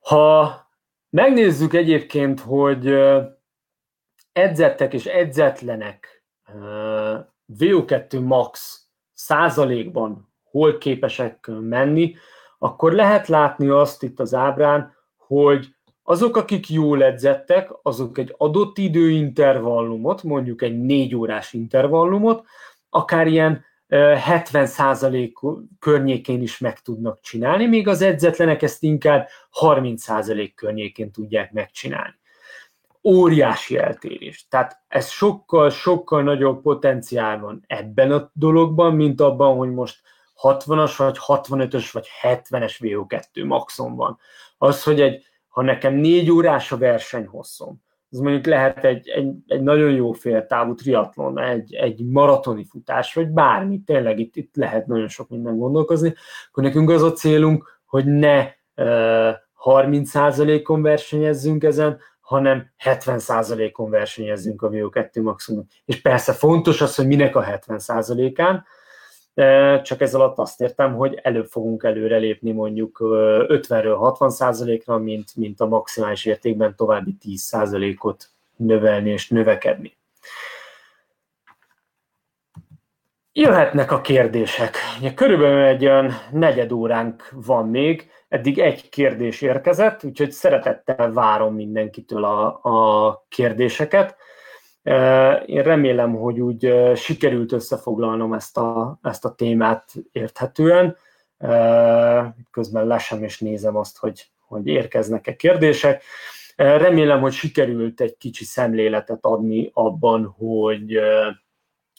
Ha 0.00 0.54
megnézzük 1.10 1.74
egyébként, 1.74 2.40
hogy 2.40 2.94
edzettek 4.32 4.92
és 4.92 5.06
edzetlenek 5.06 6.24
VO2 7.58 8.24
max 8.24 8.80
százalékban 9.12 10.34
hol 10.56 10.78
képesek 10.78 11.50
menni, 11.60 12.14
akkor 12.58 12.92
lehet 12.92 13.28
látni 13.28 13.68
azt 13.68 14.02
itt 14.02 14.20
az 14.20 14.34
ábrán, 14.34 14.94
hogy 15.16 15.68
azok, 16.02 16.36
akik 16.36 16.70
jól 16.70 17.04
edzettek, 17.04 17.68
azok 17.82 18.18
egy 18.18 18.34
adott 18.36 18.78
időintervallumot, 18.78 20.22
mondjuk 20.22 20.62
egy 20.62 20.78
négy 20.78 21.14
órás 21.14 21.52
intervallumot, 21.52 22.44
akár 22.90 23.26
ilyen 23.26 23.64
70% 23.88 25.32
környékén 25.78 26.42
is 26.42 26.58
meg 26.58 26.80
tudnak 26.80 27.20
csinálni, 27.20 27.66
míg 27.66 27.88
az 27.88 28.02
edzetlenek 28.02 28.62
ezt 28.62 28.82
inkább 28.82 29.28
30% 29.60 30.50
környékén 30.54 31.10
tudják 31.10 31.52
megcsinálni. 31.52 32.18
Óriási 33.02 33.78
eltérés. 33.78 34.46
Tehát 34.48 34.82
ez 34.88 35.08
sokkal, 35.08 35.70
sokkal 35.70 36.22
nagyobb 36.22 36.62
potenciál 36.62 37.40
van 37.40 37.64
ebben 37.66 38.12
a 38.12 38.30
dologban, 38.32 38.94
mint 38.94 39.20
abban, 39.20 39.56
hogy 39.56 39.70
most 39.70 40.00
60-as, 40.42 40.94
vagy 40.96 41.18
65-ös, 41.26 41.88
vagy 41.92 42.06
70-es 42.22 42.76
VO2 42.80 43.46
maxon 43.46 43.96
van. 43.96 44.18
Az, 44.58 44.82
hogy 44.82 45.00
egy, 45.00 45.24
ha 45.48 45.62
nekem 45.62 45.94
négy 45.94 46.30
órás 46.30 46.72
a 46.72 46.76
versenyhosszom, 46.76 47.84
az 48.10 48.18
mondjuk 48.18 48.46
lehet 48.46 48.84
egy, 48.84 49.08
egy, 49.08 49.34
egy 49.46 49.62
nagyon 49.62 49.90
jó 49.90 50.12
féltávú 50.12 50.74
triatlon, 50.74 51.38
egy, 51.38 51.74
egy 51.74 52.04
maratoni 52.04 52.64
futás, 52.64 53.14
vagy 53.14 53.28
bármi, 53.28 53.80
tényleg 53.84 54.18
itt, 54.18 54.36
itt 54.36 54.56
lehet 54.56 54.86
nagyon 54.86 55.08
sok 55.08 55.28
minden 55.28 55.58
gondolkozni, 55.58 56.14
akkor 56.48 56.62
nekünk 56.62 56.90
az 56.90 57.02
a 57.02 57.12
célunk, 57.12 57.80
hogy 57.86 58.04
ne 58.04 58.48
30%-on 59.64 60.82
versenyezzünk 60.82 61.64
ezen, 61.64 61.98
hanem 62.20 62.70
70%-on 62.84 63.90
versenyezzünk 63.90 64.62
a 64.62 64.68
VO2 64.68 65.22
maximum. 65.22 65.66
És 65.84 66.00
persze 66.00 66.32
fontos 66.32 66.80
az, 66.80 66.94
hogy 66.94 67.06
minek 67.06 67.36
a 67.36 67.44
70%-án, 67.44 68.64
csak 69.82 70.00
ez 70.00 70.14
alatt 70.14 70.38
azt 70.38 70.60
értem, 70.60 70.94
hogy 70.94 71.20
előbb 71.22 71.46
fogunk 71.46 71.82
előrelépni 71.82 72.52
mondjuk 72.52 72.98
50-ről 73.00 74.16
60%-ra, 74.18 74.98
mint, 74.98 75.36
mint 75.36 75.60
a 75.60 75.66
maximális 75.66 76.24
értékben 76.24 76.76
további 76.76 77.16
10%-ot 77.24 78.30
növelni 78.56 79.10
és 79.10 79.28
növekedni. 79.28 79.96
Jöhetnek 83.32 83.92
a 83.92 84.00
kérdések. 84.00 84.76
Körülbelül 85.14 85.64
egy 85.64 85.84
olyan 85.84 86.12
negyed 86.32 86.72
óránk 86.72 87.28
van 87.32 87.68
még, 87.68 88.10
eddig 88.28 88.58
egy 88.58 88.88
kérdés 88.88 89.42
érkezett, 89.42 90.04
úgyhogy 90.04 90.30
szeretettel 90.30 91.12
várom 91.12 91.54
mindenkitől 91.54 92.24
a, 92.24 92.60
a 92.62 93.24
kérdéseket. 93.28 94.16
Én 95.46 95.62
remélem, 95.62 96.14
hogy 96.14 96.40
úgy 96.40 96.74
sikerült 96.94 97.52
összefoglalnom 97.52 98.32
ezt 98.32 98.56
a, 98.56 98.98
ezt 99.02 99.24
a 99.24 99.34
témát 99.34 99.92
érthetően. 100.12 100.96
Közben 102.50 102.86
lesem 102.86 103.22
és 103.22 103.38
nézem 103.38 103.76
azt, 103.76 103.98
hogy, 103.98 104.26
hogy 104.46 104.66
érkeznek-e 104.66 105.36
kérdések. 105.36 106.02
Remélem, 106.56 107.20
hogy 107.20 107.32
sikerült 107.32 108.00
egy 108.00 108.16
kicsi 108.16 108.44
szemléletet 108.44 109.24
adni 109.24 109.70
abban, 109.72 110.34
hogy, 110.38 110.98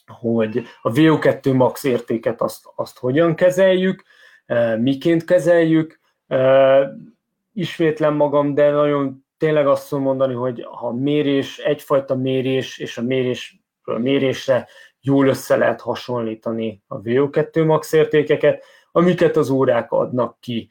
hogy 0.05 0.63
a 0.81 0.91
VO2 0.91 1.55
max 1.55 1.83
értéket 1.83 2.41
azt, 2.41 2.69
azt 2.75 2.99
hogyan 2.99 3.35
kezeljük, 3.35 4.03
miként 4.77 5.25
kezeljük. 5.25 5.99
Ismétlem 7.53 8.15
magam, 8.15 8.53
de 8.53 8.69
nagyon 8.69 9.26
tényleg 9.38 9.67
azt 9.67 9.89
tudom 9.89 10.03
mondani, 10.03 10.33
hogy 10.33 10.65
ha 10.69 10.93
mérés, 10.93 11.57
egyfajta 11.57 12.15
mérés, 12.15 12.77
és 12.77 12.97
a 12.97 13.01
mérés 13.01 13.61
mérésre 13.95 14.67
jól 15.01 15.27
össze 15.27 15.55
lehet 15.55 15.81
hasonlítani 15.81 16.83
a 16.88 17.01
VO2 17.01 17.65
max 17.65 17.93
értékeket, 17.93 18.63
amiket 18.91 19.35
az 19.38 19.49
órák 19.49 19.91
adnak 19.91 20.39
ki. 20.39 20.69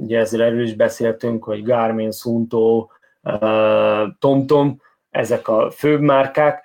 Ugye 0.00 0.18
ezzel 0.18 0.42
erről 0.42 0.62
is 0.62 0.74
beszéltünk, 0.74 1.44
hogy 1.44 1.62
Garmin, 1.62 2.10
Sunto, 2.10 2.86
TomTom, 4.18 4.80
ezek 5.10 5.48
a 5.48 5.70
főbb 5.70 6.00
márkák, 6.00 6.64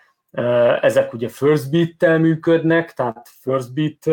ezek 0.81 1.13
ugye 1.13 1.27
first 1.27 1.71
beat-tel 1.71 2.19
működnek, 2.19 2.93
tehát 2.93 3.29
first 3.41 3.73
beat 3.73 4.05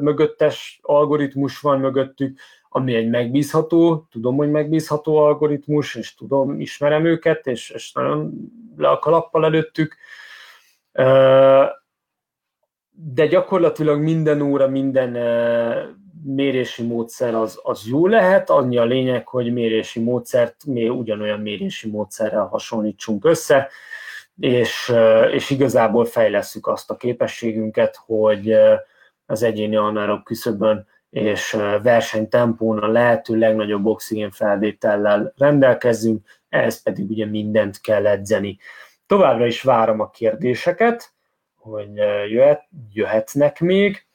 mögöttes 0.00 0.78
algoritmus 0.82 1.60
van 1.60 1.80
mögöttük, 1.80 2.38
ami 2.68 2.94
egy 2.94 3.08
megbízható, 3.08 4.06
tudom, 4.10 4.36
hogy 4.36 4.50
megbízható 4.50 5.16
algoritmus, 5.16 5.94
és 5.94 6.14
tudom, 6.14 6.60
ismerem 6.60 7.04
őket, 7.04 7.46
és, 7.46 7.70
és 7.70 7.92
nagyon 7.92 8.32
le 8.76 8.88
a 8.88 8.98
kalappal 8.98 9.44
előttük. 9.44 9.96
De 12.90 13.26
gyakorlatilag 13.26 14.00
minden 14.00 14.40
óra, 14.40 14.68
minden 14.68 15.16
mérési 16.24 16.82
módszer 16.86 17.34
az, 17.34 17.60
az 17.62 17.86
jó 17.86 18.06
lehet, 18.06 18.50
annyi 18.50 18.76
a 18.76 18.84
lényeg, 18.84 19.28
hogy 19.28 19.52
mérési 19.52 20.00
módszert 20.00 20.64
mi 20.66 20.88
ugyanolyan 20.88 21.40
mérési 21.40 21.90
módszerrel 21.90 22.46
hasonlítsunk 22.46 23.24
össze, 23.24 23.68
és, 24.38 24.92
és 25.30 25.50
igazából 25.50 26.04
fejleszük 26.04 26.66
azt 26.66 26.90
a 26.90 26.96
képességünket, 26.96 27.96
hogy 28.06 28.54
az 29.26 29.42
egyéni 29.42 29.76
anárok 29.76 30.24
küszöbön 30.24 30.86
és 31.10 31.56
versenytempón 31.82 32.78
a 32.78 32.86
lehető 32.86 33.36
legnagyobb 33.36 33.86
oxigén 33.86 34.30
felvétellel 34.30 35.32
rendelkezzünk, 35.36 36.26
ehhez 36.48 36.82
pedig 36.82 37.10
ugye 37.10 37.26
mindent 37.26 37.80
kell 37.80 38.06
edzeni. 38.06 38.58
Továbbra 39.06 39.46
is 39.46 39.62
várom 39.62 40.00
a 40.00 40.10
kérdéseket, 40.10 41.12
hogy 41.56 41.94
jöhet, 42.28 42.68
jöhetnek 42.92 43.60
még. 43.60 44.06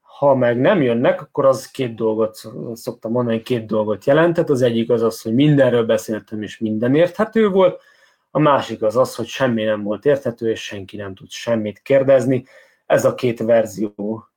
Ha 0.00 0.34
meg 0.34 0.60
nem 0.60 0.82
jönnek, 0.82 1.20
akkor 1.22 1.46
az 1.46 1.70
két 1.70 1.94
dolgot 1.94 2.40
szoktam 2.72 3.12
mondani, 3.12 3.42
két 3.42 3.66
dolgot 3.66 4.04
jelentett. 4.04 4.48
Az 4.48 4.62
egyik 4.62 4.90
az 4.90 5.02
az, 5.02 5.22
hogy 5.22 5.34
mindenről 5.34 5.84
beszéltem, 5.84 6.42
és 6.42 6.58
minden 6.58 6.94
érthető 6.94 7.48
volt. 7.48 7.82
A 8.30 8.38
másik 8.38 8.82
az 8.82 8.96
az, 8.96 9.14
hogy 9.14 9.26
semmi 9.26 9.64
nem 9.64 9.82
volt 9.82 10.04
érthető, 10.04 10.50
és 10.50 10.64
senki 10.64 10.96
nem 10.96 11.14
tud 11.14 11.30
semmit 11.30 11.78
kérdezni. 11.82 12.44
Ez 12.86 13.04
a 13.04 13.14
két 13.14 13.38
verzió 13.38 14.28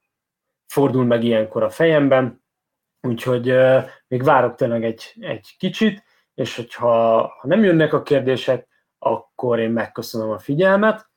fordul 0.72 1.05
meg 1.05 1.24
ilyenkor 1.24 1.63
a 1.63 1.69
fejemben, 1.69 2.43
úgyhogy 3.01 3.55
még 4.07 4.24
várok 4.24 4.55
tényleg 4.55 4.84
egy, 4.84 5.13
egy 5.19 5.55
kicsit, 5.57 6.03
és 6.34 6.55
hogyha 6.55 6.88
ha 7.39 7.47
nem 7.47 7.63
jönnek 7.63 7.93
a 7.93 8.01
kérdések, 8.01 8.67
akkor 8.99 9.59
én 9.59 9.69
megköszönöm 9.69 10.30
a 10.30 10.38
figyelmet. 10.38 11.09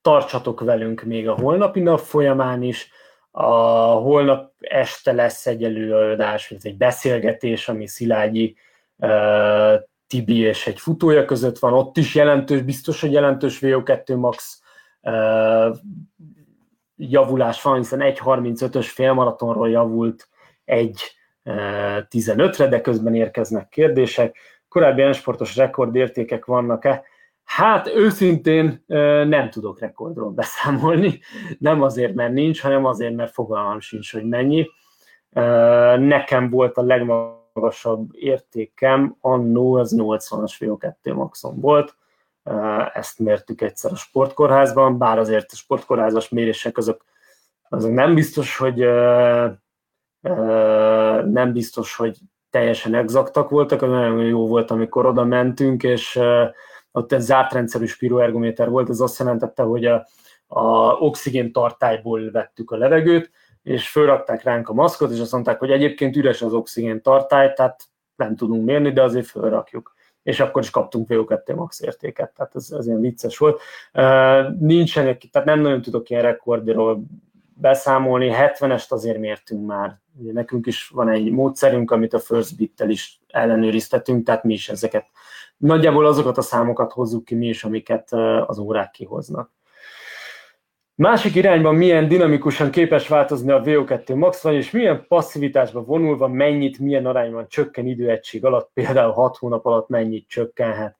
Tartsatok 0.00 0.60
velünk 0.60 1.02
még 1.02 1.28
a 1.28 1.34
holnapi 1.34 1.80
nap 1.80 1.98
folyamán 1.98 2.62
is. 2.62 2.90
A 3.30 3.52
holnap 3.92 4.52
este 4.58 5.12
lesz 5.12 5.46
egy 5.46 5.64
előadás, 5.64 6.48
vagy 6.48 6.58
egy 6.62 6.76
beszélgetés, 6.76 7.68
ami 7.68 7.86
Szilágyi 7.86 8.56
uh, 8.96 9.74
Tibi 10.06 10.38
és 10.38 10.66
egy 10.66 10.80
futója 10.80 11.24
között 11.24 11.58
van. 11.58 11.72
Ott 11.72 11.96
is 11.96 12.14
jelentős, 12.14 12.62
biztos, 12.62 13.00
hogy 13.00 13.12
jelentős 13.12 13.58
VO2 13.60 14.16
max 14.16 14.62
javulás 16.98 17.62
van, 17.62 17.76
hiszen 17.76 18.00
1.35-ös 18.00 18.88
félmaratonról 18.92 19.70
javult 19.70 20.28
1.15-re, 20.66 22.66
de 22.66 22.80
közben 22.80 23.14
érkeznek 23.14 23.68
kérdések. 23.68 24.36
Korábbi 24.68 25.02
ensportos 25.02 25.56
rekordértékek 25.56 26.44
vannak-e? 26.44 27.02
Hát 27.44 27.92
őszintén 27.94 28.84
nem 29.26 29.50
tudok 29.50 29.80
rekordról 29.80 30.30
beszámolni, 30.30 31.20
nem 31.58 31.82
azért, 31.82 32.14
mert 32.14 32.32
nincs, 32.32 32.60
hanem 32.60 32.84
azért, 32.84 33.14
mert 33.14 33.32
fogalmam 33.32 33.80
sincs, 33.80 34.12
hogy 34.12 34.24
mennyi. 34.24 34.66
Nekem 35.98 36.50
volt 36.50 36.76
a 36.76 36.82
legmagasabb 36.82 38.08
értékem, 38.12 39.16
annó 39.20 39.74
az 39.74 39.94
80-as 39.98 40.52
VO2 40.58 41.14
maxon 41.14 41.60
volt, 41.60 41.96
ezt 42.92 43.18
mértük 43.18 43.60
egyszer 43.60 43.92
a 43.92 43.96
sportkórházban, 43.96 44.98
bár 44.98 45.18
azért 45.18 45.52
a 45.52 45.56
sportkórházas 45.56 46.28
mérések 46.28 46.76
azok, 46.76 47.04
azok 47.68 47.92
nem 47.92 48.14
biztos, 48.14 48.56
hogy 48.56 48.78
nem 51.30 51.52
biztos, 51.52 51.96
hogy 51.96 52.18
teljesen 52.50 52.94
exaktak 52.94 53.50
voltak, 53.50 53.82
az 53.82 53.90
nagyon 53.90 54.24
jó 54.24 54.46
volt, 54.46 54.70
amikor 54.70 55.06
oda 55.06 55.24
mentünk, 55.24 55.82
és 55.82 56.20
ott 56.92 57.12
egy 57.12 57.20
zárt 57.20 57.52
rendszerű 57.52 57.86
spiroergométer 57.86 58.68
volt, 58.70 58.88
ez 58.88 59.00
azt 59.00 59.18
jelentette, 59.18 59.62
hogy 59.62 59.84
a, 59.84 60.06
a 60.46 60.92
oxigén 60.92 61.52
tartályból 61.52 62.30
vettük 62.30 62.70
a 62.70 62.76
levegőt, 62.76 63.30
és 63.62 63.88
fölrakták 63.88 64.42
ránk 64.42 64.68
a 64.68 64.72
maszkot, 64.72 65.10
és 65.10 65.20
azt 65.20 65.32
mondták, 65.32 65.58
hogy 65.58 65.70
egyébként 65.70 66.16
üres 66.16 66.42
az 66.42 66.52
oxigén 66.52 67.02
tartály, 67.02 67.52
tehát 67.52 67.82
nem 68.16 68.36
tudunk 68.36 68.64
mérni, 68.64 68.92
de 68.92 69.02
azért 69.02 69.26
fölrakjuk 69.26 69.96
és 70.28 70.40
akkor 70.40 70.62
is 70.62 70.70
kaptunk 70.70 71.08
VO2 71.10 71.54
max 71.54 71.80
értéket, 71.80 72.32
tehát 72.34 72.54
ez, 72.54 72.70
ez 72.70 72.86
ilyen 72.86 73.00
vicces 73.00 73.38
volt. 73.38 73.60
Nincsenek, 74.58 75.28
tehát 75.32 75.48
nem 75.48 75.60
nagyon 75.60 75.82
tudok 75.82 76.10
ilyen 76.10 76.22
rekordról 76.22 77.02
beszámolni, 77.54 78.30
70-est 78.32 78.88
azért 78.88 79.18
mértünk 79.18 79.66
már. 79.66 80.00
Ugye 80.20 80.32
nekünk 80.32 80.66
is 80.66 80.88
van 80.88 81.08
egy 81.08 81.30
módszerünk, 81.30 81.90
amit 81.90 82.14
a 82.14 82.18
First 82.18 82.56
Bit-tel 82.56 82.90
is 82.90 83.20
ellenőriztetünk, 83.28 84.26
tehát 84.26 84.44
mi 84.44 84.52
is 84.52 84.68
ezeket, 84.68 85.06
nagyjából 85.56 86.06
azokat 86.06 86.38
a 86.38 86.42
számokat 86.42 86.92
hozzuk 86.92 87.24
ki 87.24 87.34
mi 87.34 87.46
is, 87.46 87.64
amiket 87.64 88.12
az 88.46 88.58
órák 88.58 88.90
kihoznak. 88.90 89.50
Másik 90.98 91.34
irányban 91.34 91.74
milyen 91.74 92.08
dinamikusan 92.08 92.70
képes 92.70 93.08
változni 93.08 93.50
a 93.50 93.60
VO2 93.60 94.14
max, 94.14 94.44
és 94.44 94.70
milyen 94.70 95.04
passzivitásba 95.08 95.82
vonulva 95.82 96.28
mennyit, 96.28 96.78
milyen 96.78 97.06
arányban 97.06 97.48
csökken 97.48 97.86
időegység 97.86 98.44
alatt, 98.44 98.70
például 98.74 99.12
6 99.12 99.36
hónap 99.36 99.66
alatt 99.66 99.88
mennyit 99.88 100.28
csökkenhet. 100.28 100.96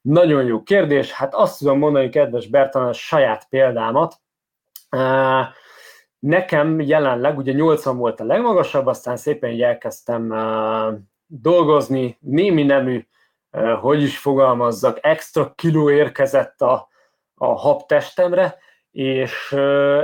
Nagyon 0.00 0.44
jó 0.44 0.62
kérdés. 0.62 1.12
Hát 1.12 1.34
azt 1.34 1.58
tudom 1.58 1.78
mondani, 1.78 2.08
kedves 2.08 2.46
Bertalan, 2.46 2.88
a 2.88 2.92
saját 2.92 3.46
példámat. 3.48 4.20
Nekem 6.18 6.80
jelenleg, 6.80 7.38
ugye 7.38 7.52
80 7.52 7.96
volt 7.96 8.20
a 8.20 8.24
legmagasabb, 8.24 8.86
aztán 8.86 9.16
szépen 9.16 9.50
így 9.50 9.62
elkezdtem 9.62 10.34
dolgozni, 11.26 12.18
némi 12.20 12.62
nemű, 12.62 13.06
hogy 13.80 14.02
is 14.02 14.18
fogalmazzak, 14.18 14.98
extra 15.00 15.52
kiló 15.54 15.90
érkezett 15.90 16.60
a, 16.60 16.88
a 17.34 17.46
habtestemre, 17.46 18.58
és 18.98 19.52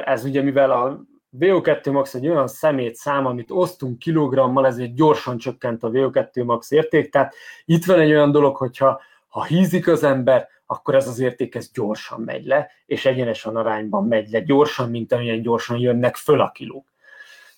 ez 0.05 0.24
ugye 0.24 0.42
mivel 0.42 0.70
a 0.70 1.05
VO2 1.38 1.92
max 1.92 2.14
egy 2.14 2.28
olyan 2.28 2.47
szemét 2.47 2.95
szám, 2.95 3.26
amit 3.26 3.51
osztunk 3.51 3.99
kilogrammal, 3.99 4.66
ezért 4.66 4.95
gyorsan 4.95 5.38
csökkent 5.38 5.82
a 5.82 5.90
VO2 5.90 6.45
max 6.45 6.70
érték, 6.70 7.11
tehát 7.11 7.34
itt 7.64 7.84
van 7.84 8.01
egy 8.01 8.11
olyan 8.11 8.30
dolog, 8.30 8.57
hogyha 8.57 9.01
ha 9.28 9.45
hízik 9.45 9.88
az 9.88 10.03
ember, 10.03 10.49
akkor 10.66 10.95
ez 10.95 11.09
az 11.09 11.18
érték 11.18 11.55
ez 11.55 11.70
gyorsan 11.72 12.20
megy 12.20 12.45
le, 12.45 12.70
és 12.86 13.07
egyenesen 13.07 13.57
arányban 13.57 14.07
megy 14.07 14.28
le 14.28 14.40
gyorsan, 14.40 14.90
mint 14.90 15.12
amilyen 15.12 15.42
gyorsan 15.42 15.78
jönnek 15.78 16.16
föl 16.16 16.40
a 16.40 16.51
kilók. 16.51 16.92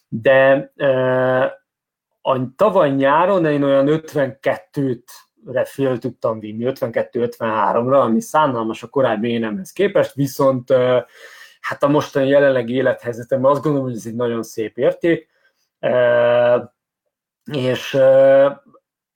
De 0.09 0.73
a 2.23 2.55
tavaly 2.57 2.91
nyáron 2.91 3.47
én 3.47 3.63
olyan 3.63 3.87
52-re 3.89 5.03
fél 5.65 5.99
tudtam 5.99 6.41
vinni, 6.41 6.65
52-53-ra, 6.69 8.01
ami 8.01 8.21
szánalmas 8.21 8.83
a 8.83 8.89
korábbi 8.89 9.29
énemhez 9.29 9.73
képest, 9.73 10.15
viszont 10.15 10.73
hát 11.61 11.83
a 11.83 11.89
mostani 11.89 12.29
jelenlegi 12.29 12.75
élethelyzetemben 12.75 13.51
azt 13.51 13.63
gondolom, 13.63 13.87
hogy 13.87 13.97
ez 13.97 14.07
egy 14.07 14.15
nagyon 14.15 14.43
szép 14.43 14.79
érték, 14.79 15.29
és 17.53 17.95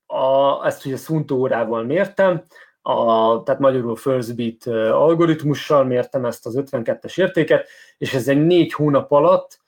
a, 0.07 0.66
ezt 0.66 0.87
ugye 0.87 0.97
Szunto 0.97 1.35
órával 1.35 1.83
mértem, 1.83 2.43
a, 2.83 3.43
tehát 3.43 3.61
magyarul 3.61 3.97
first 3.97 4.37
beat 4.37 4.66
algoritmussal 4.93 5.85
mértem 5.85 6.24
ezt 6.24 6.47
az 6.47 6.62
52-es 6.66 7.20
értéket, 7.20 7.68
és 7.99 8.14
ez 8.14 8.28
egy 8.28 8.47
négy 8.47 8.72
hónap 8.72 9.12
alatt 9.12 9.61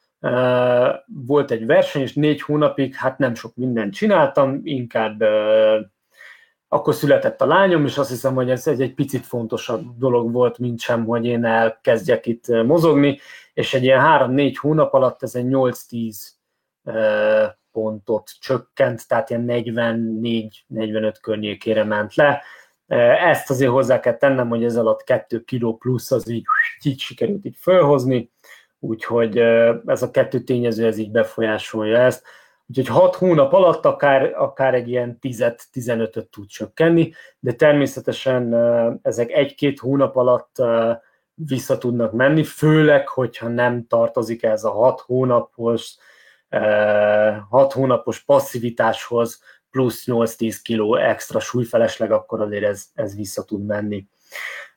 volt 1.26 1.50
egy 1.50 1.66
verseny, 1.66 2.02
és 2.02 2.14
négy 2.14 2.42
hónapig 2.42 2.94
hát 2.94 3.18
nem 3.18 3.34
sok 3.34 3.56
mindent 3.56 3.94
csináltam, 3.94 4.60
inkább 4.64 5.22
akkor 6.72 6.94
született 6.94 7.40
a 7.40 7.46
lányom, 7.46 7.84
és 7.84 7.98
azt 7.98 8.10
hiszem, 8.10 8.34
hogy 8.34 8.50
ez 8.50 8.66
egy, 8.66 8.80
egy 8.80 8.94
picit 8.94 9.26
fontosabb 9.26 9.98
dolog 9.98 10.32
volt, 10.32 10.58
mint 10.58 10.80
sem, 10.80 11.04
hogy 11.04 11.24
én 11.24 11.44
elkezdjek 11.44 12.26
itt 12.26 12.46
mozogni, 12.48 13.18
és 13.54 13.74
egy 13.74 13.82
ilyen 13.82 14.00
három-négy 14.00 14.58
hónap 14.58 14.92
alatt 14.94 15.22
ez 15.22 15.34
egy 15.34 15.46
8-10 15.48 16.16
pontot 17.72 18.30
csökkent, 18.40 19.08
tehát 19.08 19.30
ilyen 19.30 19.44
44-45 19.48 21.14
környékére 21.20 21.84
ment 21.84 22.14
le. 22.14 22.42
Ezt 23.26 23.50
azért 23.50 23.70
hozzá 23.70 24.00
kell 24.00 24.16
tennem, 24.16 24.48
hogy 24.48 24.64
ez 24.64 24.76
alatt 24.76 25.04
2 25.04 25.40
kiló 25.44 25.76
plusz 25.76 26.10
az 26.10 26.28
így, 26.28 26.44
így 26.82 27.00
sikerült 27.00 27.44
így 27.44 27.56
felhozni, 27.58 28.30
úgyhogy 28.78 29.38
ez 29.86 30.02
a 30.02 30.10
kettő 30.10 30.40
tényező 30.40 30.86
ez 30.86 30.98
így 30.98 31.10
befolyásolja 31.10 31.98
ezt. 31.98 32.24
Úgyhogy 32.76 32.96
6 32.96 33.16
hónap 33.16 33.52
alatt 33.52 33.84
akár, 33.84 34.32
akár 34.34 34.74
egy 34.74 34.88
ilyen 34.88 35.18
10-15-öt 35.22 36.28
tud 36.28 36.48
csökkenni, 36.48 37.12
de 37.38 37.52
természetesen 37.52 38.54
ezek 39.02 39.30
egy-két 39.30 39.78
hónap 39.78 40.16
alatt 40.16 40.62
vissza 41.34 41.78
tudnak 41.78 42.12
menni, 42.12 42.44
főleg, 42.44 43.08
hogyha 43.08 43.48
nem 43.48 43.86
tartozik 43.86 44.42
ez 44.42 44.64
a 44.64 44.70
6 44.70 45.00
hónapos, 45.00 45.96
6 47.48 47.72
hónapos 47.72 48.20
passzivitáshoz 48.24 49.42
plusz 49.70 50.04
8-10 50.06 50.56
kg 50.62 51.00
extra 51.00 51.40
súlyfelesleg, 51.40 52.12
akkor 52.12 52.40
azért 52.40 52.64
ez, 52.64 52.86
ez 52.94 53.16
vissza 53.16 53.44
tud 53.44 53.66
menni. 53.66 54.06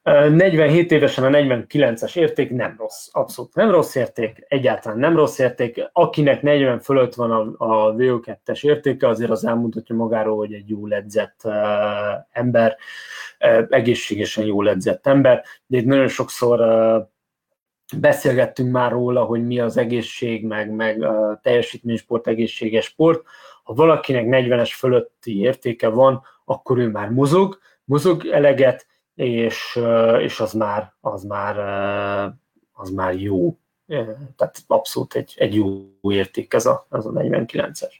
47 0.05 0.91
évesen 0.91 1.23
a 1.23 1.37
49-es 1.37 2.15
érték 2.17 2.51
nem 2.51 2.75
rossz, 2.77 3.07
abszolút 3.11 3.55
nem 3.55 3.71
rossz 3.71 3.95
érték, 3.95 4.45
egyáltalán 4.47 4.99
nem 4.99 5.15
rossz 5.15 5.39
érték. 5.39 5.89
Akinek 5.91 6.41
40 6.41 6.79
fölött 6.79 7.15
van 7.15 7.31
a, 7.31 7.65
a 7.65 7.93
VO2-es 7.93 8.65
értéke, 8.65 9.07
azért 9.07 9.31
az 9.31 9.45
elmutatja 9.45 9.95
magáról, 9.95 10.37
hogy 10.37 10.53
egy 10.53 10.69
jól 10.69 10.93
edzett 10.93 11.41
uh, 11.43 11.53
ember, 12.31 12.77
uh, 13.39 13.65
egészségesen 13.69 14.45
jól 14.45 14.69
edzett 14.69 15.07
ember, 15.07 15.43
de 15.65 15.77
itt 15.77 15.85
nagyon 15.85 16.07
sokszor 16.07 16.61
uh, 16.61 17.07
beszélgettünk 17.99 18.71
már 18.71 18.91
róla, 18.91 19.23
hogy 19.23 19.45
mi 19.45 19.59
az 19.59 19.77
egészség, 19.77 20.45
meg, 20.45 20.71
meg 20.71 21.03
a 21.03 21.39
teljesítménysport, 21.43 22.27
egészséges 22.27 22.85
sport. 22.85 23.23
Ha 23.63 23.73
valakinek 23.73 24.25
40-es 24.27 24.71
fölötti 24.75 25.39
értéke 25.39 25.87
van, 25.87 26.23
akkor 26.45 26.77
ő 26.77 26.87
már 26.87 27.09
mozog, 27.09 27.59
mozog 27.83 28.25
eleget, 28.25 28.85
és, 29.15 29.79
és 30.19 30.39
az 30.39 30.53
már, 30.53 30.93
az 31.01 31.23
már, 31.23 31.57
az 32.73 32.89
már 32.89 33.13
jó. 33.13 33.57
Tehát 34.35 34.57
abszolút 34.67 35.13
egy, 35.13 35.33
egy 35.37 35.55
jó 35.55 35.87
érték 36.01 36.53
ez 36.53 36.65
a, 36.65 36.87
ez 36.91 37.05
a 37.05 37.11
49-es. 37.11 37.91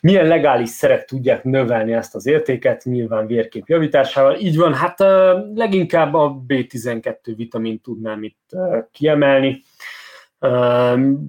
Milyen 0.00 0.26
legális 0.26 0.68
szerek 0.68 1.04
tudják 1.04 1.44
növelni 1.44 1.92
ezt 1.92 2.14
az 2.14 2.26
értéket? 2.26 2.84
Nyilván 2.84 3.26
vérkép 3.26 3.68
javításával. 3.68 4.36
Így 4.36 4.56
van, 4.56 4.74
hát 4.74 4.98
leginkább 5.54 6.14
a 6.14 6.42
B12 6.48 7.16
vitamin 7.36 7.80
tudnám 7.80 8.22
itt 8.22 8.50
kiemelni. 8.92 9.62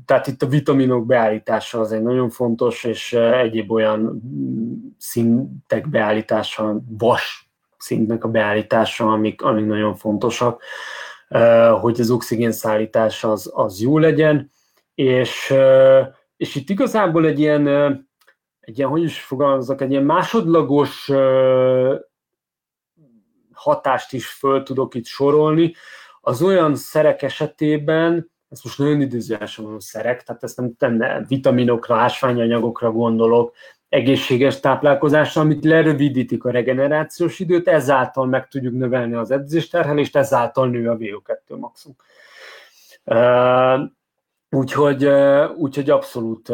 Tehát 0.05 0.27
itt 0.27 0.41
a 0.41 0.47
vitaminok 0.47 1.05
beállítása 1.05 1.79
az 1.79 1.91
egy 1.91 2.01
nagyon 2.01 2.29
fontos, 2.29 2.83
és 2.83 3.13
egyéb 3.13 3.71
olyan 3.71 4.21
szintek 4.97 5.89
beállítása, 5.89 6.81
vas 6.97 7.42
szintnek 7.83 8.23
a 8.23 8.27
beállítása, 8.27 9.11
amik, 9.11 9.41
amik 9.41 9.65
nagyon 9.65 9.95
fontosak, 9.95 10.63
hogy 11.81 11.99
az 11.99 12.09
oxigén 12.09 12.51
szállítás 12.51 13.23
az, 13.23 13.51
az 13.53 13.81
jó 13.81 13.97
legyen, 13.97 14.51
és, 14.95 15.53
és 16.37 16.55
itt 16.55 16.69
igazából 16.69 17.25
egy 17.25 17.39
ilyen, 17.39 17.67
egy 18.59 18.77
ilyen, 18.77 18.89
hogy 18.89 19.03
is 19.03 19.21
fogalmazok, 19.21 19.81
egy 19.81 19.91
ilyen 19.91 20.03
másodlagos 20.03 21.11
hatást 23.53 24.13
is 24.13 24.27
föl 24.27 24.63
tudok 24.63 24.95
itt 24.95 25.05
sorolni, 25.05 25.73
az 26.21 26.41
olyan 26.41 26.75
szerek 26.75 27.21
esetében, 27.21 28.31
ez 28.49 28.59
most 28.63 28.77
nagyon 28.77 29.01
időzőesen 29.01 29.65
van 29.65 29.79
szerek, 29.79 30.23
tehát 30.23 30.43
ezt 30.43 30.57
nem, 30.57 30.95
nem 30.95 31.25
vitaminokra, 31.27 31.95
ásványanyagokra 31.95 32.91
gondolok, 32.91 33.55
egészséges 33.93 34.59
táplálkozásra, 34.59 35.41
amit 35.41 35.63
lerövidítik 35.63 36.43
a 36.43 36.51
regenerációs 36.51 37.39
időt, 37.39 37.67
ezáltal 37.67 38.25
meg 38.25 38.47
tudjuk 38.47 38.73
növelni 38.73 39.13
az 39.13 39.31
edzésterhelést, 39.31 40.15
ezáltal 40.15 40.69
nő 40.69 40.89
a 40.89 40.97
VO2 40.97 41.59
maximum. 41.59 41.95
Úgyhogy, 44.49 45.05
úgyhogy 45.55 45.89
abszolút, 45.89 46.49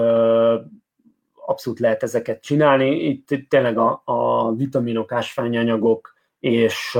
abszolút 1.45 1.79
lehet 1.79 2.03
ezeket 2.03 2.41
csinálni. 2.41 2.89
Itt 2.89 3.49
tényleg 3.49 3.77
a, 3.77 4.01
a 4.05 4.51
vitaminok, 4.55 5.11
ásványanyagok, 5.11 6.13
és, 6.39 6.97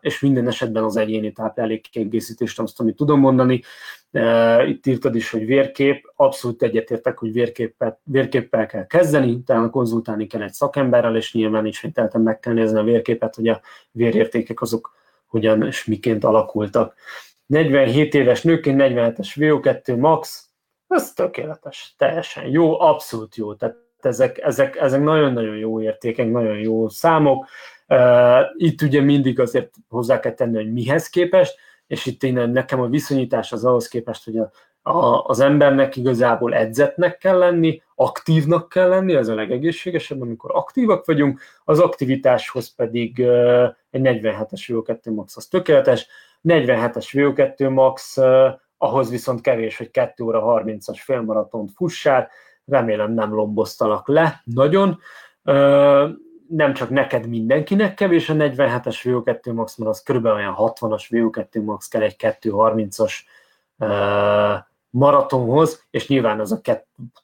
és 0.00 0.20
minden 0.20 0.46
esetben 0.46 0.84
az 0.84 0.96
egyéni 0.96 1.32
táplálékkiegészítést, 1.32 2.60
azt, 2.60 2.80
amit 2.80 2.96
tudom 2.96 3.20
mondani. 3.20 3.62
Itt 4.66 4.86
írtad 4.86 5.14
is, 5.14 5.30
hogy 5.30 5.46
vérkép, 5.46 6.12
abszolút 6.16 6.62
egyetértek, 6.62 7.18
hogy 7.18 7.32
vérképpel, 7.32 8.00
vérképpel 8.04 8.66
kell 8.66 8.86
kezdeni, 8.86 9.32
utána 9.32 9.70
konzultálni 9.70 10.26
kell 10.26 10.42
egy 10.42 10.52
szakemberrel, 10.52 11.16
és 11.16 11.32
nyilván 11.32 11.66
ismételten 11.66 12.20
meg 12.20 12.38
kell 12.38 12.52
nézni 12.52 12.78
a 12.78 12.82
vérképet, 12.82 13.34
hogy 13.34 13.48
a 13.48 13.60
vérértékek 13.90 14.60
azok 14.60 14.94
hogyan 15.26 15.66
és 15.66 15.84
miként 15.84 16.24
alakultak. 16.24 16.94
47 17.46 18.14
éves 18.14 18.42
nőként 18.42 18.80
47-es 18.82 19.28
VO2 19.36 19.98
max, 19.98 20.48
ez 20.88 21.12
tökéletes, 21.12 21.94
teljesen 21.98 22.46
jó, 22.46 22.80
abszolút 22.80 23.36
jó. 23.36 23.54
Tehát 23.54 23.76
ezek, 24.00 24.38
ezek, 24.38 24.76
ezek 24.76 25.02
nagyon-nagyon 25.02 25.56
jó 25.56 25.80
értékek, 25.80 26.30
nagyon 26.30 26.58
jó 26.58 26.88
számok. 26.88 27.46
Itt 28.56 28.82
ugye 28.82 29.00
mindig 29.00 29.40
azért 29.40 29.74
hozzá 29.88 30.20
kell 30.20 30.32
tenni, 30.32 30.56
hogy 30.56 30.72
mihez 30.72 31.08
képest, 31.08 31.54
és 31.86 32.06
itt 32.06 32.22
én 32.22 32.48
nekem 32.48 32.80
a 32.80 32.88
viszonyítás 32.88 33.52
az 33.52 33.64
ahhoz 33.64 33.88
képest, 33.88 34.24
hogy 34.24 34.38
a, 34.38 34.50
a, 34.90 35.24
az 35.24 35.40
embernek 35.40 35.96
igazából 35.96 36.54
edzetnek 36.54 37.18
kell 37.18 37.38
lenni, 37.38 37.82
aktívnak 37.94 38.68
kell 38.68 38.88
lenni, 38.88 39.14
ez 39.14 39.28
a 39.28 39.34
legegészségesebb, 39.34 40.20
amikor 40.20 40.50
aktívak 40.54 41.04
vagyunk, 41.04 41.40
az 41.64 41.78
aktivitáshoz 41.78 42.74
pedig 42.74 43.18
uh, 43.18 43.64
egy 43.90 44.00
47-es 44.04 44.62
VO2 44.66 45.14
max 45.14 45.36
az 45.36 45.46
tökéletes, 45.46 46.06
47-es 46.44 47.08
VO2 47.12 47.74
max, 47.74 48.16
uh, 48.16 48.46
ahhoz 48.78 49.10
viszont 49.10 49.40
kevés, 49.40 49.76
hogy 49.76 49.90
2 49.90 50.24
óra 50.24 50.62
30-as 50.64 51.00
félmaratont 51.04 51.70
fussál, 51.74 52.28
remélem 52.64 53.12
nem 53.12 53.34
lomboztalak 53.34 54.08
le 54.08 54.42
nagyon, 54.44 54.98
uh, 55.44 56.08
nem 56.48 56.74
csak 56.74 56.90
neked, 56.90 57.28
mindenkinek 57.28 57.94
kevés 57.94 58.28
a 58.28 58.34
47-es 58.34 59.00
VO2 59.02 59.54
max, 59.54 59.76
mert 59.76 59.90
az 59.90 60.02
körülbelül 60.02 60.38
olyan 60.38 60.54
60-as 60.58 61.04
VO2 61.10 61.64
max 61.64 61.88
kell 61.88 62.02
egy 62.02 62.16
230-as 62.18 63.12
uh, 63.78 64.64
maratonhoz, 64.90 65.84
és 65.90 66.08
nyilván 66.08 66.40
az 66.40 66.52
a 66.52 66.60
2 66.60 66.82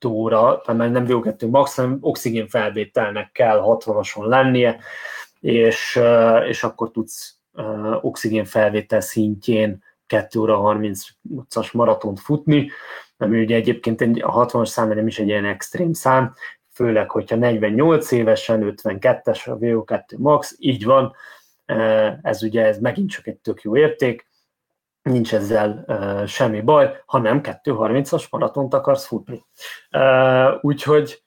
óra, 0.08 0.60
tehát 0.64 0.90
nem 0.90 1.06
VO2 1.08 1.50
max, 1.50 1.76
hanem 1.76 1.98
oxigén 2.00 2.48
felvételnek 2.48 3.32
kell 3.32 3.62
60-ason 3.64 4.26
lennie, 4.26 4.78
és, 5.40 5.96
uh, 5.96 6.48
és 6.48 6.62
akkor 6.62 6.90
tudsz 6.90 7.36
uh, 7.52 8.04
oxigén 8.04 8.44
felvétel 8.44 9.00
szintjén 9.00 9.82
2 10.06 10.40
óra 10.40 10.60
30-as 10.64 11.72
maratont 11.72 12.20
futni, 12.20 12.70
ami 13.16 13.40
ugye 13.40 13.56
egyébként 13.56 14.00
a 14.00 14.46
60-as 14.46 14.66
szám 14.66 14.88
nem 14.88 15.06
is 15.06 15.18
egy 15.18 15.28
ilyen 15.28 15.44
extrém 15.44 15.92
szám, 15.92 16.34
főleg, 16.72 17.10
hogyha 17.10 17.36
48 17.36 18.10
évesen, 18.10 18.74
52-es 18.76 19.50
a 19.50 19.58
VO2 19.58 20.18
max, 20.18 20.56
így 20.58 20.84
van, 20.84 21.14
ez 22.22 22.42
ugye 22.42 22.64
ez 22.64 22.78
megint 22.78 23.10
csak 23.10 23.26
egy 23.26 23.38
tök 23.38 23.62
jó 23.62 23.76
érték, 23.76 24.30
nincs 25.02 25.34
ezzel 25.34 25.84
semmi 26.26 26.60
baj, 26.60 27.02
ha 27.06 27.18
nem 27.18 27.40
2.30-as 27.42 28.30
maratont 28.30 28.74
akarsz 28.74 29.06
futni. 29.06 29.44
Úgyhogy, 30.60 31.22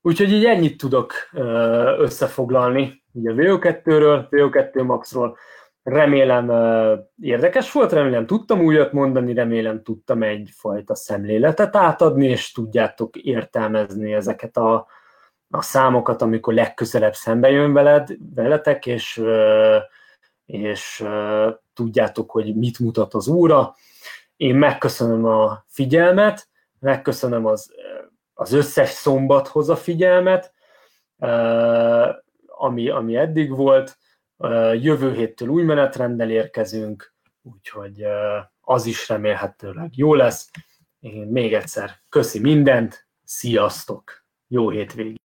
úgyhogy 0.00 0.32
így 0.32 0.44
ennyit 0.44 0.76
tudok 0.76 1.12
összefoglalni 1.98 3.04
ugye 3.12 3.30
a 3.30 3.34
VO2-ről, 3.34 4.26
VO2 4.30 4.84
maxról. 4.84 5.36
Remélem 5.88 6.50
érdekes 7.20 7.72
volt, 7.72 7.92
remélem 7.92 8.26
tudtam 8.26 8.60
újat 8.60 8.92
mondani, 8.92 9.34
remélem 9.34 9.82
tudtam 9.82 10.22
egyfajta 10.22 10.94
szemléletet 10.94 11.76
átadni, 11.76 12.26
és 12.26 12.52
tudjátok 12.52 13.16
értelmezni 13.16 14.12
ezeket 14.12 14.56
a, 14.56 14.86
a 15.50 15.62
számokat, 15.62 16.22
amikor 16.22 16.54
legközelebb 16.54 17.14
szembe 17.14 17.50
jön 17.50 17.72
veled, 17.72 18.08
veletek, 18.34 18.86
és, 18.86 19.22
és 20.46 21.04
tudjátok, 21.74 22.30
hogy 22.30 22.56
mit 22.56 22.78
mutat 22.78 23.14
az 23.14 23.28
óra. 23.28 23.74
Én 24.36 24.54
megköszönöm 24.54 25.24
a 25.24 25.64
figyelmet, 25.66 26.48
megköszönöm 26.78 27.46
az, 27.46 27.74
az 28.34 28.52
összes 28.52 28.88
szombathoz 28.88 29.68
a 29.68 29.76
figyelmet, 29.76 30.52
ami, 32.46 32.88
ami 32.88 33.16
eddig 33.16 33.56
volt. 33.56 33.98
Jövő 34.74 35.14
héttől 35.14 35.48
új 35.48 35.62
menetrenddel 35.62 36.30
érkezünk, 36.30 37.14
úgyhogy 37.42 38.04
az 38.60 38.86
is 38.86 39.08
remélhetőleg 39.08 39.96
jó 39.96 40.14
lesz. 40.14 40.50
Én 41.00 41.26
még 41.26 41.54
egyszer 41.54 42.02
köszi 42.08 42.40
mindent, 42.40 43.08
sziasztok! 43.24 44.26
Jó 44.46 44.70
hétvégét! 44.70 45.16